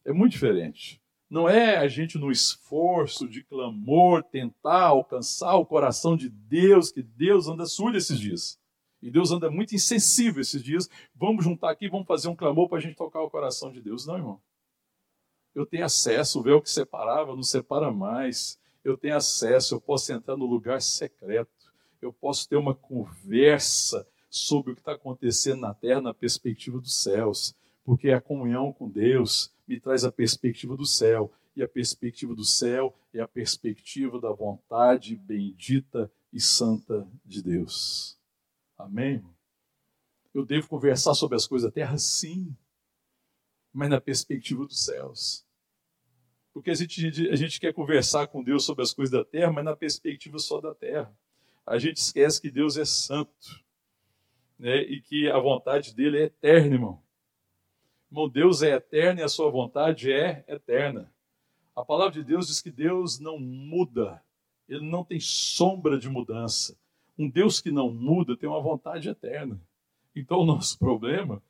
É 0.05 0.13
muito 0.13 0.33
diferente. 0.33 0.98
Não 1.29 1.47
é 1.47 1.77
a 1.77 1.87
gente 1.87 2.17
no 2.17 2.31
esforço 2.31 3.27
de 3.27 3.43
clamor 3.43 4.23
tentar 4.23 4.85
alcançar 4.85 5.55
o 5.55 5.65
coração 5.65 6.17
de 6.17 6.27
Deus, 6.27 6.91
que 6.91 7.03
Deus 7.03 7.47
anda 7.47 7.65
surdo 7.67 7.97
esses 7.97 8.19
dias. 8.19 8.59
E 9.01 9.11
Deus 9.11 9.31
anda 9.31 9.49
muito 9.49 9.75
insensível 9.75 10.41
esses 10.41 10.63
dias. 10.63 10.89
Vamos 11.15 11.43
juntar 11.43 11.69
aqui, 11.69 11.87
vamos 11.87 12.07
fazer 12.07 12.27
um 12.29 12.35
clamor 12.35 12.67
para 12.67 12.79
a 12.79 12.81
gente 12.81 12.95
tocar 12.95 13.21
o 13.21 13.29
coração 13.29 13.71
de 13.71 13.79
Deus. 13.79 14.07
Não, 14.07 14.17
irmão. 14.17 14.41
Eu 15.53 15.65
tenho 15.65 15.85
acesso, 15.85 16.39
o 16.39 16.43
véu 16.43 16.61
que 16.61 16.69
separava 16.69 17.35
não 17.35 17.43
separa 17.43 17.91
mais. 17.91 18.59
Eu 18.83 18.97
tenho 18.97 19.15
acesso, 19.15 19.75
eu 19.75 19.81
posso 19.81 20.11
entrar 20.11 20.35
no 20.35 20.45
lugar 20.45 20.81
secreto. 20.81 21.51
Eu 22.01 22.11
posso 22.11 22.49
ter 22.49 22.55
uma 22.55 22.73
conversa 22.73 24.07
sobre 24.29 24.71
o 24.71 24.75
que 24.75 24.81
está 24.81 24.93
acontecendo 24.93 25.61
na 25.61 25.73
terra 25.73 26.01
na 26.01 26.13
perspectiva 26.13 26.79
dos 26.79 27.01
céus, 27.01 27.55
porque 27.83 28.09
a 28.11 28.21
comunhão 28.21 28.71
com 28.71 28.89
Deus 28.89 29.51
me 29.69 29.79
traz 29.79 30.03
a 30.03 30.11
perspectiva 30.11 30.75
do 30.75 30.85
céu, 30.85 31.31
e 31.55 31.61
a 31.61 31.67
perspectiva 31.67 32.33
do 32.33 32.43
céu 32.43 32.97
é 33.13 33.19
a 33.19 33.27
perspectiva 33.27 34.19
da 34.19 34.31
vontade 34.31 35.15
bendita 35.15 36.11
e 36.33 36.41
santa 36.41 37.07
de 37.23 37.43
Deus. 37.43 38.17
Amém? 38.75 39.23
Eu 40.33 40.43
devo 40.43 40.67
conversar 40.67 41.13
sobre 41.13 41.35
as 41.35 41.45
coisas 41.45 41.69
da 41.69 41.71
terra? 41.71 41.99
Sim, 41.99 42.55
mas 43.71 43.91
na 43.91 44.01
perspectiva 44.01 44.65
dos 44.65 44.83
céus. 44.83 45.45
Porque 46.51 46.71
a 46.71 46.73
gente, 46.73 47.29
a 47.29 47.35
gente 47.35 47.59
quer 47.59 47.71
conversar 47.71 48.25
com 48.25 48.43
Deus 48.43 48.65
sobre 48.65 48.83
as 48.83 48.91
coisas 48.91 49.11
da 49.11 49.23
terra, 49.23 49.51
mas 49.51 49.65
na 49.65 49.75
perspectiva 49.75 50.39
só 50.39 50.59
da 50.59 50.73
terra. 50.73 51.15
A 51.63 51.77
gente 51.77 51.97
esquece 51.97 52.41
que 52.41 52.49
Deus 52.49 52.75
é 52.75 52.85
santo 52.85 53.63
né? 54.57 54.81
e 54.81 54.99
que 54.99 55.29
a 55.29 55.37
vontade 55.37 55.93
dele 55.93 56.17
é 56.17 56.23
eterna, 56.23 56.73
irmão. 56.73 57.08
Irmão, 58.11 58.27
Deus 58.27 58.63
é 58.63 58.71
eterno 58.71 59.19
e 59.19 59.23
a 59.23 59.27
sua 59.27 59.51
vontade 59.51 60.11
é 60.11 60.43
eterna. 60.47 61.11
A 61.75 61.85
palavra 61.85 62.13
de 62.13 62.23
Deus 62.23 62.47
diz 62.47 62.59
que 62.59 62.71
Deus 62.71 63.19
não 63.19 63.39
muda, 63.39 64.21
ele 64.67 64.89
não 64.89 65.03
tem 65.03 65.19
sombra 65.19 65.97
de 65.97 66.09
mudança. 66.09 66.77
Um 67.17 67.29
Deus 67.29 67.61
que 67.61 67.71
não 67.71 67.91
muda 67.91 68.35
tem 68.35 68.49
uma 68.49 68.61
vontade 68.61 69.09
eterna. 69.09 69.61
Então, 70.15 70.39
o 70.39 70.45
nosso 70.45 70.77
problema 70.79 71.41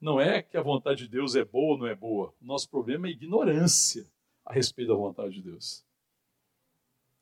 não 0.00 0.20
é 0.20 0.42
que 0.42 0.56
a 0.56 0.62
vontade 0.62 1.04
de 1.04 1.08
Deus 1.08 1.34
é 1.36 1.44
boa 1.44 1.72
ou 1.72 1.78
não 1.78 1.86
é 1.86 1.94
boa. 1.94 2.34
O 2.40 2.44
nosso 2.44 2.68
problema 2.68 3.06
é 3.06 3.10
ignorância 3.10 4.06
a 4.44 4.52
respeito 4.52 4.88
da 4.88 4.94
vontade 4.94 5.34
de 5.34 5.42
Deus. 5.42 5.84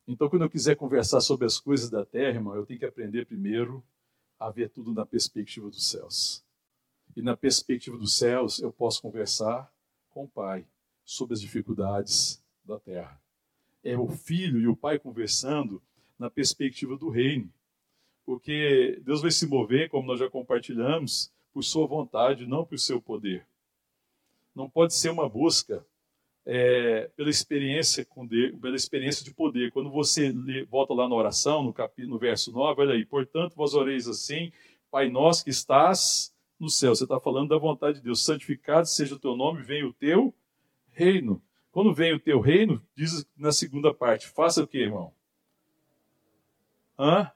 Então, 0.09 0.29
quando 0.29 0.43
eu 0.43 0.51
quiser 0.51 0.77
conversar 0.77 1.21
sobre 1.21 1.47
as 1.47 1.59
coisas 1.59 1.91
da 1.91 2.05
terra, 2.05 2.37
irmão, 2.37 2.55
eu 2.55 2.65
tenho 2.65 2.79
que 2.79 2.87
aprender 2.87 3.27
primeiro 3.27 3.83
a 4.39 4.51
ver 4.51 4.71
tudo 4.71 4.93
na 4.93 5.05
perspectiva 5.05 5.69
dos 5.69 5.91
céus. 5.91 6.46
E 7.17 7.23
na 7.23 7.35
perspectiva 7.35 7.97
dos 7.97 8.19
céus, 8.19 8.61
eu 8.61 8.71
posso 8.71 9.01
conversar 9.01 9.73
com 10.11 10.25
o 10.25 10.29
Pai 10.29 10.67
sobre 11.03 11.33
as 11.33 11.41
dificuldades 11.41 12.45
da 12.63 12.79
terra. 12.79 13.19
É 13.83 13.97
o 13.97 14.09
filho 14.09 14.61
e 14.61 14.67
o 14.67 14.77
pai 14.77 14.99
conversando 14.99 15.81
na 16.19 16.29
perspectiva 16.29 16.97
do 16.97 17.09
reino. 17.09 17.49
Porque 18.25 19.01
Deus 19.05 19.23
vai 19.23 19.31
se 19.31 19.47
mover, 19.47 19.89
como 19.89 20.09
nós 20.09 20.19
já 20.19 20.29
compartilhamos, 20.29 21.33
por 21.53 21.63
sua 21.63 21.87
vontade, 21.87 22.45
não 22.45 22.67
por 22.67 22.79
seu 22.79 23.01
poder. 23.01 23.47
Não 24.53 24.69
pode 24.69 24.95
ser 24.95 25.11
uma 25.11 25.29
busca 25.29 25.87
é, 26.45 27.09
pela 27.17 27.31
experiência 27.31 28.05
com 28.05 28.27
Deus, 28.27 28.59
pela 28.61 28.75
experiência 28.75 29.25
de 29.25 29.33
poder. 29.33 29.71
Quando 29.71 29.91
você 29.91 30.33
lê, 30.33 30.65
volta 30.65 30.93
lá 30.93 31.09
na 31.09 31.15
oração, 31.15 31.63
no, 31.63 31.75
no 32.09 32.19
verso 32.19 32.51
9, 32.51 32.81
olha 32.81 32.95
aí, 32.95 33.07
portanto, 33.07 33.55
vós 33.55 33.73
oreis 33.75 34.09
assim, 34.09 34.53
Pai 34.91 35.09
nosso 35.09 35.45
que 35.45 35.51
estás 35.51 36.35
no 36.59 36.69
céu. 36.69 36.95
Você 36.95 37.05
está 37.05 37.21
falando 37.21 37.51
da 37.51 37.59
vontade 37.59 37.99
de 37.99 38.05
Deus. 38.05 38.25
Santificado 38.25 38.87
seja 38.87 39.15
o 39.15 39.19
teu 39.19 39.37
nome, 39.37 39.63
venha 39.63 39.87
o 39.87 39.93
teu 39.93 40.35
reino. 40.93 41.43
Quando 41.71 41.93
vem 41.93 42.15
o 42.15 42.21
teu 42.21 42.41
reino, 42.41 42.83
diz 42.95 43.27
na 43.37 43.53
segunda 43.53 43.93
parte, 43.93 44.27
faça 44.27 44.63
o 44.63 44.67
que, 44.67 44.79
irmão? 44.79 45.13
Hã? 46.99 47.31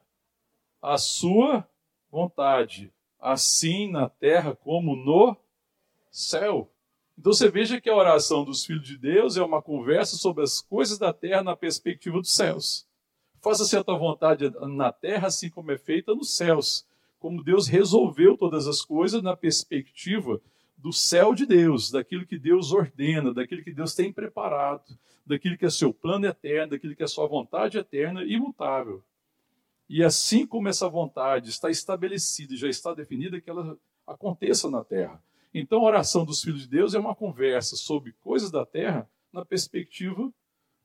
A 0.81 0.97
sua 0.97 1.69
vontade, 2.11 2.91
assim 3.21 3.91
na 3.91 4.09
terra 4.09 4.57
como 4.57 4.97
no 4.97 5.37
céu. 6.11 6.73
Então 7.19 7.35
você 7.35 7.51
veja 7.51 7.79
que 7.79 7.91
a 7.91 7.95
oração 7.95 8.45
dos 8.45 8.65
filhos 8.65 8.87
de 8.87 8.97
Deus 8.97 9.37
é 9.37 9.43
uma 9.43 9.61
conversa 9.61 10.17
sobre 10.17 10.43
as 10.43 10.63
coisas 10.63 10.99
da 10.99 11.13
terra 11.13 11.43
na 11.43 11.55
perspectiva 11.55 12.17
dos 12.19 12.35
céus. 12.35 12.89
Faça-se 13.43 13.77
a 13.77 13.85
tua 13.85 13.99
vontade 13.99 14.51
na 14.51 14.91
terra, 14.91 15.29
assim 15.29 15.51
como 15.51 15.71
é 15.71 15.77
feita 15.77 16.15
nos 16.15 16.35
céus. 16.35 16.87
Como 17.21 17.45
Deus 17.45 17.69
resolveu 17.69 18.37
todas 18.37 18.67
as 18.67 18.83
coisas 18.83 19.23
na 19.23 19.37
perspectiva 19.37 20.41
do 20.77 20.93
céu 20.93 21.35
de 21.35 21.45
Deus, 21.45 21.91
daquilo 21.91 22.27
que 22.27 22.39
Deus 22.39 22.73
ordena, 22.73 23.33
daquilo 23.33 23.63
que 23.63 23.73
Deus 23.73 23.95
tem 23.95 24.11
preparado, 24.11 24.99
daquilo 25.27 25.57
que 25.59 25.67
é 25.67 25.71
seu 25.71 25.93
plano 25.93 26.27
eterno, 26.27 26.71
daquilo 26.71 26.97
que 26.97 27.03
é 27.03 27.07
sua 27.07 27.29
vontade 27.29 27.79
eterna 27.79 28.25
e 28.25 28.33
imutável. 28.33 29.05
E 29.89 30.03
assim 30.03 30.47
como 30.47 30.69
essa 30.69 30.89
vontade 30.89 31.51
está 31.51 31.69
estabelecida 31.69 32.55
e 32.55 32.57
já 32.57 32.69
está 32.69 32.95
definida, 32.95 33.41
que 33.41 33.51
ela 33.51 33.77
aconteça 34.07 34.71
na 34.71 34.83
terra. 34.83 35.23
Então, 35.53 35.81
a 35.81 35.85
oração 35.85 36.25
dos 36.25 36.43
filhos 36.43 36.63
de 36.63 36.69
Deus 36.69 36.95
é 36.95 36.99
uma 36.99 37.15
conversa 37.15 37.77
sobre 37.77 38.13
coisas 38.21 38.51
da 38.51 38.65
terra 38.65 39.09
na 39.33 39.45
perspectiva 39.45 40.33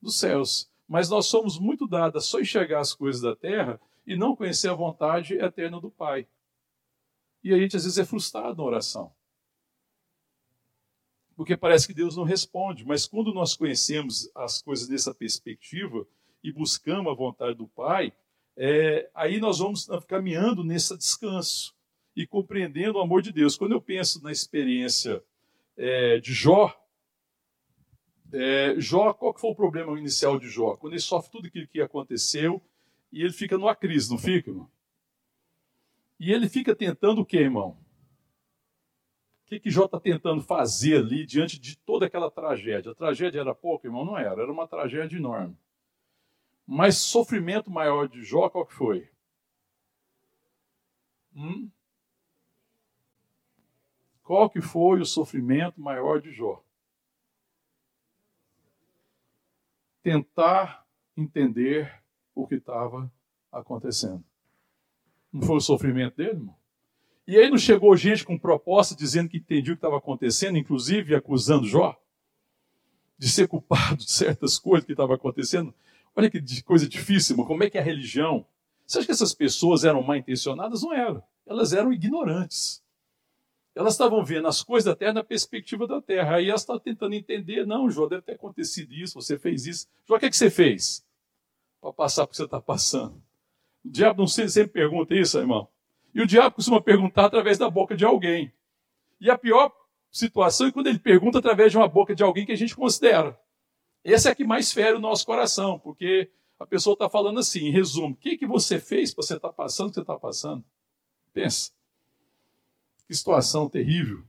dos 0.02 0.18
céus. 0.18 0.68
Mas 0.86 1.08
nós 1.08 1.26
somos 1.26 1.58
muito 1.58 1.86
dados 1.86 2.22
a 2.22 2.26
só 2.26 2.40
enxergar 2.40 2.80
as 2.80 2.92
coisas 2.92 3.22
da 3.22 3.34
terra 3.34 3.80
e 4.06 4.16
não 4.16 4.36
conhecer 4.36 4.68
a 4.68 4.74
vontade 4.74 5.34
eterna 5.34 5.80
do 5.80 5.90
Pai. 5.90 6.28
E 7.42 7.52
a 7.52 7.58
gente 7.58 7.76
às 7.76 7.84
vezes 7.84 7.98
é 7.98 8.04
frustrado 8.04 8.56
na 8.56 8.62
oração. 8.62 9.12
Porque 11.34 11.56
parece 11.56 11.86
que 11.86 11.94
Deus 11.94 12.16
não 12.16 12.24
responde, 12.24 12.84
mas 12.84 13.06
quando 13.06 13.34
nós 13.34 13.54
conhecemos 13.54 14.30
as 14.34 14.62
coisas 14.62 14.88
dessa 14.88 15.14
perspectiva 15.14 16.06
e 16.42 16.50
buscamos 16.50 17.12
a 17.12 17.14
vontade 17.14 17.58
do 17.58 17.68
Pai, 17.68 18.12
é, 18.56 19.10
aí 19.14 19.38
nós 19.38 19.58
vamos 19.58 19.86
caminhando 20.06 20.64
nesse 20.64 20.96
descanso 20.96 21.74
e 22.14 22.26
compreendendo 22.26 22.98
o 22.98 23.02
amor 23.02 23.20
de 23.20 23.32
Deus. 23.32 23.56
Quando 23.56 23.72
eu 23.72 23.82
penso 23.82 24.22
na 24.22 24.32
experiência 24.32 25.22
é, 25.76 26.18
de 26.18 26.32
Jó, 26.32 26.74
é, 28.32 28.74
Jó, 28.78 29.12
qual 29.12 29.34
que 29.34 29.40
foi 29.40 29.50
o 29.50 29.54
problema 29.54 29.98
inicial 29.98 30.38
de 30.38 30.48
Jó? 30.48 30.76
Quando 30.76 30.94
ele 30.94 31.00
sofre 31.00 31.30
tudo 31.30 31.46
aquilo 31.48 31.68
que 31.68 31.82
aconteceu 31.82 32.62
e 33.12 33.22
ele 33.22 33.32
fica 33.32 33.56
numa 33.56 33.74
crise, 33.74 34.10
não 34.10 34.18
fica, 34.18 34.50
irmão? 34.50 34.70
E 36.18 36.32
ele 36.32 36.48
fica 36.48 36.74
tentando 36.74 37.20
o 37.20 37.26
quê, 37.26 37.38
irmão? 37.38 37.78
O 39.42 39.48
que, 39.48 39.60
que 39.60 39.70
Jó 39.70 39.84
está 39.84 40.00
tentando 40.00 40.42
fazer 40.42 40.98
ali 40.98 41.24
diante 41.24 41.58
de 41.58 41.78
toda 41.78 42.06
aquela 42.06 42.30
tragédia? 42.30 42.90
A 42.90 42.94
tragédia 42.94 43.40
era 43.40 43.54
pouco, 43.54 43.86
irmão? 43.86 44.04
Não 44.04 44.18
era, 44.18 44.42
era 44.42 44.50
uma 44.50 44.66
tragédia 44.66 45.16
enorme. 45.16 45.56
Mas 46.66 46.96
sofrimento 46.96 47.70
maior 47.70 48.08
de 48.08 48.24
Jó, 48.24 48.48
qual 48.48 48.66
que 48.66 48.74
foi? 48.74 49.08
Hum? 51.34 51.70
Qual 54.24 54.50
que 54.50 54.60
foi 54.60 55.00
o 55.00 55.06
sofrimento 55.06 55.80
maior 55.80 56.20
de 56.20 56.32
Jó? 56.32 56.64
Tentar 60.02 60.84
entender 61.16 62.02
o 62.36 62.46
que 62.46 62.56
estava 62.56 63.10
acontecendo. 63.50 64.22
Não 65.32 65.42
foi 65.42 65.56
o 65.56 65.60
sofrimento 65.60 66.16
dele, 66.16 66.30
irmão? 66.30 66.54
E 67.26 67.36
aí 67.36 67.50
não 67.50 67.58
chegou 67.58 67.96
gente 67.96 68.24
com 68.24 68.38
proposta 68.38 68.94
dizendo 68.94 69.28
que 69.28 69.38
entendia 69.38 69.72
o 69.72 69.76
que 69.76 69.78
estava 69.78 69.96
acontecendo, 69.96 70.56
inclusive 70.56 71.14
acusando 71.14 71.66
Jó 71.66 71.98
de 73.18 73.28
ser 73.28 73.48
culpado 73.48 73.96
de 73.96 74.10
certas 74.10 74.58
coisas 74.58 74.84
que 74.84 74.92
estavam 74.92 75.16
acontecendo. 75.16 75.74
Olha 76.14 76.30
que 76.30 76.62
coisa 76.62 76.88
difícil, 76.88 77.34
como 77.36 77.64
é 77.64 77.70
que 77.70 77.78
é 77.78 77.80
a 77.80 77.84
religião? 77.84 78.46
Você 78.86 78.98
acha 78.98 79.06
que 79.06 79.12
essas 79.12 79.34
pessoas 79.34 79.82
eram 79.82 80.02
mal 80.02 80.16
intencionadas? 80.16 80.82
Não 80.82 80.92
eram. 80.92 81.22
Elas 81.44 81.72
eram 81.72 81.92
ignorantes. 81.92 82.82
Elas 83.74 83.94
estavam 83.94 84.24
vendo 84.24 84.46
as 84.46 84.62
coisas 84.62 84.84
da 84.86 84.94
terra 84.94 85.14
na 85.14 85.24
perspectiva 85.24 85.86
da 85.86 86.00
terra. 86.00 86.36
Aí 86.36 86.48
elas 86.48 86.62
estavam 86.62 86.80
tentando 86.80 87.14
entender: 87.14 87.66
não, 87.66 87.90
João, 87.90 88.08
deve 88.08 88.22
ter 88.22 88.32
acontecido 88.32 88.94
isso, 88.94 89.20
você 89.20 89.38
fez 89.38 89.66
isso. 89.66 89.88
João, 90.06 90.16
o 90.16 90.20
que, 90.20 90.26
é 90.26 90.30
que 90.30 90.36
você 90.36 90.48
fez 90.48 91.05
para 91.86 91.92
passar 91.92 92.26
por 92.26 92.30
que 92.32 92.36
você 92.36 92.44
está 92.44 92.60
passando? 92.60 93.22
O 93.84 93.88
diabo 93.88 94.20
não 94.20 94.26
sempre 94.26 94.66
pergunta 94.66 95.14
isso, 95.14 95.38
irmão. 95.38 95.68
E 96.14 96.20
o 96.20 96.26
diabo 96.26 96.56
costuma 96.56 96.80
perguntar 96.80 97.26
através 97.26 97.58
da 97.58 97.70
boca 97.70 97.96
de 97.96 98.04
alguém. 98.04 98.52
E 99.20 99.30
a 99.30 99.38
pior 99.38 99.72
situação 100.10 100.66
é 100.66 100.72
quando 100.72 100.88
ele 100.88 100.98
pergunta 100.98 101.38
através 101.38 101.70
de 101.70 101.78
uma 101.78 101.86
boca 101.86 102.14
de 102.14 102.22
alguém 102.22 102.44
que 102.44 102.52
a 102.52 102.56
gente 102.56 102.74
considera. 102.74 103.38
Essa 104.02 104.30
é 104.30 104.32
a 104.32 104.34
que 104.34 104.44
mais 104.44 104.72
fere 104.72 104.96
o 104.96 105.00
nosso 105.00 105.24
coração, 105.24 105.78
porque 105.78 106.30
a 106.58 106.66
pessoa 106.66 106.94
está 106.94 107.08
falando 107.08 107.38
assim, 107.38 107.66
em 107.66 107.70
resumo, 107.70 108.14
o 108.14 108.16
que, 108.16 108.36
que 108.36 108.46
você 108.46 108.80
fez 108.80 109.14
para 109.14 109.22
você 109.22 109.36
estar 109.36 109.48
tá 109.48 109.54
passando 109.54 109.88
o 109.88 109.90
que 109.90 109.94
você 109.96 110.00
está 110.00 110.18
passando? 110.18 110.64
Pensa. 111.32 111.70
Que 113.06 113.14
situação 113.14 113.68
terrível. 113.68 114.24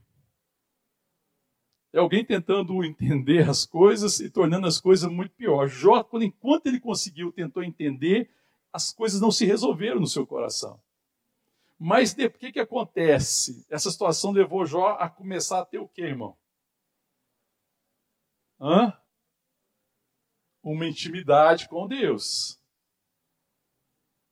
É 1.92 1.98
alguém 1.98 2.24
tentando 2.24 2.84
entender 2.84 3.48
as 3.48 3.64
coisas 3.64 4.20
e 4.20 4.30
tornando 4.30 4.66
as 4.66 4.80
coisas 4.80 5.10
muito 5.10 5.34
piores. 5.34 5.72
Jó, 5.72 6.02
quando, 6.02 6.24
enquanto 6.24 6.66
ele 6.66 6.80
conseguiu, 6.80 7.32
tentou 7.32 7.62
entender, 7.62 8.30
as 8.72 8.92
coisas 8.92 9.20
não 9.20 9.30
se 9.30 9.46
resolveram 9.46 10.00
no 10.00 10.06
seu 10.06 10.26
coração. 10.26 10.80
Mas 11.78 12.12
o 12.12 12.30
que, 12.30 12.52
que 12.52 12.60
acontece? 12.60 13.64
Essa 13.70 13.90
situação 13.90 14.32
levou 14.32 14.66
Jó 14.66 14.96
a 14.98 15.08
começar 15.08 15.60
a 15.60 15.64
ter 15.64 15.78
o 15.78 15.88
quê, 15.88 16.02
irmão? 16.02 16.36
Hã? 18.60 18.92
Uma 20.62 20.86
intimidade 20.86 21.68
com 21.68 21.86
Deus. 21.86 22.60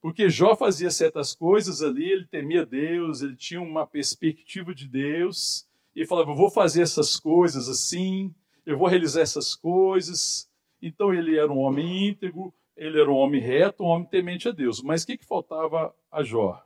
Porque 0.00 0.28
Jó 0.28 0.54
fazia 0.56 0.90
certas 0.90 1.34
coisas 1.34 1.82
ali, 1.82 2.10
ele 2.10 2.26
temia 2.26 2.66
Deus, 2.66 3.22
ele 3.22 3.36
tinha 3.36 3.60
uma 3.60 3.86
perspectiva 3.86 4.74
de 4.74 4.86
Deus, 4.86 5.65
e 5.96 6.06
falava: 6.06 6.30
Eu 6.30 6.36
vou 6.36 6.50
fazer 6.50 6.82
essas 6.82 7.18
coisas 7.18 7.68
assim, 7.68 8.32
eu 8.64 8.78
vou 8.78 8.86
realizar 8.86 9.22
essas 9.22 9.56
coisas. 9.56 10.48
Então 10.80 11.12
ele 11.12 11.36
era 11.36 11.50
um 11.50 11.58
homem 11.58 12.08
íntegro, 12.08 12.54
ele 12.76 13.00
era 13.00 13.10
um 13.10 13.16
homem 13.16 13.40
reto, 13.40 13.82
um 13.82 13.86
homem 13.86 14.06
temente 14.06 14.46
a 14.48 14.52
Deus. 14.52 14.80
Mas 14.82 15.02
o 15.02 15.06
que, 15.06 15.16
que 15.16 15.24
faltava 15.24 15.92
a 16.12 16.22
Jó? 16.22 16.62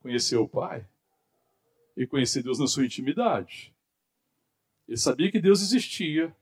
conhecer 0.00 0.36
o 0.36 0.48
Pai 0.48 0.86
e 1.96 2.06
conhecer 2.06 2.42
Deus 2.42 2.58
na 2.58 2.66
sua 2.66 2.84
intimidade. 2.84 3.74
Ele 4.88 4.96
sabia 4.96 5.30
que 5.30 5.40
Deus 5.40 5.62
existia, 5.62 6.34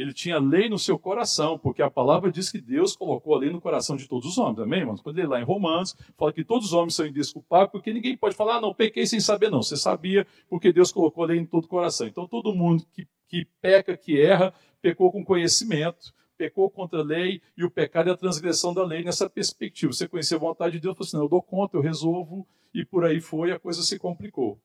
ele 0.00 0.12
tinha 0.12 0.38
lei 0.38 0.68
no 0.68 0.78
seu 0.78 0.98
coração, 0.98 1.58
porque 1.58 1.80
a 1.82 1.90
palavra 1.90 2.30
diz 2.30 2.50
que 2.50 2.60
Deus 2.60 2.94
colocou 2.94 3.34
a 3.34 3.38
lei 3.38 3.50
no 3.50 3.60
coração 3.60 3.96
de 3.96 4.06
todos 4.06 4.28
os 4.28 4.38
homens, 4.38 4.58
amém, 4.58 4.80
irmãos? 4.80 5.00
Quando 5.00 5.18
ele 5.18 5.26
lá 5.26 5.40
em 5.40 5.44
Romanos 5.44 5.96
fala 6.16 6.32
que 6.32 6.44
todos 6.44 6.66
os 6.66 6.72
homens 6.72 6.94
são 6.94 7.06
indesculpáveis, 7.06 7.70
porque 7.70 7.92
ninguém 7.92 8.16
pode 8.16 8.36
falar, 8.36 8.56
ah, 8.56 8.60
não, 8.60 8.74
pequei 8.74 9.06
sem 9.06 9.20
saber, 9.20 9.50
não. 9.50 9.62
Você 9.62 9.76
sabia, 9.76 10.26
porque 10.48 10.72
Deus 10.72 10.92
colocou 10.92 11.24
a 11.24 11.28
lei 11.28 11.38
em 11.38 11.46
todo 11.46 11.64
o 11.64 11.68
coração. 11.68 12.06
Então 12.06 12.26
todo 12.28 12.54
mundo 12.54 12.84
que, 12.92 13.08
que 13.28 13.46
peca, 13.60 13.96
que 13.96 14.20
erra, 14.20 14.52
pecou 14.82 15.10
com 15.10 15.24
conhecimento, 15.24 16.12
pecou 16.36 16.70
contra 16.70 17.00
a 17.00 17.02
lei, 17.02 17.40
e 17.56 17.64
o 17.64 17.70
pecado 17.70 18.10
é 18.10 18.12
a 18.12 18.16
transgressão 18.16 18.74
da 18.74 18.84
lei 18.84 19.02
nessa 19.02 19.28
perspectiva. 19.28 19.92
Você 19.92 20.06
conhecer 20.06 20.34
a 20.34 20.38
vontade 20.38 20.74
de 20.74 20.80
Deus, 20.80 20.94
falou 20.94 21.06
assim, 21.06 21.16
não, 21.16 21.24
eu 21.24 21.28
dou 21.28 21.42
conta, 21.42 21.76
eu 21.76 21.80
resolvo, 21.80 22.46
e 22.74 22.84
por 22.84 23.04
aí 23.04 23.20
foi, 23.20 23.52
a 23.52 23.58
coisa 23.58 23.82
se 23.82 23.98
complicou. 23.98 24.60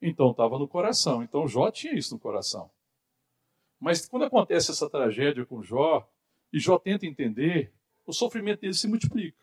Então 0.00 0.30
estava 0.30 0.58
no 0.58 0.68
coração. 0.68 1.22
Então 1.22 1.48
Jó 1.48 1.70
tinha 1.70 1.94
isso 1.94 2.14
no 2.14 2.20
coração. 2.20 2.70
Mas 3.86 4.04
quando 4.04 4.24
acontece 4.24 4.72
essa 4.72 4.90
tragédia 4.90 5.46
com 5.46 5.62
Jó, 5.62 6.10
e 6.52 6.58
Jó 6.58 6.76
tenta 6.76 7.06
entender, 7.06 7.72
o 8.04 8.12
sofrimento 8.12 8.62
dele 8.62 8.74
se 8.74 8.88
multiplica. 8.88 9.38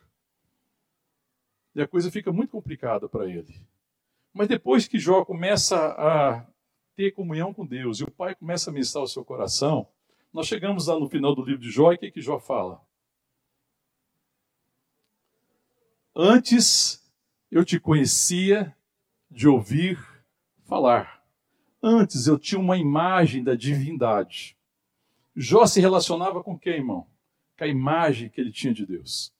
E 1.74 1.82
a 1.82 1.88
coisa 1.88 2.12
fica 2.12 2.30
muito 2.30 2.50
complicada 2.50 3.08
para 3.08 3.26
ele. 3.26 3.56
Mas 4.34 4.50
depois 4.50 4.86
que 4.86 5.00
Jó 5.00 5.24
começa 5.24 5.78
a 5.78 6.46
ter 6.94 7.12
comunhão 7.12 7.54
com 7.54 7.66
Deus 7.66 8.02
e 8.02 8.04
o 8.04 8.12
Pai 8.12 8.36
começa 8.36 8.70
a 8.70 8.74
ministrar 8.74 9.06
o 9.06 9.08
seu 9.08 9.24
coração, 9.24 9.88
nós 10.34 10.46
chegamos 10.46 10.88
lá 10.88 11.00
no 11.00 11.08
final 11.08 11.34
do 11.34 11.46
livro 11.46 11.62
de 11.62 11.72
Jó 11.72 11.94
e 11.94 11.96
o 11.96 12.00
que, 12.00 12.12
que 12.12 12.22
Jó 12.22 12.38
fala? 12.38 12.86
Antes 16.14 17.02
eu 17.50 17.64
te 17.64 17.80
conhecia 17.80 18.76
de 19.32 19.48
ouvir 19.48 19.98
falar. 20.66 21.23
Antes 21.86 22.28
eu 22.28 22.40
tinha 22.40 22.62
uma 22.62 22.78
imagem 22.78 23.44
da 23.44 23.56
divindade. 23.56 24.58
Jó 25.36 25.66
se 25.66 25.82
relacionava 25.82 26.42
com 26.42 26.58
quem, 26.58 26.76
irmão? 26.76 27.06
Com 27.58 27.66
a 27.66 27.68
imagem 27.68 28.30
que 28.30 28.40
ele 28.40 28.54
tinha 28.54 28.74
de 28.74 28.86
Deus. 28.86 29.34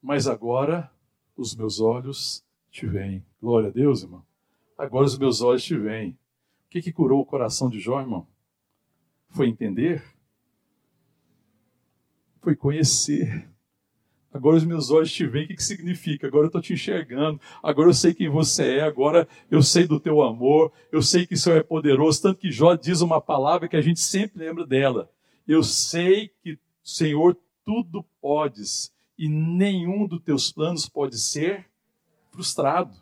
Mas 0.00 0.28
agora 0.28 0.92
os 1.36 1.56
meus 1.56 1.80
olhos 1.80 2.44
te 2.70 2.86
veem. 2.86 3.24
Glória 3.42 3.68
a 3.68 3.72
Deus, 3.72 4.04
irmão. 4.04 4.24
Agora 4.78 5.06
os 5.06 5.18
meus 5.18 5.40
olhos 5.40 5.64
te 5.64 5.76
veem. 5.76 6.10
O 6.66 6.68
que, 6.70 6.80
que 6.80 6.92
curou 6.92 7.20
o 7.20 7.26
coração 7.26 7.68
de 7.68 7.80
Jó, 7.80 8.00
irmão? 8.00 8.28
Foi 9.30 9.48
entender? 9.48 10.04
Foi 12.40 12.54
conhecer. 12.54 13.48
Agora 14.34 14.56
os 14.56 14.64
meus 14.64 14.90
olhos 14.90 15.12
te 15.12 15.24
veem, 15.24 15.44
o 15.44 15.48
que, 15.48 15.54
que 15.54 15.62
significa? 15.62 16.26
Agora 16.26 16.42
eu 16.42 16.48
estou 16.48 16.60
te 16.60 16.72
enxergando, 16.72 17.40
agora 17.62 17.88
eu 17.88 17.94
sei 17.94 18.12
quem 18.12 18.28
você 18.28 18.78
é, 18.78 18.80
agora 18.80 19.28
eu 19.48 19.62
sei 19.62 19.86
do 19.86 20.00
teu 20.00 20.20
amor, 20.22 20.72
eu 20.90 21.00
sei 21.00 21.24
que 21.24 21.34
o 21.34 21.38
Senhor 21.38 21.56
é 21.56 21.62
poderoso. 21.62 22.20
Tanto 22.20 22.40
que 22.40 22.50
Jó 22.50 22.74
diz 22.74 23.00
uma 23.00 23.20
palavra 23.20 23.68
que 23.68 23.76
a 23.76 23.80
gente 23.80 24.00
sempre 24.00 24.44
lembra 24.44 24.66
dela. 24.66 25.08
Eu 25.46 25.62
sei 25.62 26.32
que, 26.42 26.58
Senhor, 26.82 27.38
tudo 27.64 28.04
podes 28.20 28.92
e 29.16 29.28
nenhum 29.28 30.04
dos 30.04 30.20
teus 30.20 30.50
planos 30.50 30.88
pode 30.88 31.16
ser 31.16 31.66
frustrado. 32.32 32.92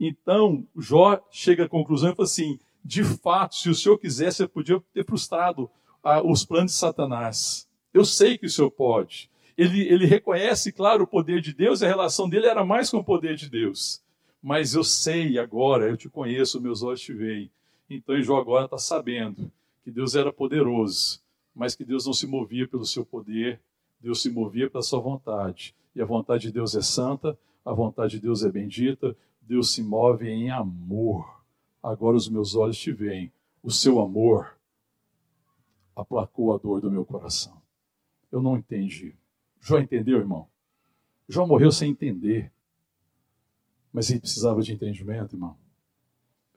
Então, 0.00 0.66
Jó 0.76 1.24
chega 1.30 1.66
à 1.66 1.68
conclusão 1.68 2.10
e 2.10 2.16
fala 2.16 2.26
assim: 2.26 2.58
de 2.84 3.04
fato, 3.04 3.54
se 3.54 3.70
o 3.70 3.74
Senhor 3.74 3.96
quisesse, 3.98 4.42
eu 4.42 4.48
podia 4.48 4.82
ter 4.92 5.04
frustrado 5.04 5.70
ah, 6.02 6.20
os 6.20 6.44
planos 6.44 6.72
de 6.72 6.78
Satanás. 6.78 7.68
Eu 7.94 8.04
sei 8.04 8.36
que 8.36 8.46
o 8.46 8.50
Senhor 8.50 8.72
pode 8.72 9.30
ele, 9.56 9.82
ele 9.82 10.06
reconhece, 10.06 10.70
claro, 10.70 11.04
o 11.04 11.06
poder 11.06 11.40
de 11.40 11.52
Deus, 11.52 11.80
e 11.80 11.84
a 11.84 11.88
relação 11.88 12.28
dele 12.28 12.46
era 12.46 12.64
mais 12.64 12.90
com 12.90 12.98
o 12.98 13.04
poder 13.04 13.36
de 13.36 13.48
Deus. 13.48 14.02
Mas 14.42 14.74
eu 14.74 14.84
sei 14.84 15.38
agora, 15.38 15.88
eu 15.88 15.96
te 15.96 16.08
conheço, 16.08 16.60
meus 16.60 16.82
olhos 16.82 17.00
te 17.00 17.12
veem. 17.12 17.50
Então 17.88 18.20
Jó 18.20 18.36
agora 18.38 18.66
está 18.66 18.78
sabendo 18.78 19.50
que 19.82 19.90
Deus 19.90 20.14
era 20.14 20.32
poderoso, 20.32 21.20
mas 21.54 21.74
que 21.74 21.84
Deus 21.84 22.04
não 22.04 22.12
se 22.12 22.26
movia 22.26 22.68
pelo 22.68 22.84
seu 22.84 23.04
poder, 23.04 23.60
Deus 24.00 24.20
se 24.20 24.30
movia 24.30 24.68
pela 24.68 24.82
sua 24.82 25.00
vontade. 25.00 25.74
E 25.94 26.02
a 26.02 26.04
vontade 26.04 26.48
de 26.48 26.52
Deus 26.52 26.74
é 26.74 26.82
santa, 26.82 27.38
a 27.64 27.72
vontade 27.72 28.12
de 28.12 28.20
Deus 28.20 28.44
é 28.44 28.50
bendita, 28.50 29.16
Deus 29.40 29.72
se 29.72 29.82
move 29.82 30.28
em 30.28 30.50
amor. 30.50 31.42
Agora 31.82 32.16
os 32.16 32.28
meus 32.28 32.54
olhos 32.54 32.78
te 32.78 32.92
veem. 32.92 33.32
O 33.62 33.70
seu 33.70 34.00
amor 34.00 34.56
aplacou 35.94 36.52
a 36.54 36.58
dor 36.58 36.80
do 36.80 36.90
meu 36.90 37.04
coração. 37.04 37.60
Eu 38.30 38.42
não 38.42 38.56
entendi. 38.56 39.14
Jó 39.66 39.80
entendeu, 39.80 40.18
irmão? 40.18 40.48
Jó 41.28 41.44
morreu 41.44 41.72
sem 41.72 41.90
entender. 41.90 42.52
Mas 43.92 44.08
ele 44.08 44.20
precisava 44.20 44.62
de 44.62 44.72
entendimento, 44.72 45.34
irmão. 45.34 45.58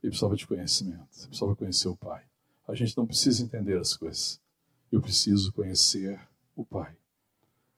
Ele 0.04 0.12
precisava 0.12 0.36
de 0.36 0.46
conhecimento. 0.46 1.08
Ele 1.18 1.28
precisava 1.28 1.56
conhecer 1.56 1.88
o 1.88 1.96
Pai. 1.96 2.24
A 2.68 2.76
gente 2.76 2.96
não 2.96 3.08
precisa 3.08 3.44
entender 3.44 3.80
as 3.80 3.98
coisas. 3.98 4.40
Eu 4.92 5.02
preciso 5.02 5.52
conhecer 5.54 6.22
o 6.56 6.64
Pai. 6.64 6.96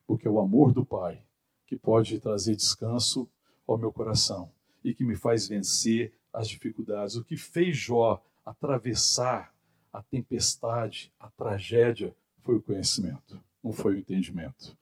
Porque 0.05 0.27
é 0.27 0.29
o 0.29 0.37
amor 0.37 0.73
do 0.73 0.85
Pai 0.85 1.23
que 1.65 1.77
pode 1.77 2.19
trazer 2.19 2.57
descanso 2.57 3.25
ao 3.65 3.77
meu 3.77 3.93
coração 3.93 4.51
e 4.83 4.93
que 4.93 5.05
me 5.05 5.15
faz 5.15 5.47
vencer 5.47 6.13
as 6.33 6.49
dificuldades. 6.49 7.15
O 7.15 7.23
que 7.23 7.37
fez 7.37 7.77
Jó 7.77 8.21
atravessar 8.45 9.55
a 9.93 10.03
tempestade, 10.03 11.09
a 11.17 11.29
tragédia, 11.29 12.13
foi 12.39 12.57
o 12.57 12.61
conhecimento, 12.61 13.41
não 13.63 13.71
foi 13.71 13.95
o 13.95 13.97
entendimento. 13.97 14.77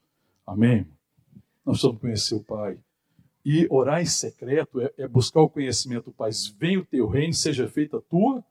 Amém? 0.50 0.88
Nós 1.64 1.78
precisamos 1.78 2.02
conhecer 2.02 2.34
o 2.34 2.44
Pai. 2.44 2.80
E 3.46 3.68
orar 3.70 4.02
em 4.02 4.06
secreto 4.08 4.82
é, 4.82 4.92
é 4.98 5.08
buscar 5.08 5.42
o 5.42 5.50
conhecimento 5.50 6.06
do 6.06 6.12
Pai. 6.12 6.32
Venha 6.58 6.80
o 6.80 6.86
teu 6.86 7.08
reino, 7.08 7.34
seja 7.34 7.68
feita 7.68 7.98
a 7.98 8.02
tua 8.02 8.44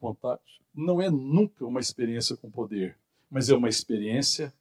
vontade. 0.00 0.62
Não 0.72 1.02
é 1.02 1.10
nunca 1.10 1.66
uma 1.66 1.80
experiência 1.80 2.36
com 2.36 2.48
poder, 2.48 2.96
mas 3.28 3.48
é 3.48 3.56
uma 3.56 3.68
experiência 3.68 4.54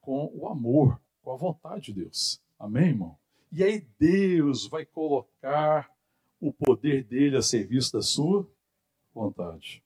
com 0.00 0.32
o 0.34 0.48
amor, 0.48 0.98
com 1.22 1.32
a 1.32 1.36
vontade 1.36 1.92
de 1.92 2.00
Deus. 2.00 2.40
Amém, 2.58 2.88
irmão? 2.88 3.18
E 3.52 3.62
aí 3.62 3.86
Deus 3.98 4.66
vai 4.66 4.86
colocar 4.86 5.90
o 6.40 6.50
poder 6.50 7.04
dele 7.04 7.36
a 7.36 7.42
serviço 7.42 7.92
da 7.92 8.00
sua 8.00 8.48
vontade. 9.14 9.84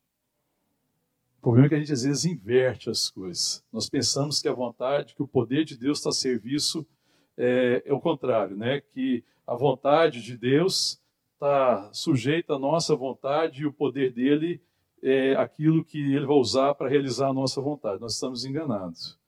O 1.40 1.42
problema 1.42 1.64
é 1.64 1.68
que 1.70 1.74
a 1.74 1.78
gente 1.78 1.92
às 1.94 2.02
vezes 2.02 2.26
inverte 2.26 2.90
as 2.90 3.08
coisas. 3.08 3.64
Nós 3.72 3.88
pensamos 3.88 4.42
que 4.42 4.48
a 4.48 4.52
vontade, 4.52 5.14
que 5.14 5.22
o 5.22 5.26
poder 5.26 5.64
de 5.64 5.74
Deus 5.74 5.96
está 5.96 6.10
a 6.10 6.12
serviço, 6.12 6.86
é, 7.34 7.82
é 7.86 7.94
o 7.94 7.98
contrário, 7.98 8.54
né? 8.54 8.82
Que 8.82 9.24
a 9.46 9.54
vontade 9.54 10.20
de 10.20 10.36
Deus 10.36 11.00
está 11.32 11.90
sujeita 11.94 12.56
à 12.56 12.58
nossa 12.58 12.94
vontade 12.94 13.62
e 13.62 13.66
o 13.66 13.72
poder 13.72 14.12
dele 14.12 14.60
é 15.02 15.34
aquilo 15.34 15.82
que 15.82 16.12
ele 16.14 16.26
vai 16.26 16.36
usar 16.36 16.74
para 16.74 16.90
realizar 16.90 17.28
a 17.28 17.32
nossa 17.32 17.58
vontade. 17.58 18.02
Nós 18.02 18.12
estamos 18.12 18.44
enganados. 18.44 19.18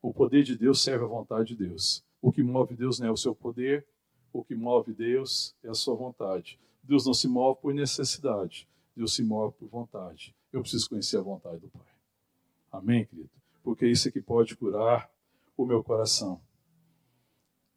O 0.00 0.14
poder 0.14 0.44
de 0.44 0.56
Deus 0.56 0.82
serve 0.82 1.04
à 1.04 1.08
vontade 1.08 1.48
de 1.48 1.68
Deus. 1.68 2.02
O 2.22 2.32
que 2.32 2.42
move 2.42 2.74
Deus 2.74 2.98
não 2.98 3.08
é 3.08 3.10
o 3.10 3.18
seu 3.18 3.34
poder, 3.34 3.86
o 4.32 4.42
que 4.42 4.54
move 4.54 4.94
Deus 4.94 5.54
é 5.62 5.68
a 5.68 5.74
sua 5.74 5.94
vontade. 5.94 6.58
Deus 6.82 7.04
não 7.04 7.12
se 7.12 7.28
move 7.28 7.60
por 7.60 7.74
necessidade, 7.74 8.66
Deus 8.96 9.14
se 9.14 9.22
move 9.22 9.54
por 9.58 9.68
vontade. 9.68 10.34
Eu 10.54 10.60
preciso 10.60 10.88
conhecer 10.88 11.18
a 11.18 11.20
vontade 11.20 11.58
do 11.58 11.68
Pai. 11.68 11.82
Amém, 12.70 13.04
querido? 13.04 13.28
Porque 13.60 13.88
isso 13.88 14.06
é 14.06 14.12
que 14.12 14.22
pode 14.22 14.54
curar 14.54 15.10
o 15.56 15.66
meu 15.66 15.82
coração. 15.82 16.40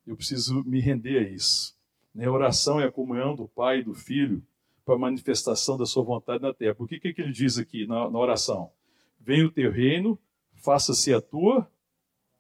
Eu 0.06 0.16
preciso 0.16 0.64
me 0.64 0.80
render 0.80 1.18
a 1.18 1.28
isso. 1.28 1.76
A 2.16 2.30
oração 2.30 2.80
é 2.80 2.86
a 2.86 2.92
comunhão 2.92 3.36
do 3.36 3.48
Pai 3.48 3.80
e 3.80 3.84
do 3.84 3.96
Filho 3.96 4.46
para 4.86 4.94
a 4.94 5.00
manifestação 5.00 5.76
da 5.76 5.88
sua 5.88 6.04
vontade 6.04 6.44
na 6.44 6.54
terra. 6.54 6.76
Por 6.76 6.88
que, 6.88 7.00
que 7.00 7.20
ele 7.20 7.32
diz 7.32 7.58
aqui 7.58 7.88
na, 7.88 8.12
na 8.12 8.20
oração? 8.20 8.72
Venha 9.20 9.48
o 9.48 9.52
teu 9.52 9.72
reino, 9.72 10.20
faça-se 10.54 11.12
a 11.12 11.20
tua 11.20 11.68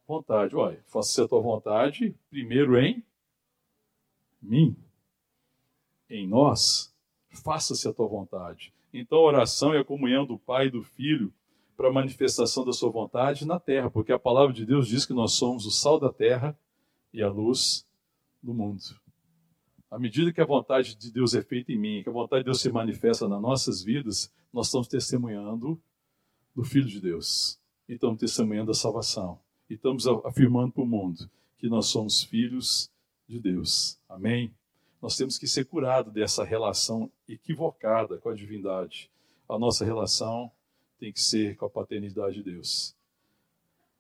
vontade. 0.08 0.56
Olha, 0.56 0.84
faça-se 0.86 1.20
a 1.20 1.28
tua 1.28 1.42
vontade, 1.42 2.16
primeiro 2.30 2.78
em 2.78 3.04
mim, 4.40 4.78
em 6.08 6.28
nós. 6.28 6.96
Faça-se 7.44 7.88
a 7.88 7.94
tua 7.94 8.08
vontade. 8.08 8.72
Então, 9.00 9.20
a 9.20 9.22
oração 9.22 9.74
é 9.76 9.80
a 9.80 9.86
comunhão 9.86 10.26
do 10.26 10.40
Pai 10.40 10.68
e 10.68 10.72
do 10.72 10.82
Filho 10.82 11.32
para 11.76 11.88
a 11.88 11.94
manifestação 11.94 12.66
da 12.66 12.74
sua 12.74 12.90
vontade 12.90 13.46
na 13.46 13.60
terra, 13.60 13.92
porque 13.92 14.12
a 14.12 14.18
palavra 14.18 14.52
de 14.52 14.66
Deus 14.66 14.88
diz 14.88 15.06
que 15.06 15.14
nós 15.14 15.34
somos 15.34 15.68
o 15.68 15.72
sal 15.72 16.00
da 16.00 16.12
terra 16.12 16.58
e 17.14 17.22
a 17.22 17.30
luz 17.30 17.86
do 18.42 18.56
mundo. 18.56 18.82
À 19.92 20.00
medida 20.00 20.34
que 20.34 20.42
a 20.42 20.46
vontade 20.46 20.96
de 20.96 21.12
Deus 21.12 21.36
é 21.36 21.44
feita 21.44 21.72
em 21.72 21.78
mim, 21.78 22.02
que 22.02 22.10
a 22.10 22.12
vontade 22.12 22.42
de 22.42 22.46
Deus 22.46 22.60
se 22.60 22.72
manifesta 22.72 23.28
nas 23.28 23.40
nossas 23.40 23.84
vidas, 23.84 24.34
nós 24.52 24.66
estamos 24.66 24.88
testemunhando 24.88 25.80
do 26.56 26.64
Filho 26.64 26.88
de 26.88 27.00
Deus. 27.00 27.60
E 27.88 27.94
estamos 27.94 28.20
testemunhando 28.20 28.72
a 28.72 28.74
salvação. 28.74 29.40
E 29.70 29.76
estamos 29.76 30.08
afirmando 30.26 30.74
para 30.74 30.84
o 30.84 30.88
mundo 30.88 31.30
que 31.60 31.70
nós 31.70 31.86
somos 31.86 32.24
filhos 32.24 32.92
de 33.30 33.40
Deus. 33.40 34.00
Amém? 34.10 34.52
Nós 35.02 35.16
temos 35.16 35.38
que 35.38 35.48
ser 35.48 35.66
curados 35.66 36.12
dessa 36.12 36.44
relação 36.44 37.12
equivocada 37.28 38.18
com 38.18 38.30
a 38.30 38.36
divindade. 38.36 39.12
A 39.48 39.58
nossa 39.58 39.86
relação 39.86 40.52
tem 41.00 41.14
que 41.14 41.22
ser 41.22 41.56
com 41.56 41.66
a 41.66 41.70
paternidade 41.70 42.36
de 42.36 42.44
Deus. 42.44 42.96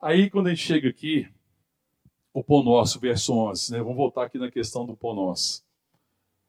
Aí, 0.02 0.30
quando 0.30 0.48
a 0.48 0.50
gente 0.50 0.64
chega 0.64 0.89
aqui, 0.89 1.28
o 2.34 2.43
pão 2.43 2.64
nosso, 2.64 3.00
verso 3.00 3.34
11. 3.34 3.72
Né? 3.72 3.80
Vamos 3.80 3.95
voltar 3.95 4.26
aqui 4.26 4.38
na 4.38 4.52
questão 4.52 4.86
do 4.86 4.95
pão 4.95 5.16
nosso. 5.16 5.66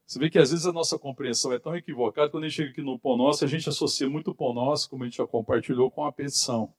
Você 0.05 0.17
vê 0.17 0.29
que 0.29 0.39
às 0.39 0.49
vezes 0.49 0.65
a 0.65 0.73
nossa 0.73 0.97
compreensão 0.97 1.53
é 1.53 1.59
tão 1.59 1.75
equivocada, 1.75 2.29
quando 2.29 2.43
a 2.43 2.47
gente 2.47 2.57
chega 2.57 2.71
aqui 2.71 2.81
no 2.81 2.97
pão 2.97 3.15
nosso, 3.15 3.45
a 3.45 3.47
gente 3.47 3.69
associa 3.69 4.09
muito 4.09 4.31
o 4.31 4.35
pão 4.35 4.53
nosso, 4.53 4.89
como 4.89 5.03
a 5.03 5.07
gente 5.07 5.17
já 5.17 5.27
compartilhou, 5.27 5.91
com 5.91 6.03
a 6.03 6.11
petição. 6.11 6.73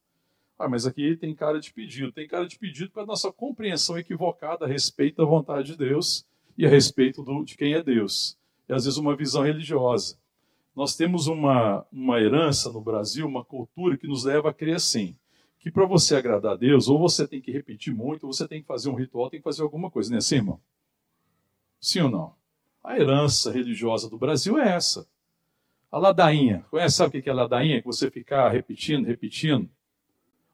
Ah, 0.59 0.69
mas 0.69 0.87
aqui 0.87 1.17
tem 1.17 1.35
cara 1.35 1.61
de 1.61 1.73
pedido. 1.73 2.13
Tem 2.13 2.29
cara 2.29 2.47
de 2.47 2.59
pedido 2.59 2.91
para 2.91 3.05
a 3.05 3.07
nossa 3.07 3.33
compreensão 3.33 3.99
equivocada 3.99 4.65
a 4.65 4.69
respeito 4.69 5.17
da 5.17 5.25
vontade 5.25 5.73
de 5.73 5.77
Deus 5.77 6.27
e 6.61 6.67
a 6.67 6.69
respeito 6.69 7.23
do, 7.23 7.43
de 7.43 7.57
quem 7.57 7.73
é 7.73 7.83
Deus. 7.83 8.37
E 8.69 8.75
às 8.75 8.85
vezes 8.85 8.99
uma 8.99 9.17
visão 9.17 9.43
religiosa. 9.43 10.19
Nós 10.77 10.95
temos 10.95 11.27
uma, 11.27 11.87
uma 11.91 12.21
herança 12.21 12.71
no 12.71 12.83
Brasil, 12.83 13.27
uma 13.27 13.43
cultura 13.43 13.97
que 13.97 14.07
nos 14.07 14.25
leva 14.25 14.51
a 14.51 14.53
crer 14.53 14.77
assim, 14.77 15.17
que 15.59 15.71
para 15.71 15.87
você 15.87 16.17
agradar 16.17 16.53
a 16.53 16.57
Deus, 16.57 16.87
ou 16.87 16.99
você 16.99 17.27
tem 17.27 17.41
que 17.41 17.51
repetir 17.51 17.95
muito, 17.95 18.27
ou 18.27 18.33
você 18.35 18.47
tem 18.47 18.61
que 18.61 18.67
fazer 18.67 18.91
um 18.91 18.95
ritual, 18.95 19.31
tem 19.31 19.41
que 19.41 19.45
fazer 19.45 19.63
alguma 19.63 19.91
coisa, 19.91 20.11
não 20.11 20.17
é 20.17 20.19
assim, 20.19 20.35
irmão? 20.35 20.61
Sim 21.81 22.03
ou 22.03 22.11
não? 22.11 22.35
A 22.85 22.99
herança 22.99 23.51
religiosa 23.51 24.11
do 24.11 24.19
Brasil 24.19 24.59
é 24.59 24.75
essa. 24.77 25.09
A 25.91 25.97
ladainha. 25.97 26.67
Conhece, 26.71 26.97
sabe 26.97 27.19
o 27.19 27.23
que 27.23 27.31
é 27.31 27.33
ladainha? 27.33 27.81
Que 27.81 27.87
você 27.87 28.11
ficar 28.11 28.51
repetindo, 28.51 29.07
repetindo. 29.07 29.67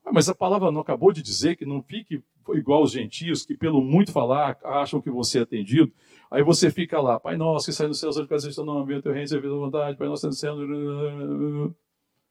Ah, 0.05 0.13
mas 0.13 0.29
a 0.29 0.35
palavra 0.37 0.71
não 0.71 0.83
acabou 0.83 1.13
de 1.13 1.21
dizer 1.21 1.57
que 1.57 1.67
não 1.67 1.83
fique 1.83 2.23
igual 2.55 2.83
os 2.83 2.93
gentios, 2.93 3.45
que 3.45 3.57
pelo 3.57 3.81
muito 3.83 4.13
falar 4.13 4.59
acham 4.65 5.01
que 5.01 5.11
você 5.11 5.41
é 5.41 5.43
atendido. 5.43 5.93
Aí 6.31 6.43
você 6.43 6.71
fica 6.71 7.01
lá, 7.01 7.19
Pai 7.21 7.37
nosso 7.37 7.67
que 7.67 7.73
sai 7.73 7.93
céus, 7.95 8.17
onde 8.17 8.29
quer 8.29 8.41
seja 8.41 8.65
nome, 8.65 8.87
venha 8.87 9.03
teu 9.03 9.13
reino, 9.13 9.29
seja 9.29 9.47
a 9.47 9.51
vontade, 9.51 9.97
Pai 9.97 10.09
nosso 10.09 10.23
que 10.23 10.27
no 10.29 10.33
céu. 10.33 10.57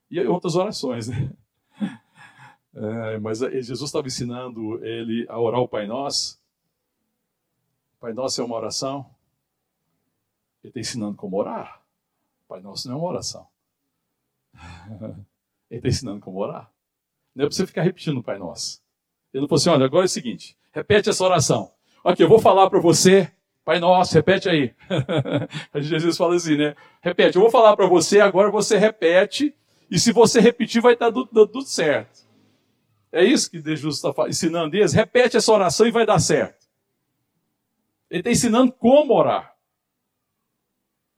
E 0.10 0.20
outras 0.28 0.56
orações, 0.56 1.08
né? 1.08 1.32
É, 2.78 3.18
mas 3.20 3.40
Jesus 3.40 3.84
estava 3.84 4.06
ensinando 4.06 4.84
ele 4.84 5.26
a 5.30 5.40
orar 5.40 5.62
o 5.62 5.68
Pai 5.68 5.88
Nosso. 5.88 6.38
Pai 8.02 8.12
Nosso 8.12 8.42
é 8.42 8.44
uma 8.44 8.58
oração. 8.58 9.10
Ele 10.62 10.72
está 10.72 10.82
ensinando 10.82 11.16
como 11.16 11.38
orar. 11.38 11.82
Pai 12.50 12.60
Nosso 12.60 12.90
não 12.90 12.96
é 12.96 13.00
uma 13.00 13.08
oração. 13.08 13.48
Ele 15.70 15.80
está 15.80 15.88
ensinando 15.88 16.20
como 16.20 16.38
orar. 16.38 16.72
Não 17.34 17.46
é 17.46 17.48
para 17.48 17.56
você 17.56 17.66
ficar 17.66 17.82
repetindo 17.82 18.20
o 18.20 18.24
Pai 18.24 18.38
Nosso. 18.38 18.84
Ele 19.36 19.48
falou 19.48 19.58
assim: 19.58 19.70
olha, 19.70 19.86
agora 19.86 20.06
é 20.06 20.08
o 20.08 20.10
seguinte, 20.10 20.56
repete 20.72 21.10
essa 21.10 21.24
oração. 21.24 21.72
Ok, 22.04 22.24
eu 22.24 22.30
vou 22.30 22.40
falar 22.40 22.70
para 22.70 22.80
você, 22.80 23.30
Pai 23.66 23.80
Nosso, 23.80 24.14
repete 24.14 24.48
aí. 24.48 24.74
Vezes 25.74 26.16
fala 26.16 26.36
assim, 26.36 26.56
né? 26.56 26.76
Repete, 27.02 27.36
eu 27.36 27.42
vou 27.42 27.52
falar 27.52 27.76
para 27.76 27.86
você, 27.86 28.22
agora 28.22 28.50
você 28.50 28.78
repete, 28.78 29.54
e 29.92 30.00
se 30.00 30.14
você 30.14 30.40
repetir, 30.40 30.82
vai 30.82 30.94
estar 30.94 31.12
tudo, 31.12 31.48
tudo 31.48 31.64
certo. 31.64 32.26
É 33.12 33.24
isso 33.24 33.52
que 33.52 33.62
Jesus 33.62 33.96
está 33.96 34.28
ensinando 34.28 34.76
eles. 34.76 34.94
Repete 34.94 35.36
essa 35.36 35.52
oração 35.52 35.86
e 35.86 35.92
vai 35.92 36.06
dar 36.06 36.20
certo. 36.20 36.66
Ele 38.10 38.22
está 38.22 38.32
ensinando 38.32 38.72
como 38.72 39.14
orar. 39.14 39.54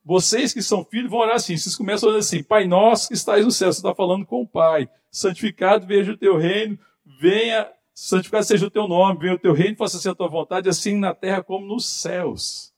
Vocês 0.04 0.54
que 0.54 0.62
são 0.62 0.86
filhos 0.86 1.12
vão 1.12 1.20
orar 1.20 1.36
assim. 1.36 1.58
Vocês 1.58 1.76
começam 1.76 2.10
orar 2.10 2.20
assim: 2.20 2.42
Pai 2.44 2.66
nosso 2.66 3.10
que 3.10 3.14
estás 3.14 3.44
no 3.46 3.52
céu. 3.52 3.72
Você 3.72 3.80
está 3.80 3.94
falando 3.94 4.26
com 4.26 4.42
o 4.42 4.48
Pai. 4.48 4.90
Santificado 5.12 5.86
veja 5.86 6.14
o 6.14 6.18
teu 6.18 6.38
reino. 6.38 6.78
Venha, 7.20 7.68
santificado 8.00 8.46
seja 8.46 8.68
o 8.68 8.72
teu 8.72 8.88
nome. 8.88 9.20
Venha 9.20 9.34
o 9.34 9.40
teu 9.40 9.54
reino, 9.54 9.76
faça-se 9.76 10.08
a 10.08 10.14
tua 10.14 10.28
vontade, 10.28 10.70
assim 10.70 10.98
na 10.98 11.16
terra 11.16 11.44
como 11.44 11.66
nos 11.66 11.88
céus. 11.88 12.74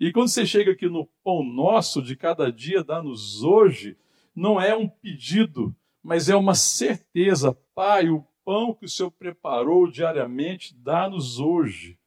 E 0.00 0.10
quando 0.10 0.28
você 0.28 0.46
chega 0.46 0.72
aqui 0.72 0.88
no 0.88 1.06
pão 1.22 1.44
nosso 1.44 2.00
de 2.02 2.16
cada 2.16 2.50
dia, 2.50 2.82
dá-nos 2.82 3.42
hoje, 3.42 3.96
não 4.34 4.60
é 4.60 4.74
um 4.74 4.88
pedido, 4.88 5.74
mas 6.02 6.28
é 6.28 6.34
uma 6.34 6.54
certeza. 6.54 7.52
Pai, 7.74 8.08
o 8.08 8.26
pão 8.44 8.74
que 8.74 8.86
o 8.86 8.88
Senhor 8.88 9.10
preparou 9.10 9.88
diariamente, 9.88 10.74
dá-nos 10.74 11.38
hoje. 11.38 11.98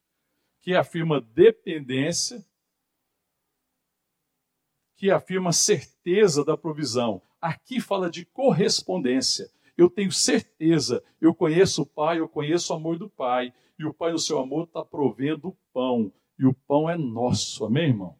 Que 0.60 0.74
afirma 0.74 1.20
dependência 1.20 2.44
que 4.96 5.10
afirma 5.10 5.52
certeza 5.52 6.44
da 6.44 6.56
provisão. 6.56 7.22
Aqui 7.40 7.80
fala 7.80 8.10
de 8.10 8.24
correspondência. 8.24 9.48
Eu 9.76 9.90
tenho 9.90 10.10
certeza, 10.10 11.02
eu 11.20 11.34
conheço 11.34 11.82
o 11.82 11.86
Pai, 11.86 12.18
eu 12.18 12.28
conheço 12.28 12.72
o 12.72 12.76
amor 12.76 12.98
do 12.98 13.08
Pai, 13.08 13.52
e 13.78 13.84
o 13.84 13.92
Pai, 13.92 14.12
no 14.12 14.18
seu 14.18 14.38
amor, 14.38 14.64
está 14.64 14.84
provendo 14.84 15.48
o 15.48 15.56
pão, 15.72 16.12
e 16.38 16.46
o 16.46 16.54
pão 16.54 16.88
é 16.88 16.96
nosso, 16.96 17.64
amém, 17.64 17.88
irmão? 17.88 18.16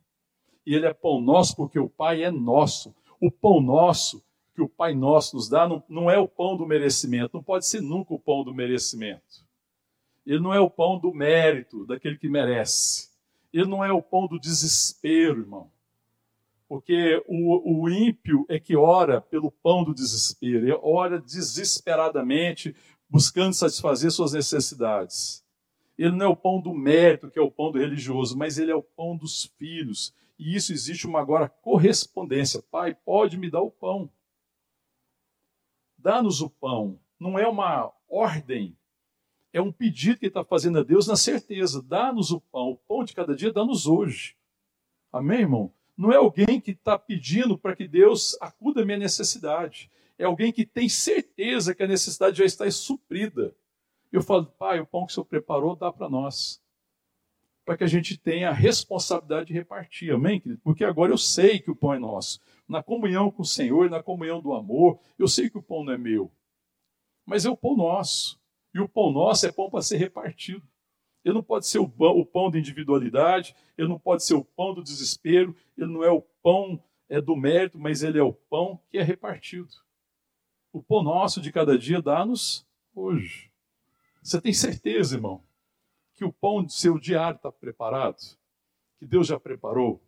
E 0.67 0.75
ele 0.75 0.87
é 0.87 0.93
pão 0.93 1.21
nosso 1.21 1.55
porque 1.55 1.79
o 1.79 1.89
Pai 1.89 2.25
é 2.25 2.31
nosso. 2.31 2.95
O 3.21 3.31
pão 3.31 3.61
nosso 3.61 4.23
que 4.55 4.63
o 4.63 4.69
Pai 4.69 4.95
nosso 4.95 5.37
nos 5.37 5.49
dá 5.49 5.69
não, 5.69 5.85
não 5.87 6.11
é 6.11 6.19
o 6.19 6.27
pão 6.27 6.57
do 6.57 6.67
merecimento, 6.67 7.35
não 7.35 7.43
pode 7.43 7.67
ser 7.67 7.83
nunca 7.83 8.15
o 8.15 8.19
pão 8.19 8.43
do 8.43 8.55
merecimento. 8.55 9.47
Ele 10.25 10.41
não 10.41 10.53
é 10.53 10.59
o 10.59 10.71
pão 10.71 10.99
do 10.99 11.13
mérito, 11.13 11.87
daquele 11.87 12.17
que 12.17 12.29
merece. 12.29 13.11
Ele 13.53 13.67
não 13.67 13.85
é 13.85 13.93
o 13.93 14.03
pão 14.03 14.27
do 14.27 14.41
desespero, 14.41 15.41
irmão. 15.41 15.71
Porque 16.69 17.23
o, 17.29 17.83
o 17.83 17.89
ímpio 17.89 18.45
é 18.49 18.59
que 18.59 18.77
ora 18.77 19.21
pelo 19.21 19.51
pão 19.51 19.85
do 19.85 19.95
desespero, 19.95 20.65
ele 20.65 20.79
ora 20.83 21.21
desesperadamente, 21.21 22.75
buscando 23.09 23.55
satisfazer 23.55 24.11
suas 24.11 24.33
necessidades. 24.33 25.45
Ele 25.97 26.17
não 26.17 26.27
é 26.27 26.29
o 26.29 26.37
pão 26.37 26.61
do 26.61 26.75
mérito, 26.75 27.31
que 27.31 27.39
é 27.39 27.43
o 27.43 27.51
pão 27.51 27.71
do 27.71 27.79
religioso, 27.79 28.37
mas 28.37 28.59
ele 28.59 28.71
é 28.71 28.75
o 28.75 28.83
pão 28.83 29.17
dos 29.17 29.45
filhos. 29.57 30.13
E 30.39 30.55
isso 30.55 30.73
existe 30.73 31.07
uma 31.07 31.21
agora 31.21 31.49
correspondência. 31.49 32.63
Pai, 32.71 32.95
pode 32.95 33.39
me 33.39 33.51
dar 33.51 33.63
o 33.63 33.71
pão. 33.71 34.11
Dá-nos 35.97 36.41
o 36.41 36.51
pão. 36.51 36.99
Não 37.19 37.39
é 37.39 37.49
uma 37.49 37.91
ordem, 38.09 38.77
é 39.57 39.61
um 39.61 39.73
pedido 39.73 40.19
que 40.19 40.27
ele 40.27 40.31
está 40.31 40.45
fazendo 40.45 40.81
a 40.81 40.83
Deus 40.83 41.07
na 41.07 41.17
certeza. 41.17 41.83
Dá-nos 41.83 42.31
o 42.31 42.41
pão. 42.41 42.73
O 42.73 42.77
pão 42.77 43.03
de 43.03 43.15
cada 43.15 43.35
dia, 43.35 43.51
dá-nos 43.51 43.87
hoje. 43.87 44.37
Amém, 45.11 45.41
irmão? 45.41 45.73
Não 45.97 46.13
é 46.13 46.17
alguém 46.17 46.61
que 46.61 46.73
está 46.73 46.99
pedindo 46.99 47.57
para 47.57 47.75
que 47.75 47.89
Deus 47.89 48.37
acuda 48.41 48.83
a 48.83 48.85
minha 48.85 48.99
necessidade. 48.99 49.91
É 50.19 50.25
alguém 50.25 50.53
que 50.53 50.67
tem 50.67 50.89
certeza 50.89 51.75
que 51.75 51.83
a 51.83 51.87
necessidade 51.87 52.39
já 52.39 52.45
está 52.45 52.71
suprida. 52.71 53.55
Eu 54.13 54.23
falo, 54.23 54.47
pai, 54.47 54.79
o 54.79 54.87
pão 54.87 55.07
que 55.07 55.13
o 55.13 55.15
Senhor 55.15 55.25
preparou 55.25 55.75
dá 55.75 55.91
para 55.91 56.09
nós. 56.09 56.63
Para 57.65 57.77
que 57.77 57.85
a 57.85 57.87
gente 57.87 58.17
tenha 58.17 58.51
a 58.51 58.53
responsabilidade 58.53 59.49
de 59.49 59.55
repartir, 59.55 60.13
amém, 60.13 60.39
querido? 60.39 60.61
Porque 60.63 60.85
agora 60.85 61.13
eu 61.13 61.19
sei 61.19 61.59
que 61.59 61.71
o 61.71 61.77
pão 61.77 61.95
é 61.95 61.99
nosso. 61.99 62.41
Na 62.69 62.83
comunhão 62.83 63.31
com 63.31 63.43
o 63.43 63.47
Senhor, 63.47 63.91
na 63.91 64.03
comunhão 64.03 64.41
do 64.41 64.53
amor, 64.53 65.01
eu 65.19 65.27
sei 65.27 65.51
que 65.51 65.59
o 65.59 65.63
pão 65.63 65.83
não 65.83 65.93
é 65.93 65.99
meu. 65.99 66.31
Mas 67.25 67.45
é 67.45 67.51
o 67.51 67.57
pão 67.57 67.77
nosso. 67.77 68.39
E 68.73 68.81
o 68.81 68.89
pão 68.89 69.11
nosso 69.11 69.47
é 69.47 69.53
pão 69.53 69.71
para 69.71 69.83
ser 69.83 69.97
repartido. 69.97 70.63
Ele 71.27 71.35
não 71.35 71.43
pode 71.43 71.67
ser 71.67 71.81
o 71.81 71.89
pão, 71.89 72.17
o 72.17 72.25
pão 72.25 72.49
da 72.49 72.57
individualidade, 72.57 73.53
ele 73.77 73.89
não 73.89 73.99
pode 73.99 74.23
ser 74.23 74.35
o 74.35 74.45
pão 74.45 74.73
do 74.73 74.81
desespero, 74.81 75.57
ele 75.77 75.93
não 75.93 76.05
é 76.05 76.09
o 76.09 76.23
pão 76.23 76.81
é 77.09 77.21
do 77.21 77.35
mérito, 77.35 77.81
mas 77.81 78.05
ele 78.05 78.17
é 78.17 78.23
o 78.23 78.33
pão 78.33 78.81
que 78.89 78.97
é 78.97 79.03
repartido. 79.03 79.75
O 80.73 80.81
pão 80.81 81.03
nosso 81.03 81.41
de 81.41 81.51
cada 81.51 81.77
dia 81.77 82.01
dá-nos 82.01 82.65
hoje. 82.95 83.51
Você 84.23 84.41
tem 84.41 84.53
certeza, 84.53 85.17
irmão, 85.17 85.43
que 86.15 86.25
o 86.25 86.33
pão 86.33 86.63
do 86.63 86.71
seu 86.71 86.97
diário 86.97 87.39
está 87.39 87.51
preparado? 87.51 88.19
Que 88.97 89.05
Deus 89.05 89.27
já 89.27 89.41
preparou? 89.41 90.01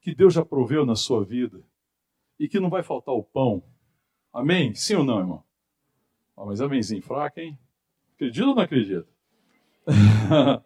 Que 0.00 0.14
Deus 0.14 0.34
já 0.34 0.44
proveu 0.44 0.86
na 0.86 0.94
sua 0.94 1.24
vida? 1.24 1.60
E 2.38 2.48
que 2.48 2.60
não 2.60 2.70
vai 2.70 2.84
faltar 2.84 3.12
o 3.12 3.24
pão? 3.24 3.60
Amém? 4.32 4.72
Sim 4.72 4.94
ou 4.94 5.04
não, 5.04 5.18
irmão? 5.18 5.44
Ah, 6.36 6.44
mas 6.44 6.60
amémzinho 6.60 7.02
fraco, 7.02 7.40
hein? 7.40 7.58
Acredita 8.14 8.46
ou 8.46 8.54
não 8.54 8.62
acredita? 8.62 9.17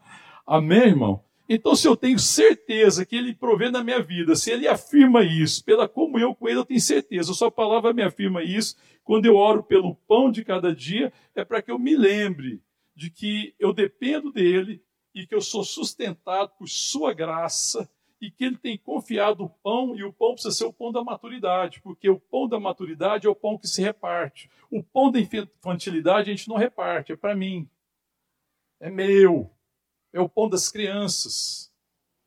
Amém, 0.46 0.80
irmão? 0.80 1.24
Então, 1.48 1.74
se 1.74 1.86
eu 1.86 1.96
tenho 1.96 2.18
certeza 2.18 3.04
que 3.04 3.16
Ele 3.16 3.34
provê 3.34 3.70
na 3.70 3.82
minha 3.84 4.02
vida, 4.02 4.34
se 4.34 4.50
Ele 4.50 4.66
afirma 4.66 5.22
isso, 5.22 5.64
pela 5.64 5.88
comunhão 5.88 6.34
com 6.34 6.48
Ele, 6.48 6.58
eu 6.58 6.64
tenho 6.64 6.80
certeza. 6.80 7.32
A 7.32 7.34
Sua 7.34 7.50
palavra 7.50 7.92
me 7.92 8.02
afirma 8.02 8.42
isso. 8.42 8.76
Quando 9.04 9.26
eu 9.26 9.36
oro 9.36 9.62
pelo 9.62 9.94
pão 9.94 10.30
de 10.30 10.44
cada 10.44 10.74
dia, 10.74 11.12
é 11.34 11.44
para 11.44 11.60
que 11.60 11.70
eu 11.70 11.78
me 11.78 11.96
lembre 11.96 12.62
de 12.94 13.10
que 13.10 13.54
eu 13.58 13.72
dependo 13.72 14.32
dEle 14.32 14.82
e 15.14 15.26
que 15.26 15.34
eu 15.34 15.40
sou 15.40 15.64
sustentado 15.64 16.52
por 16.58 16.68
Sua 16.68 17.12
graça 17.12 17.88
e 18.20 18.30
que 18.30 18.44
Ele 18.44 18.56
tem 18.56 18.78
confiado 18.78 19.44
o 19.44 19.48
pão, 19.48 19.96
e 19.96 20.04
o 20.04 20.12
pão 20.12 20.34
precisa 20.34 20.54
ser 20.54 20.64
o 20.64 20.72
pão 20.72 20.92
da 20.92 21.02
maturidade, 21.02 21.80
porque 21.82 22.08
o 22.08 22.20
pão 22.20 22.48
da 22.48 22.60
maturidade 22.60 23.26
é 23.26 23.30
o 23.30 23.34
pão 23.34 23.58
que 23.58 23.66
se 23.66 23.82
reparte. 23.82 24.48
O 24.70 24.82
pão 24.82 25.10
da 25.10 25.18
infantilidade 25.18 26.30
a 26.30 26.34
gente 26.34 26.48
não 26.48 26.56
reparte, 26.56 27.12
é 27.12 27.16
para 27.16 27.34
mim 27.34 27.68
é 28.82 28.90
meu, 28.90 29.48
é 30.12 30.20
o 30.20 30.28
pão 30.28 30.48
das 30.48 30.68
crianças, 30.68 31.72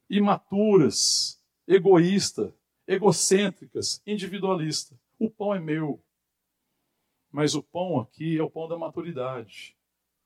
imaturas, 0.10 1.38
egoísta, 1.68 2.56
egocêntricas, 2.88 4.02
individualista. 4.08 4.98
O 5.20 5.30
pão 5.30 5.54
é 5.54 5.60
meu. 5.60 6.02
Mas 7.30 7.56
o 7.56 7.62
pão 7.62 8.00
aqui 8.00 8.38
é 8.38 8.42
o 8.42 8.50
pão 8.50 8.70
da 8.70 8.78
maturidade. 8.78 9.78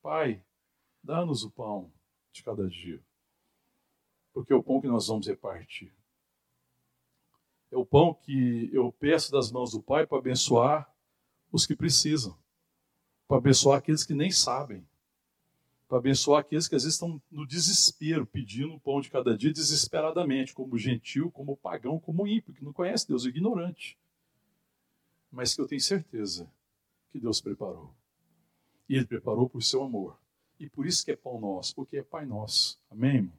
Pai, 0.04 0.46
dá-nos 1.04 1.44
o 1.44 1.50
pão 1.50 1.92
de 2.32 2.44
cada 2.44 2.68
dia. 2.68 3.04
Porque 4.32 4.54
é 4.54 4.56
o 4.56 4.62
pão 4.62 4.80
que 4.80 4.88
nós 4.88 5.08
vamos 5.08 5.26
repartir. 5.26 5.92
É 7.72 7.76
o 7.76 7.84
pão 7.84 8.14
que 8.14 8.70
eu 8.72 8.92
peço 8.92 9.32
das 9.32 9.52
mãos 9.52 9.72
do 9.72 9.82
Pai 9.82 10.06
para 10.06 10.20
abençoar 10.20 10.96
os 11.52 11.66
que 11.66 11.76
precisam, 11.76 12.38
para 13.28 13.38
abençoar 13.38 13.80
aqueles 13.80 14.04
que 14.04 14.14
nem 14.14 14.30
sabem 14.30 14.88
para 15.90 15.98
abençoar 15.98 16.42
aqueles 16.42 16.68
que 16.68 16.76
às 16.76 16.84
vezes 16.84 16.96
estão 16.96 17.20
no 17.32 17.48
desespero, 17.48 18.24
pedindo 18.24 18.76
o 18.76 18.80
pão 18.80 19.02
de 19.02 19.10
cada 19.10 19.36
dia 19.36 19.52
desesperadamente, 19.52 20.54
como 20.54 20.78
gentil, 20.78 21.32
como 21.32 21.58
pagão, 21.58 22.00
como 22.00 22.28
ímpio, 22.28 22.54
que 22.54 22.64
não 22.64 22.72
conhece 22.72 23.08
Deus, 23.08 23.26
ignorante. 23.26 23.98
Mas 25.32 25.56
que 25.56 25.62
eu 25.62 25.68
tenho 25.68 25.82
certeza 25.82 26.48
que 27.12 27.20
Deus 27.20 27.42
preparou. 27.42 27.92
E 28.88 28.96
Ele 28.96 29.06
preparou 29.06 29.50
por 29.50 29.64
seu 29.64 29.82
amor. 29.82 30.16
E 30.60 30.70
por 30.70 30.86
isso 30.86 31.04
que 31.04 31.10
é 31.10 31.16
pão 31.16 31.42
nosso, 31.42 31.74
porque 31.74 31.98
é 31.98 32.04
Pai 32.04 32.24
nosso. 32.24 32.80
Amém, 32.92 33.16
irmão? 33.16 33.34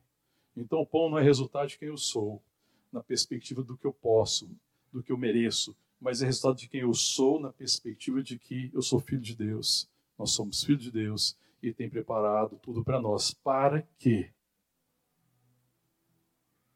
Então 0.57 0.81
o 0.81 0.87
pão 0.87 1.09
não 1.09 1.19
é 1.19 1.23
resultado 1.23 1.69
de 1.69 1.79
quem 1.79 1.87
eu 1.87 1.97
sou, 1.97 2.43
na 2.91 3.01
perspectiva 3.01 3.63
do 3.63 3.77
que 3.77 3.87
eu 3.87 3.93
posso, 3.93 4.51
do 4.93 5.05
que 5.05 5.13
eu 5.13 5.17
mereço, 5.17 5.77
mas 6.01 6.21
é 6.21 6.27
resultado 6.27 6.57
de 6.57 6.69
quem 6.69 6.81
eu 6.81 6.93
sou 6.95 7.39
na 7.39 7.53
perspectiva 7.53 8.21
de 8.21 8.37
que 8.37 8.73
eu 8.75 8.83
sou 8.83 8.99
filho 8.99 9.21
de 9.21 9.37
Deus. 9.37 9.89
Nós 10.19 10.33
somos 10.33 10.65
filhos 10.65 10.83
de 10.83 10.91
Deus 10.91 11.39
e 11.63 11.73
tem 11.73 11.89
preparado 11.89 12.59
tudo 12.59 12.83
para 12.83 13.01
nós. 13.01 13.33
Para 13.35 13.83
que 13.99 14.33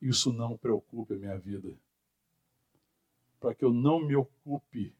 isso 0.01 0.33
não 0.33 0.57
preocupe 0.57 1.15
a 1.15 1.19
minha 1.19 1.39
vida. 1.39 1.75
Para 3.41 3.55
que 3.55 3.65
eu 3.65 3.73
não 3.73 4.05
me 4.05 4.15
ocupe 4.15 4.95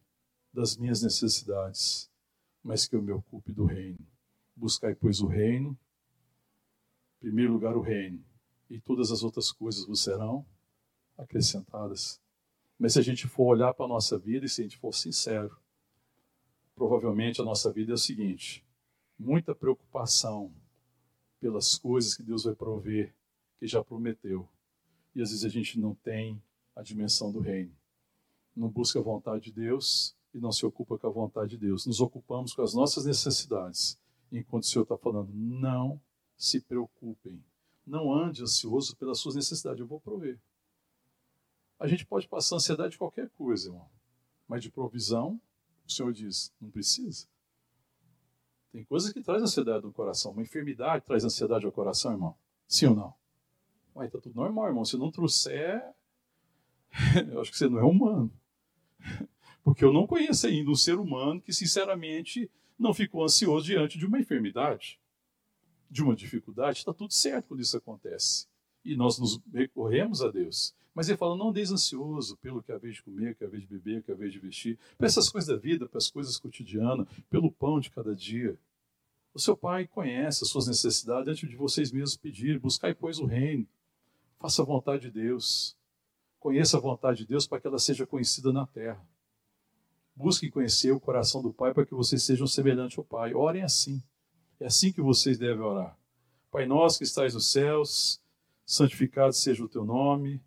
das 0.53 0.77
minhas 0.77 1.03
necessidades, 1.03 2.11
mas 2.63 2.87
que 2.87 2.97
eu 2.97 3.03
me 3.03 3.13
ocupe 3.13 3.53
do 3.53 3.65
reino. 3.65 3.99
Buscai, 4.57 4.95
pois, 4.95 5.21
o 5.21 5.27
reino, 5.27 5.77
em 7.17 7.27
primeiro 7.27 7.53
lugar, 7.53 7.77
o 7.77 7.81
reino, 7.81 8.25
e 8.71 8.81
todas 8.81 9.11
as 9.11 9.23
outras 9.23 9.51
coisas 9.51 9.85
vos 9.85 10.03
serão 10.03 10.47
acrescentadas. 11.19 12.21
Mas 12.79 12.95
se 12.95 12.99
a 12.99 13.03
gente 13.03 13.27
for 13.27 13.47
olhar 13.47 13.75
para 13.75 13.87
a 13.87 13.89
nossa 13.89 14.19
vida 14.19 14.47
e 14.47 14.49
se 14.49 14.61
a 14.61 14.65
gente 14.65 14.79
for 14.79 14.95
sincero, 14.95 15.57
provavelmente 16.75 17.41
a 17.41 17.45
nossa 17.45 17.73
vida 17.73 17.93
é 17.93 17.95
o 17.95 17.99
seguinte: 17.99 18.64
muita 19.19 19.55
preocupação 19.55 20.53
pelas 21.41 21.77
coisas 21.77 22.15
que 22.15 22.23
Deus 22.23 22.45
vai 22.45 22.55
prover, 22.55 23.15
que 23.59 23.67
já 23.67 23.83
prometeu. 23.85 24.49
E 25.15 25.23
às 25.23 25.31
vezes 25.31 25.45
a 25.45 25.49
gente 25.49 25.79
não 25.79 25.95
tem 25.95 26.43
a 26.75 26.83
dimensão 26.83 27.31
do 27.31 27.41
reino. 27.41 27.73
Não 28.57 28.69
busca 28.69 28.99
a 28.99 29.03
vontade 29.03 29.45
de 29.45 29.53
Deus 29.53 30.17
e 30.33 30.39
não 30.39 30.51
se 30.51 30.67
ocupa 30.67 30.99
com 30.99 31.07
a 31.07 31.11
vontade 31.11 31.51
de 31.51 31.59
Deus. 31.59 31.87
Nos 31.87 32.01
ocupamos 32.01 32.55
com 32.55 32.63
as 32.63 32.75
nossas 32.75 33.05
necessidades, 33.05 33.99
enquanto 34.33 34.65
o 34.65 34.67
Senhor 34.67 34.83
está 34.83 34.97
falando, 34.97 35.33
não 35.33 36.01
se 36.37 36.61
preocupem. 36.61 37.43
Não 37.87 38.13
ande 38.13 38.43
ansioso 38.43 38.97
pelas 38.97 39.19
suas 39.19 39.35
necessidades, 39.35 39.81
eu 39.81 39.87
vou 39.87 40.01
prover. 40.01 40.39
A 41.79 41.87
gente 41.87 42.07
pode 42.07 42.27
passar 42.27 42.57
ansiedade 42.57 42.93
de 42.93 42.99
qualquer 42.99 43.29
coisa, 43.31 43.69
irmão. 43.69 43.89
Mas 44.49 44.63
de 44.63 44.71
provisão, 44.71 45.41
o 45.87 45.93
Senhor 45.93 46.13
diz, 46.13 46.53
não 46.61 46.71
precisa. 46.71 47.27
Tem 48.75 48.83
coisas 48.83 49.13
que 49.13 49.23
trazem 49.23 49.45
ansiedade 49.45 49.85
no 49.85 49.93
coração. 49.93 50.33
Uma 50.33 50.43
enfermidade 50.43 51.05
traz 51.05 51.25
ansiedade 51.25 51.65
ao 51.65 51.71
coração, 51.71 52.11
irmão. 52.11 52.35
Sim 52.67 52.87
ou 52.87 52.97
não? 52.97 53.15
Ué, 53.95 54.09
tá 54.09 54.19
tudo 54.19 54.35
normal, 54.35 54.67
irmão. 54.67 54.85
Se 54.85 54.97
não 54.97 55.13
trouxer, 55.13 55.81
eu 57.31 57.41
acho 57.41 57.53
que 57.53 57.57
você 57.57 57.69
não 57.69 57.79
é 57.79 57.85
humano. 57.85 58.33
Porque 59.63 59.85
eu 59.85 59.93
não 59.93 60.09
conheço 60.09 60.49
ainda 60.49 60.73
um 60.73 60.75
ser 60.75 60.99
humano 60.99 61.41
que, 61.41 61.53
sinceramente, 61.53 62.51
não 62.77 62.93
ficou 62.93 63.23
ansioso 63.23 63.65
diante 63.65 63.97
de 63.97 64.07
uma 64.07 64.19
enfermidade, 64.19 64.99
de 65.89 66.03
uma 66.03 66.17
dificuldade. 66.17 66.79
Está 66.79 66.93
tudo 66.93 67.13
certo 67.13 67.47
quando 67.47 67.61
isso 67.61 67.77
acontece. 67.77 68.49
E 68.85 68.97
nós 68.97 69.21
nos 69.21 69.41
recorremos 69.53 70.21
a 70.21 70.33
Deus. 70.33 70.75
Mas 70.93 71.09
ele 71.09 71.17
fala: 71.17 71.37
não 71.37 71.51
andeis 71.51 71.71
ansioso 71.71 72.37
pelo 72.39 72.61
que 72.61 72.73
a 72.73 72.79
vez 72.79 72.97
de 72.97 73.05
comer, 73.05 73.37
que 73.37 73.45
a 73.45 73.49
vez 73.49 73.63
de 73.63 73.69
beber, 73.69 74.03
que 74.03 74.11
a 74.11 74.17
vez 74.17 74.33
de 74.33 74.41
vestir, 74.41 74.77
para 74.99 75.07
essas 75.07 75.29
coisas 75.29 75.49
da 75.49 75.57
vida, 75.57 75.89
para 75.89 75.99
as 75.99 76.11
coisas 76.11 76.37
cotidianas, 76.39 77.07
pelo 77.31 77.53
pão 77.53 77.79
de 77.79 77.89
cada 77.89 78.17
dia. 78.17 78.59
O 79.35 79.41
seu 79.41 79.57
pai 79.57 79.87
conhece 79.89 80.45
as 80.45 80.51
suas 80.51 80.69
necessidades 80.69 81.29
antes 81.29 81.49
de 81.49 81.57
vocês 81.57 81.91
mesmos 81.91 82.17
pedir. 82.17 82.61
Buscai, 82.61 82.95
pois, 82.95 83.19
o 83.19 83.27
reino. 83.27 83.67
Faça 84.39 84.63
a 84.63 84.65
vontade 84.65 85.03
de 85.03 85.11
Deus. 85.11 85.77
Conheça 86.39 86.77
a 86.77 86.81
vontade 86.81 87.19
de 87.19 87.27
Deus 87.27 87.45
para 87.45 87.61
que 87.61 87.67
ela 87.67 87.79
seja 87.79 88.07
conhecida 88.07 88.53
na 88.53 88.65
terra. 88.65 89.05
Busquem 90.15 90.49
conhecer 90.49 90.93
o 90.93 91.01
coração 91.01 91.43
do 91.43 91.53
Pai 91.53 91.75
para 91.75 91.85
que 91.85 91.95
vocês 91.95 92.23
sejam 92.23 92.47
semelhantes 92.47 92.97
ao 92.97 93.05
Pai. 93.05 93.35
Orem 93.35 93.63
assim. 93.63 94.01
É 94.61 94.67
assim 94.67 94.93
que 94.93 95.01
vocês 95.01 95.37
devem 95.37 95.65
orar. 95.65 95.99
Pai 96.53 96.67
nosso 96.67 96.99
que 96.99 97.05
estais 97.05 97.35
nos 97.35 97.51
céus, 97.51 98.21
santificado 98.65 99.33
seja 99.33 99.65
o 99.65 99.69
teu 99.69 99.85
nome 99.85 100.41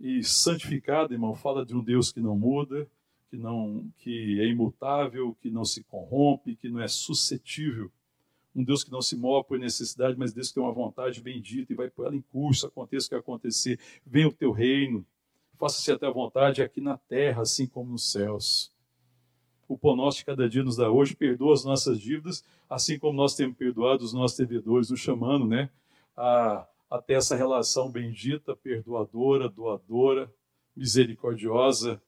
e 0.00 0.24
santificado, 0.24 1.12
irmão, 1.12 1.34
fala 1.34 1.66
de 1.66 1.76
um 1.76 1.84
Deus 1.84 2.10
que 2.10 2.20
não 2.20 2.36
muda, 2.36 2.88
que 3.28 3.36
não 3.36 3.92
que 3.98 4.40
é 4.40 4.46
imutável, 4.46 5.36
que 5.42 5.50
não 5.50 5.64
se 5.64 5.84
corrompe, 5.84 6.56
que 6.56 6.70
não 6.70 6.80
é 6.80 6.88
suscetível. 6.88 7.92
Um 8.54 8.62
Deus 8.62 8.84
que 8.84 8.92
não 8.92 9.00
se 9.00 9.16
move 9.16 9.46
por 9.46 9.58
necessidade, 9.58 10.18
mas 10.18 10.32
Deus 10.32 10.48
que 10.48 10.54
tem 10.54 10.62
uma 10.62 10.72
vontade 10.72 11.20
bendita 11.20 11.72
e 11.72 11.76
vai 11.76 11.88
por 11.88 12.06
ela 12.06 12.14
em 12.14 12.20
curso, 12.20 12.66
aconteça 12.66 13.06
o 13.06 13.08
que 13.10 13.14
acontecer. 13.14 13.78
Venha 14.06 14.28
o 14.28 14.32
teu 14.32 14.52
reino, 14.52 15.04
faça-se 15.58 15.90
até 15.90 16.06
a 16.06 16.10
vontade 16.10 16.62
aqui 16.62 16.80
na 16.80 16.98
terra, 16.98 17.42
assim 17.42 17.66
como 17.66 17.92
nos 17.92 18.10
céus. 18.10 18.70
O 19.66 19.78
pão 19.78 19.96
nosso 19.96 20.18
de 20.18 20.24
cada 20.26 20.48
dia 20.48 20.62
nos 20.62 20.76
dá 20.76 20.90
hoje, 20.90 21.16
perdoa 21.16 21.54
as 21.54 21.64
nossas 21.64 21.98
dívidas, 21.98 22.44
assim 22.68 22.98
como 22.98 23.16
nós 23.16 23.34
temos 23.34 23.56
perdoado 23.56 24.04
os 24.04 24.12
nossos 24.12 24.36
devedores, 24.36 24.90
nos 24.90 25.00
chamando, 25.00 25.46
né, 25.46 25.70
a 26.16 26.66
até 26.92 27.14
essa 27.14 27.34
relação 27.34 27.90
bendita, 27.90 28.54
perdoadora, 28.54 29.48
doadora, 29.48 30.30
misericordiosa 30.76 32.02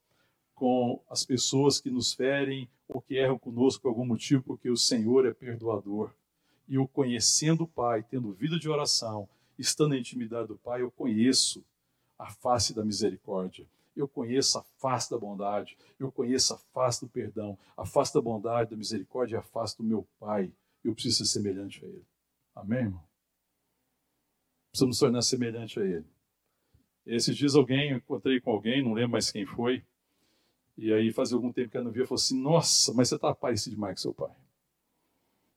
com 0.54 1.02
as 1.08 1.24
pessoas 1.24 1.80
que 1.80 1.90
nos 1.90 2.12
ferem 2.12 2.68
ou 2.86 3.00
que 3.00 3.14
erram 3.14 3.38
conosco 3.38 3.80
por 3.80 3.88
algum 3.88 4.04
motivo, 4.04 4.42
porque 4.42 4.68
o 4.68 4.76
Senhor 4.76 5.26
é 5.26 5.32
perdoador. 5.32 6.10
E 6.68 6.76
eu 6.76 6.88
conhecendo 6.88 7.64
o 7.64 7.68
Pai, 7.68 8.02
tendo 8.02 8.32
vida 8.32 8.58
de 8.58 8.68
oração, 8.68 9.28
estando 9.58 9.90
na 9.90 9.98
intimidade 9.98 10.48
do 10.48 10.56
Pai, 10.56 10.82
eu 10.82 10.90
conheço 10.90 11.64
a 12.18 12.30
face 12.30 12.74
da 12.74 12.84
misericórdia. 12.84 13.66
Eu 13.96 14.08
conheço 14.08 14.58
a 14.58 14.62
face 14.80 15.10
da 15.10 15.16
bondade, 15.16 15.76
eu 16.00 16.10
conheço 16.10 16.52
a 16.54 16.58
face 16.58 17.00
do 17.00 17.08
perdão, 17.08 17.56
a 17.76 17.86
face 17.86 18.12
da 18.12 18.20
bondade, 18.20 18.70
da 18.70 18.76
misericórdia, 18.76 19.38
a 19.38 19.42
face 19.42 19.76
do 19.76 19.84
meu 19.84 20.06
Pai. 20.18 20.52
Eu 20.82 20.94
preciso 20.94 21.24
ser 21.24 21.26
semelhante 21.26 21.84
a 21.84 21.88
Ele. 21.88 22.04
Amém, 22.54 22.80
irmão? 22.80 23.14
precisamos 24.74 24.98
tornar 24.98 25.22
semelhante 25.22 25.78
a 25.78 25.84
Ele. 25.84 26.04
Esses 27.06 27.36
dias 27.36 27.54
alguém, 27.54 27.90
eu 27.90 27.98
encontrei 27.98 28.40
com 28.40 28.50
alguém, 28.50 28.82
não 28.82 28.92
lembro 28.92 29.12
mais 29.12 29.30
quem 29.30 29.46
foi, 29.46 29.84
e 30.76 30.92
aí 30.92 31.12
fazia 31.12 31.36
algum 31.36 31.52
tempo 31.52 31.70
que 31.70 31.78
eu 31.78 31.84
não 31.84 31.92
via, 31.92 32.04
falou 32.04 32.16
assim, 32.16 32.40
nossa, 32.40 32.92
mas 32.92 33.08
você 33.08 33.14
está 33.14 33.32
parecido 33.32 33.76
demais 33.76 33.94
com 33.94 34.02
seu 34.02 34.12
pai. 34.12 34.34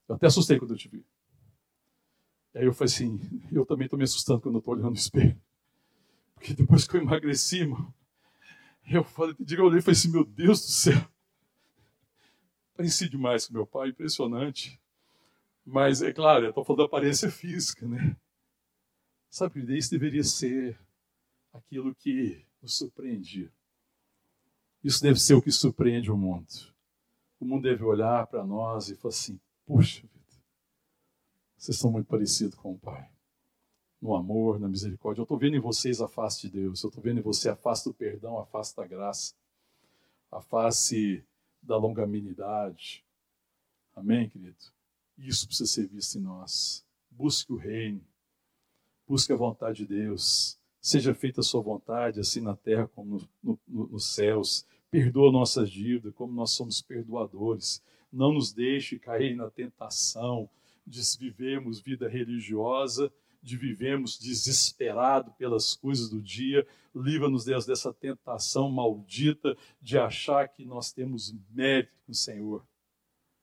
Eu 0.07 0.15
até 0.15 0.27
assustei 0.27 0.57
quando 0.57 0.71
eu 0.71 0.77
te 0.77 0.87
vi. 0.87 1.05
E 2.53 2.59
aí 2.59 2.65
eu 2.65 2.73
falei 2.73 2.93
assim, 2.93 3.19
eu 3.51 3.65
também 3.65 3.85
estou 3.85 3.97
me 3.97 4.03
assustando 4.03 4.41
quando 4.41 4.55
eu 4.55 4.59
estou 4.59 4.73
olhando 4.73 4.89
no 4.89 4.95
espelho. 4.95 5.39
Porque 6.33 6.53
depois 6.53 6.87
que 6.87 6.95
eu 6.95 7.01
emagreci, 7.01 7.59
irmão, 7.59 7.93
eu 8.89 9.03
falei, 9.03 9.35
eu 9.39 9.65
olhei 9.65 9.79
e 9.79 9.81
falei 9.81 9.97
assim, 9.97 10.11
meu 10.11 10.23
Deus 10.23 10.61
do 10.61 10.71
céu. 10.71 11.07
Pareci 12.75 13.09
demais 13.09 13.47
com 13.47 13.53
meu 13.53 13.65
pai, 13.65 13.89
impressionante. 13.89 14.79
Mas 15.65 16.01
é 16.01 16.13
claro, 16.13 16.45
eu 16.45 16.49
estou 16.49 16.63
falando 16.63 16.79
da 16.79 16.85
aparência 16.85 17.29
física, 17.29 17.87
né? 17.87 18.15
Sabe, 19.29 19.77
isso 19.77 19.91
deveria 19.91 20.23
ser 20.23 20.79
aquilo 21.51 21.93
que 21.93 22.45
nos 22.61 22.77
surpreendia. 22.77 23.51
Isso 24.83 25.01
deve 25.01 25.19
ser 25.19 25.33
o 25.33 25.41
que 25.41 25.51
surpreende 25.51 26.09
o 26.09 26.17
mundo. 26.17 26.47
O 27.39 27.45
mundo 27.45 27.63
deve 27.63 27.83
olhar 27.83 28.25
para 28.27 28.45
nós 28.45 28.89
e 28.89 28.95
falar 28.95 29.13
assim: 29.13 29.39
puxa 29.67 30.01
vida, 30.01 30.41
vocês 31.55 31.77
são 31.77 31.91
muito 31.91 32.07
parecidos 32.07 32.55
com 32.55 32.71
o 32.71 32.79
Pai. 32.79 33.11
No 34.01 34.15
amor, 34.15 34.59
na 34.59 34.67
misericórdia. 34.67 35.21
Eu 35.21 35.23
estou 35.23 35.37
vendo 35.37 35.55
em 35.55 35.59
vocês 35.59 36.01
a 36.01 36.07
face 36.07 36.41
de 36.41 36.49
Deus. 36.49 36.83
Eu 36.83 36.89
estou 36.89 37.03
vendo 37.03 37.19
em 37.19 37.23
você 37.23 37.49
a 37.49 37.55
face 37.55 37.83
do 37.83 37.93
perdão, 37.93 38.39
a 38.39 38.45
face 38.45 38.75
da 38.75 38.85
graça, 38.85 39.35
a 40.31 40.39
face 40.39 41.23
da 41.61 41.77
longanimidade. 41.77 43.03
Amém, 43.95 44.29
querido? 44.29 44.57
Isso 45.17 45.47
precisa 45.47 45.69
ser 45.69 45.87
visto 45.87 46.17
em 46.17 46.21
nós. 46.21 46.85
Busque 47.11 47.51
o 47.51 47.55
reino 47.55 48.01
Busque 49.07 49.31
a 49.31 49.37
vontade 49.37 49.85
de 49.85 49.95
Deus. 49.95 50.59
Seja 50.81 51.13
feita 51.15 51.39
a 51.39 51.43
sua 51.43 51.61
vontade, 51.61 52.19
assim 52.19 52.41
na 52.41 52.55
terra 52.55 52.89
como 52.89 53.25
no, 53.41 53.59
no, 53.65 53.87
nos 53.87 54.13
céus. 54.13 54.65
Perdoa 54.91 55.31
nossas 55.31 55.69
dívidas, 55.69 56.13
como 56.13 56.33
nós 56.33 56.51
somos 56.51 56.81
perdoadores. 56.81 57.81
Não 58.11 58.33
nos 58.33 58.53
deixe 58.53 58.97
cair 58.97 59.35
na 59.35 59.49
tentação 59.49 60.49
de 60.85 61.01
vivermos 61.19 61.79
vida 61.81 62.07
religiosa, 62.07 63.11
de 63.41 63.57
vivermos 63.57 64.17
desesperado 64.17 65.31
pelas 65.31 65.75
coisas 65.75 66.09
do 66.09 66.21
dia. 66.21 66.65
Livra-nos, 66.95 67.45
Deus, 67.45 67.65
dessa 67.65 67.93
tentação 67.93 68.69
maldita 68.69 69.55
de 69.81 69.97
achar 69.97 70.47
que 70.47 70.65
nós 70.65 70.91
temos 70.91 71.33
mérito 71.49 71.93
com 72.05 72.11
o 72.11 72.15
Senhor. 72.15 72.65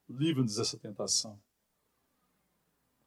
Livra-nos 0.09 0.57
dessa 0.57 0.79
tentação. 0.79 1.39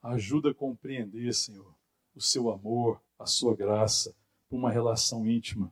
Ajuda 0.01 0.51
a 0.51 0.53
compreender, 0.53 1.33
Senhor, 1.33 1.73
o 2.15 2.21
seu 2.21 2.49
amor, 2.49 3.01
a 3.19 3.25
sua 3.25 3.55
graça, 3.55 4.15
uma 4.49 4.71
relação 4.71 5.27
íntima, 5.27 5.71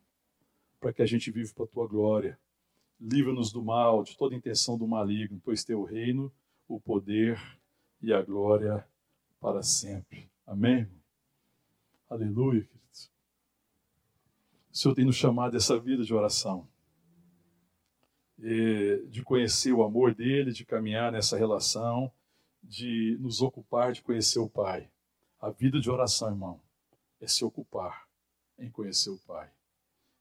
para 0.80 0.92
que 0.92 1.02
a 1.02 1.06
gente 1.06 1.32
viva 1.32 1.54
para 1.56 1.64
a 1.64 1.68
tua 1.68 1.88
glória. 1.88 2.38
Livra-nos 3.00 3.52
do 3.52 3.62
mal, 3.62 4.04
de 4.04 4.18
toda 4.18 4.36
intenção 4.36 4.78
do 4.78 4.88
maligno, 4.88 5.42
pois 5.44 5.64
teu 5.64 5.84
reino, 5.84 6.32
o 6.68 6.80
poder 6.80 7.40
e 8.02 8.14
a 8.14 8.22
glória 8.22 8.88
para 9.40 9.62
sempre. 9.62 10.30
Amém? 10.46 10.88
Aleluia, 12.10 12.64
queridos. 12.64 13.12
O 14.72 14.78
Senhor 14.78 14.96
tem 14.96 15.06
nos 15.06 15.16
chamado 15.16 15.56
essa 15.56 15.80
vida 15.80 16.04
de 16.04 16.14
oração, 16.14 16.68
de 18.38 19.22
conhecer 19.24 19.72
o 19.72 19.84
amor 19.84 20.14
dele, 20.14 20.52
de 20.52 20.66
caminhar 20.66 21.12
nessa 21.12 21.38
relação, 21.38 22.12
de 22.64 23.18
nos 23.20 23.42
ocupar 23.42 23.94
de 23.94 24.02
conhecer 24.02 24.40
o 24.40 24.50
Pai. 24.50 24.90
A 25.40 25.50
vida 25.50 25.80
de 25.80 25.90
oração, 25.90 26.30
irmão, 26.30 26.62
é 27.20 27.28
se 27.28 27.46
ocupar 27.46 28.08
em 28.58 28.70
conhecer 28.70 29.10
o 29.10 29.20
Pai. 29.20 29.50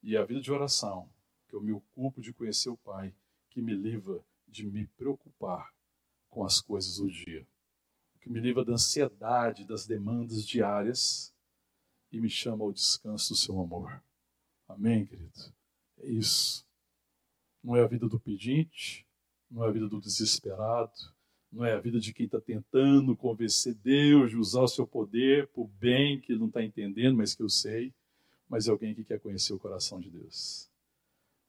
E 0.03 0.17
a 0.17 0.25
vida 0.25 0.41
de 0.41 0.53
oração, 0.53 1.09
que 1.55 1.57
eu 1.57 1.63
me 1.63 1.73
ocupo 1.73 2.21
de 2.21 2.33
conhecer 2.33 2.69
o 2.69 2.77
Pai, 2.77 3.15
que 3.49 3.63
me 3.63 3.73
livra 3.73 4.21
de 4.49 4.67
me 4.67 4.89
preocupar 4.97 5.73
com 6.29 6.45
as 6.45 6.61
coisas 6.61 6.97
do 6.97 7.09
dia, 7.09 7.47
que 8.21 8.29
me 8.29 8.41
livra 8.41 8.65
da 8.65 8.73
ansiedade, 8.73 9.65
das 9.65 9.87
demandas 9.87 10.45
diárias 10.45 11.33
e 12.11 12.21
me 12.21 12.29
chama 12.29 12.65
ao 12.65 12.73
descanso 12.73 13.35
do 13.35 13.37
seu 13.37 13.61
amor. 13.61 14.03
Amém, 14.67 15.07
querido? 15.07 15.55
É 15.99 16.11
isso. 16.11 16.67
Não 17.63 17.77
é 17.77 17.85
a 17.85 17.87
vida 17.87 18.09
do 18.09 18.19
pedinte, 18.19 19.07
não 19.49 19.65
é 19.65 19.69
a 19.69 19.73
vida 19.73 19.89
do 19.89 20.01
desesperado, 20.01 20.93
não 21.53 21.65
é 21.65 21.75
a 21.75 21.81
vida 21.81 22.01
de 22.01 22.13
quem 22.13 22.27
está 22.27 22.41
tentando 22.41 23.17
convencer 23.17 23.75
Deus 23.75 24.31
de 24.31 24.37
usar 24.37 24.63
o 24.63 24.69
seu 24.69 24.89
poder 24.89 25.49
o 25.55 25.69
bem 25.69 26.21
que 26.21 26.33
ele 26.33 26.41
não 26.41 26.49
está 26.49 26.65
entendendo, 26.65 27.17
mas 27.17 27.33
que 27.33 27.45
eu 27.45 27.49
sei, 27.49 27.95
mas 28.49 28.67
é 28.67 28.73
alguém 28.73 28.93
que 28.93 29.05
quer 29.05 29.21
conhecer 29.21 29.53
o 29.53 29.59
coração 29.59 30.01
de 30.01 30.11
Deus. 30.11 30.74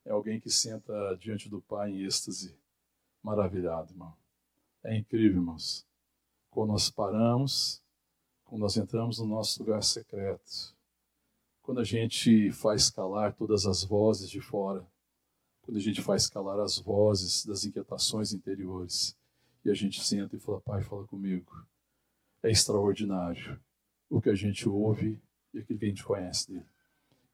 É 0.06 0.12
alguém 0.12 0.40
que 0.40 0.52
senta 0.52 0.94
diante 1.20 1.50
do 1.50 1.60
Pai 1.62 1.92
em 1.92 2.06
êxtase, 2.06 2.56
maravilhado, 3.24 3.92
irmão. 3.92 4.16
É 4.84 4.96
incrível, 4.96 5.40
irmãos. 5.40 5.86
Quando 6.52 6.70
nós 6.70 6.92
paramos, 6.92 7.82
quando 8.44 8.62
nós 8.62 8.78
entramos 8.78 9.18
no 9.18 9.26
nosso 9.26 9.62
lugar 9.64 9.82
secreto, 9.82 10.76
quando 11.64 11.80
a 11.80 11.84
gente 11.84 12.52
faz 12.52 12.92
calar 12.92 13.34
todas 13.34 13.66
as 13.66 13.84
vozes 13.84 14.30
de 14.30 14.40
fora, 14.40 14.86
quando 15.64 15.78
a 15.78 15.82
gente 15.82 16.04
faz 16.04 16.30
calar 16.30 16.60
as 16.60 16.78
vozes 16.78 17.44
das 17.44 17.66
inquietações 17.66 18.32
interiores, 18.32 19.18
e 19.66 19.72
a 19.72 19.74
gente 19.74 20.04
senta 20.04 20.36
e 20.36 20.40
fala: 20.40 20.62
Pai, 20.62 20.84
fala 20.84 21.08
comigo. 21.08 21.52
É 22.44 22.52
extraordinário 22.52 23.60
o 24.08 24.22
que 24.22 24.30
a 24.30 24.36
gente 24.36 24.70
ouve 24.70 25.20
e 25.52 25.58
aquilo 25.58 25.80
que 25.80 25.86
a 25.86 25.90
gente 25.90 26.04
conhece 26.04 26.52
dele. 26.52 26.75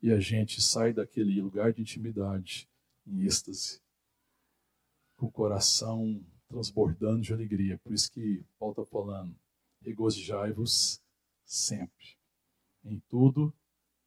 E 0.02 0.12
a 0.12 0.20
gente 0.20 0.62
sai 0.62 0.94
daquele 0.94 1.40
lugar 1.40 1.72
de 1.72 1.82
intimidade 1.82 2.68
em 3.06 3.24
êxtase, 3.24 3.82
com 5.16 5.28
o 5.28 5.32
coração 5.32 6.24
transbordando 6.48 7.22
de 7.22 7.34
alegria. 7.34 7.78
Por 7.80 7.94
isso 7.94 8.12
que 8.12 8.44
Paulo 8.58 8.74
está 8.74 8.86
falando: 8.86 9.36
regozijai-vos 9.82 11.02
sempre. 11.46 12.18
Em 12.84 13.00
tudo, 13.08 13.54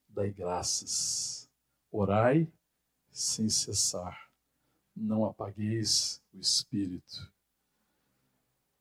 dai 0.08 0.32
graças. 0.32 1.48
Orai 1.90 2.52
sem 3.10 3.48
cessar. 3.48 4.30
Não 4.96 5.24
apagueis 5.24 6.22
o 6.32 6.38
espírito 6.38 7.32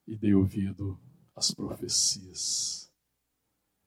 e 0.07 0.16
dei 0.16 0.34
ouvido 0.34 0.99
às 1.36 1.51
profecias. 1.51 2.91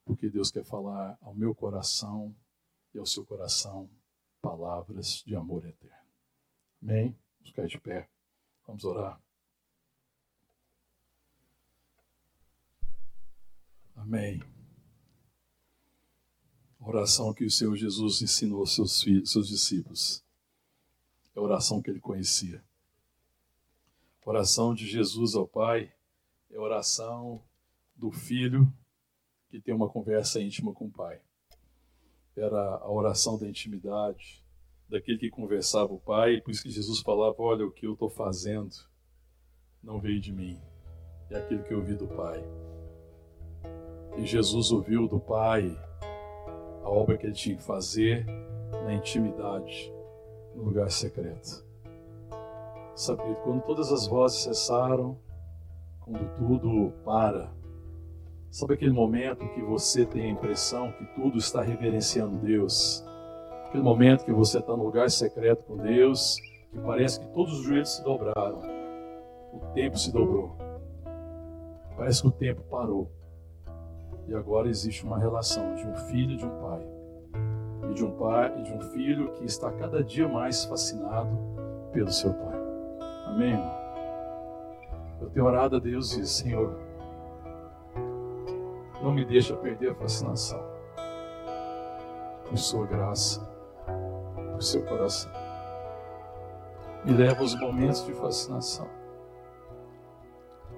Porque 0.03 0.29
Deus 0.29 0.51
quer 0.51 0.63
falar 0.63 1.17
ao 1.21 1.33
meu 1.33 1.53
coração 1.53 2.35
e 2.97 2.99
ao 2.99 3.05
seu 3.05 3.23
coração 3.23 3.87
palavras 4.41 5.23
de 5.25 5.35
amor 5.35 5.65
eterno. 5.65 5.95
Amém? 6.81 7.15
Vamos 7.37 7.49
ficar 7.49 7.67
de 7.67 7.79
pé. 7.79 8.09
Vamos 8.65 8.83
orar. 8.83 9.21
Amém. 13.95 14.41
A 16.79 16.87
oração 16.87 17.33
que 17.33 17.45
o 17.45 17.51
Senhor 17.51 17.75
Jesus 17.75 18.21
ensinou 18.21 18.61
aos 18.61 18.73
seus, 18.73 19.01
filhos, 19.01 19.31
seus 19.31 19.47
discípulos. 19.47 20.23
É 21.35 21.39
a 21.39 21.41
oração 21.41 21.81
que 21.81 21.91
ele 21.91 21.99
conhecia. 21.99 22.63
A 24.25 24.29
oração 24.29 24.73
de 24.73 24.87
Jesus 24.87 25.35
ao 25.35 25.47
Pai 25.47 25.93
é 26.49 26.57
a 26.57 26.61
oração 26.61 27.43
do 27.95 28.11
filho 28.11 28.71
que 29.49 29.61
tem 29.61 29.73
uma 29.73 29.89
conversa 29.89 30.41
íntima 30.41 30.73
com 30.73 30.85
o 30.85 30.91
pai. 30.91 31.21
Era 32.37 32.75
a 32.75 32.91
oração 32.91 33.37
da 33.37 33.47
intimidade, 33.47 34.43
daquele 34.87 35.17
que 35.17 35.29
conversava 35.29 35.91
o 35.91 35.99
pai, 35.99 36.39
por 36.39 36.51
isso 36.51 36.63
que 36.63 36.69
Jesus 36.69 36.99
falava: 37.01 37.35
Olha, 37.39 37.65
o 37.65 37.71
que 37.71 37.87
eu 37.87 37.93
estou 37.93 38.09
fazendo 38.09 38.75
não 39.83 39.99
veio 39.99 40.19
de 40.19 40.31
mim, 40.31 40.59
é 41.29 41.37
aquilo 41.37 41.63
que 41.63 41.73
eu 41.73 41.79
ouvi 41.79 41.95
do 41.95 42.07
pai. 42.07 42.43
E 44.17 44.25
Jesus 44.25 44.71
ouviu 44.71 45.07
do 45.07 45.19
pai 45.19 45.77
a 46.83 46.89
obra 46.89 47.17
que 47.17 47.25
ele 47.25 47.33
tinha 47.33 47.55
que 47.55 47.63
fazer 47.63 48.25
na 48.83 48.93
intimidade, 48.93 49.93
no 50.55 50.63
lugar 50.63 50.89
secreto. 50.89 51.65
Sabe, 52.95 53.21
quando 53.43 53.61
todas 53.63 53.91
as 53.91 54.07
vozes 54.07 54.39
cessaram, 54.39 55.19
quando 55.99 56.35
tudo 56.35 56.93
para. 57.03 57.56
Sabe 58.49 58.73
aquele 58.73 58.93
momento 58.93 59.47
que 59.49 59.61
você 59.61 60.05
tem 60.05 60.23
a 60.23 60.29
impressão 60.29 60.91
que 60.93 61.05
tudo 61.15 61.37
está 61.37 61.61
reverenciando 61.61 62.37
Deus? 62.37 63.05
Aquele 63.67 63.83
momento 63.83 64.23
que 64.23 64.31
você 64.31 64.59
está 64.59 64.75
no 64.75 64.83
lugar 64.83 65.09
secreto 65.09 65.63
com 65.63 65.77
Deus, 65.77 66.37
que 66.71 66.79
parece 66.79 67.19
que 67.19 67.27
todos 67.27 67.59
os 67.59 67.65
joelhos 67.65 67.95
se 67.95 68.03
dobraram, 68.03 68.61
o 69.53 69.59
tempo 69.73 69.97
se 69.97 70.11
dobrou. 70.11 70.55
Parece 71.97 72.21
que 72.21 72.27
o 72.27 72.31
tempo 72.31 72.61
parou. 72.69 73.11
E 74.27 74.33
agora 74.33 74.69
existe 74.69 75.03
uma 75.03 75.19
relação 75.19 75.75
de 75.75 75.85
um 75.85 75.95
filho 75.95 76.31
e 76.31 76.37
de 76.37 76.45
um 76.45 76.61
pai. 76.61 76.87
E 77.89 77.93
de 77.93 78.05
um 78.05 78.11
pai 78.11 78.59
e 78.59 78.63
de 78.63 78.73
um 78.73 78.81
filho 78.81 79.33
que 79.33 79.45
está 79.45 79.71
cada 79.71 80.03
dia 80.03 80.27
mais 80.27 80.63
fascinado 80.63 81.37
pelo 81.91 82.11
seu 82.11 82.33
pai. 82.33 82.59
Amém? 83.25 83.59
Eu 85.19 85.29
tenho 85.29 85.45
orado 85.45 85.75
a 85.75 85.79
Deus 85.79 86.15
e 86.15 86.25
Senhor, 86.25 86.86
não 89.01 89.11
me 89.11 89.23
deixa 89.23 89.55
perder 89.55 89.91
a 89.91 89.95
fascinação 89.95 90.61
por 92.47 92.57
Sua 92.57 92.85
graça, 92.85 93.41
por 94.53 94.61
Seu 94.61 94.83
coração. 94.85 95.31
Me 97.03 97.13
leva 97.13 97.41
aos 97.41 97.55
momentos 97.59 98.05
de 98.05 98.13
fascinação. 98.13 98.87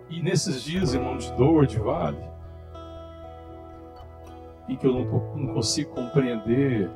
E 0.09 0.21
nesses 0.21 0.63
dias, 0.63 0.93
irmão, 0.93 1.17
de 1.17 1.31
dor, 1.33 1.65
de 1.65 1.79
vale, 1.79 2.23
em 4.67 4.75
que 4.75 4.85
eu 4.85 4.93
não, 4.93 5.35
não 5.35 5.53
consigo 5.53 5.93
compreender 5.93 6.89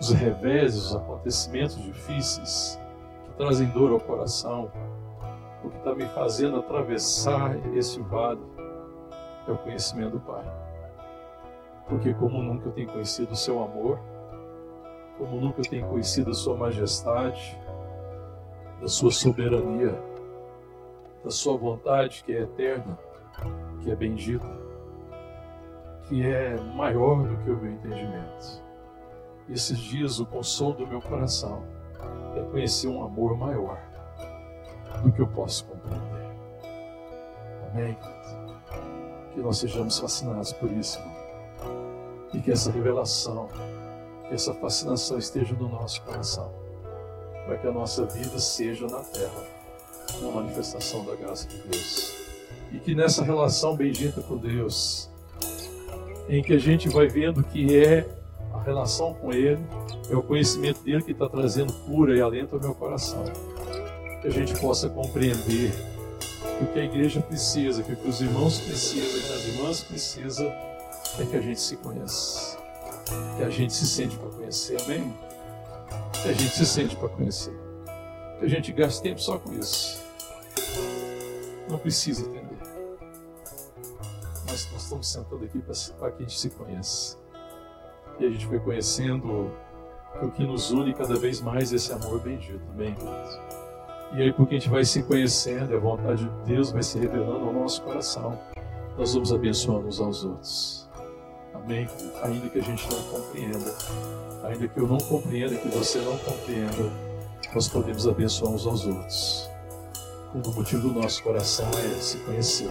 os 0.00 0.10
reveses, 0.10 0.86
os 0.86 0.96
acontecimentos 0.96 1.80
difíceis 1.80 2.78
que 3.24 3.30
trazem 3.36 3.68
dor 3.68 3.92
ao 3.92 4.00
coração, 4.00 4.70
o 5.62 5.70
que 5.70 5.76
está 5.76 5.94
me 5.94 6.06
fazendo 6.06 6.58
atravessar 6.58 7.56
esse 7.76 8.00
vale 8.00 8.40
é 9.46 9.52
o 9.52 9.58
conhecimento 9.58 10.12
do 10.12 10.20
Pai. 10.20 10.44
Porque 11.88 12.14
como 12.14 12.42
nunca 12.42 12.68
eu 12.68 12.72
tenho 12.72 12.90
conhecido 12.90 13.32
o 13.32 13.36
seu 13.36 13.62
amor, 13.62 13.98
como 15.18 15.40
nunca 15.40 15.60
eu 15.60 15.68
tenho 15.68 15.86
conhecido 15.88 16.30
a 16.30 16.34
sua 16.34 16.56
majestade, 16.56 17.58
da 18.80 18.88
sua 18.88 19.10
soberania, 19.12 19.96
da 21.22 21.30
sua 21.30 21.56
vontade 21.56 22.24
que 22.24 22.32
é 22.32 22.42
eterna, 22.42 22.98
que 23.80 23.90
é 23.90 23.94
bendita, 23.94 24.46
que 26.08 26.26
é 26.26 26.56
maior 26.74 27.22
do 27.22 27.36
que 27.38 27.50
o 27.50 27.56
meu 27.56 27.72
entendimento. 27.72 28.62
esses 29.48 29.78
dias 29.78 30.18
o 30.18 30.26
consolo 30.26 30.74
do 30.74 30.86
meu 30.86 31.00
coração 31.00 31.62
é 32.36 32.42
conhecer 32.50 32.88
um 32.88 33.04
amor 33.04 33.36
maior 33.36 33.78
do 35.02 35.12
que 35.12 35.20
eu 35.20 35.26
posso 35.26 35.66
compreender. 35.66 36.32
Amém? 37.70 37.96
Que 39.34 39.40
nós 39.40 39.58
sejamos 39.58 39.98
fascinados 39.98 40.52
por 40.52 40.70
isso. 40.70 41.00
E 42.32 42.40
que 42.40 42.50
essa 42.50 42.70
revelação, 42.70 43.48
que 44.28 44.34
essa 44.34 44.54
fascinação 44.54 45.18
esteja 45.18 45.54
no 45.54 45.68
nosso 45.68 46.02
coração. 46.02 46.52
Para 47.46 47.58
que 47.58 47.66
a 47.66 47.72
nossa 47.72 48.04
vida 48.06 48.38
seja 48.38 48.86
na 48.86 49.00
terra 49.00 49.42
uma 50.20 50.42
manifestação 50.42 51.04
da 51.04 51.14
graça 51.14 51.48
de 51.48 51.58
Deus. 51.58 52.14
E 52.70 52.78
que 52.78 52.94
nessa 52.94 53.22
relação 53.22 53.76
bendita 53.76 54.20
com 54.22 54.36
Deus, 54.36 55.10
em 56.28 56.42
que 56.42 56.52
a 56.52 56.58
gente 56.58 56.88
vai 56.88 57.08
vendo 57.08 57.42
que 57.42 57.76
é 57.76 58.08
a 58.52 58.60
relação 58.60 59.14
com 59.14 59.32
Ele, 59.32 59.62
é 60.10 60.16
o 60.16 60.22
conhecimento 60.22 60.82
dele 60.82 61.02
que 61.02 61.12
está 61.12 61.28
trazendo 61.28 61.72
cura 61.84 62.16
e 62.16 62.20
alento 62.20 62.54
ao 62.54 62.60
meu 62.60 62.74
coração 62.74 63.24
que 64.22 64.28
a 64.28 64.30
gente 64.30 64.58
possa 64.60 64.88
compreender 64.88 65.72
que 66.42 66.64
o 66.64 66.72
que 66.72 66.80
a 66.80 66.84
igreja 66.84 67.20
precisa, 67.20 67.82
que 67.82 67.92
o 67.92 67.96
que 67.96 68.08
os 68.08 68.20
irmãos 68.20 68.58
precisam, 68.60 69.20
que 69.20 69.32
as 69.32 69.44
irmãs 69.46 69.80
precisam, 69.82 70.46
é 71.18 71.26
que 71.28 71.36
a 71.36 71.40
gente 71.40 71.60
se 71.60 71.76
conheça, 71.76 72.58
que 73.36 73.44
a 73.44 73.50
gente 73.50 73.72
se 73.72 73.86
sente 73.86 74.16
para 74.16 74.30
conhecer, 74.30 74.80
amém? 74.82 75.14
Que 76.22 76.28
a 76.28 76.32
gente 76.32 76.54
se 76.54 76.66
sente 76.66 76.96
para 76.96 77.08
conhecer, 77.08 77.54
que 78.38 78.44
a 78.44 78.48
gente 78.48 78.72
gaste 78.72 79.02
tempo 79.02 79.20
só 79.20 79.38
com 79.38 79.52
isso. 79.54 80.02
Não 81.68 81.78
precisa 81.78 82.22
entender. 82.22 82.58
nós, 84.46 84.70
nós 84.72 84.82
estamos 84.82 85.08
sentando 85.08 85.44
aqui 85.44 85.58
para 85.58 86.10
que 86.10 86.22
a 86.22 86.26
gente 86.26 86.38
se 86.38 86.50
conheça. 86.50 87.18
E 88.18 88.26
a 88.26 88.30
gente 88.30 88.46
foi 88.46 88.60
conhecendo 88.60 89.50
que 90.18 90.24
o 90.24 90.30
que 90.30 90.46
nos 90.46 90.70
une 90.70 90.92
cada 90.92 91.16
vez 91.16 91.40
mais 91.40 91.72
é 91.72 91.76
esse 91.76 91.92
amor 91.92 92.20
bendito, 92.20 92.64
bem, 92.74 92.94
queridos. 92.94 93.61
E 94.14 94.22
aí, 94.22 94.32
porque 94.32 94.56
a 94.56 94.58
gente 94.58 94.68
vai 94.68 94.84
se 94.84 95.02
conhecendo, 95.02 95.74
a 95.74 95.78
vontade 95.78 96.24
de 96.24 96.44
Deus 96.44 96.70
vai 96.70 96.82
se 96.82 96.98
revelando 96.98 97.46
ao 97.46 97.52
nosso 97.52 97.80
coração, 97.82 98.38
nós 98.96 99.14
vamos 99.14 99.32
abençoando 99.32 99.88
uns 99.88 100.00
aos 100.00 100.24
outros. 100.24 100.90
Amém? 101.54 101.88
Ainda 102.22 102.48
que 102.50 102.58
a 102.58 102.62
gente 102.62 102.86
não 102.90 103.02
compreenda, 103.04 103.74
ainda 104.44 104.68
que 104.68 104.78
eu 104.78 104.86
não 104.86 104.98
compreenda, 104.98 105.56
que 105.56 105.68
você 105.68 105.98
não 106.00 106.18
compreenda, 106.18 106.92
nós 107.54 107.68
podemos 107.68 108.06
abençoar 108.06 108.52
uns 108.52 108.66
aos 108.66 108.86
outros. 108.86 109.50
O 110.34 110.50
motivo 110.50 110.88
do 110.88 111.00
nosso 111.00 111.22
coração 111.22 111.68
é 111.70 112.00
se 112.00 112.18
conhecer, 112.18 112.70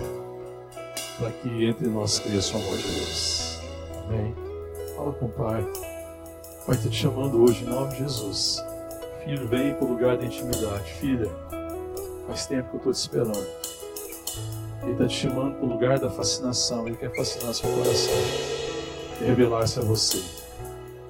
para 1.18 1.32
que 1.32 1.66
entre 1.66 1.88
nós 1.88 2.20
cresça 2.20 2.56
o 2.56 2.62
amor 2.62 2.78
de 2.78 2.84
Deus. 2.84 3.60
Amém? 4.06 4.36
Fala 4.96 5.12
com 5.14 5.26
o 5.26 5.30
Pai. 5.30 5.64
Pai 6.68 6.76
está 6.76 6.90
te 6.90 6.96
chamando 6.96 7.44
hoje 7.44 7.64
em 7.64 7.68
nome 7.68 7.92
de 7.94 8.00
Jesus. 8.00 8.64
Filho, 9.24 9.48
vem 9.48 9.74
para 9.76 9.86
o 9.86 9.90
lugar 9.90 10.18
da 10.18 10.26
intimidade. 10.26 10.94
Filha, 10.94 11.30
faz 12.28 12.48
tempo 12.48 12.70
que 12.70 12.88
eu 12.88 12.92
estou 12.92 12.94
te 12.94 12.98
esperando. 12.98 13.48
Ele 14.82 14.94
está 14.94 15.08
te 15.08 15.16
chamando 15.16 15.56
para 15.56 15.66
o 15.66 15.70
lugar 15.70 16.00
da 16.00 16.10
fascinação. 16.10 16.88
Ele 16.88 16.98
quer 16.98 17.16
fascinar 17.16 17.54
seu 17.54 17.70
coração. 17.72 18.14
Quer 19.20 19.26
revelar-se 19.26 19.80
a 19.80 19.84
você. 19.84 20.24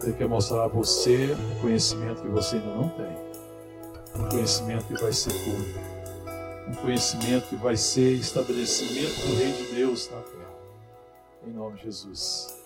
Ele 0.04 0.14
quer 0.14 0.28
mostrar 0.28 0.64
a 0.64 0.68
você 0.68 1.34
um 1.34 1.62
conhecimento 1.62 2.22
que 2.22 2.28
você 2.28 2.58
ainda 2.58 2.76
não 2.76 2.90
tem. 2.90 3.18
Um 4.22 4.30
conhecimento 4.30 4.86
que 4.88 5.02
vai 5.02 5.14
ser 5.14 5.32
cura. 5.46 5.92
Um 6.68 6.76
conhecimento 6.76 7.48
que 7.48 7.56
vai 7.56 7.78
ser 7.78 8.12
estabelecimento 8.14 9.16
do 9.26 9.36
Rei 9.38 9.54
de 9.54 9.76
Deus 9.76 10.10
na 10.10 10.18
terra. 10.18 10.52
Em 11.48 11.52
nome 11.52 11.78
de 11.78 11.84
Jesus. 11.86 12.62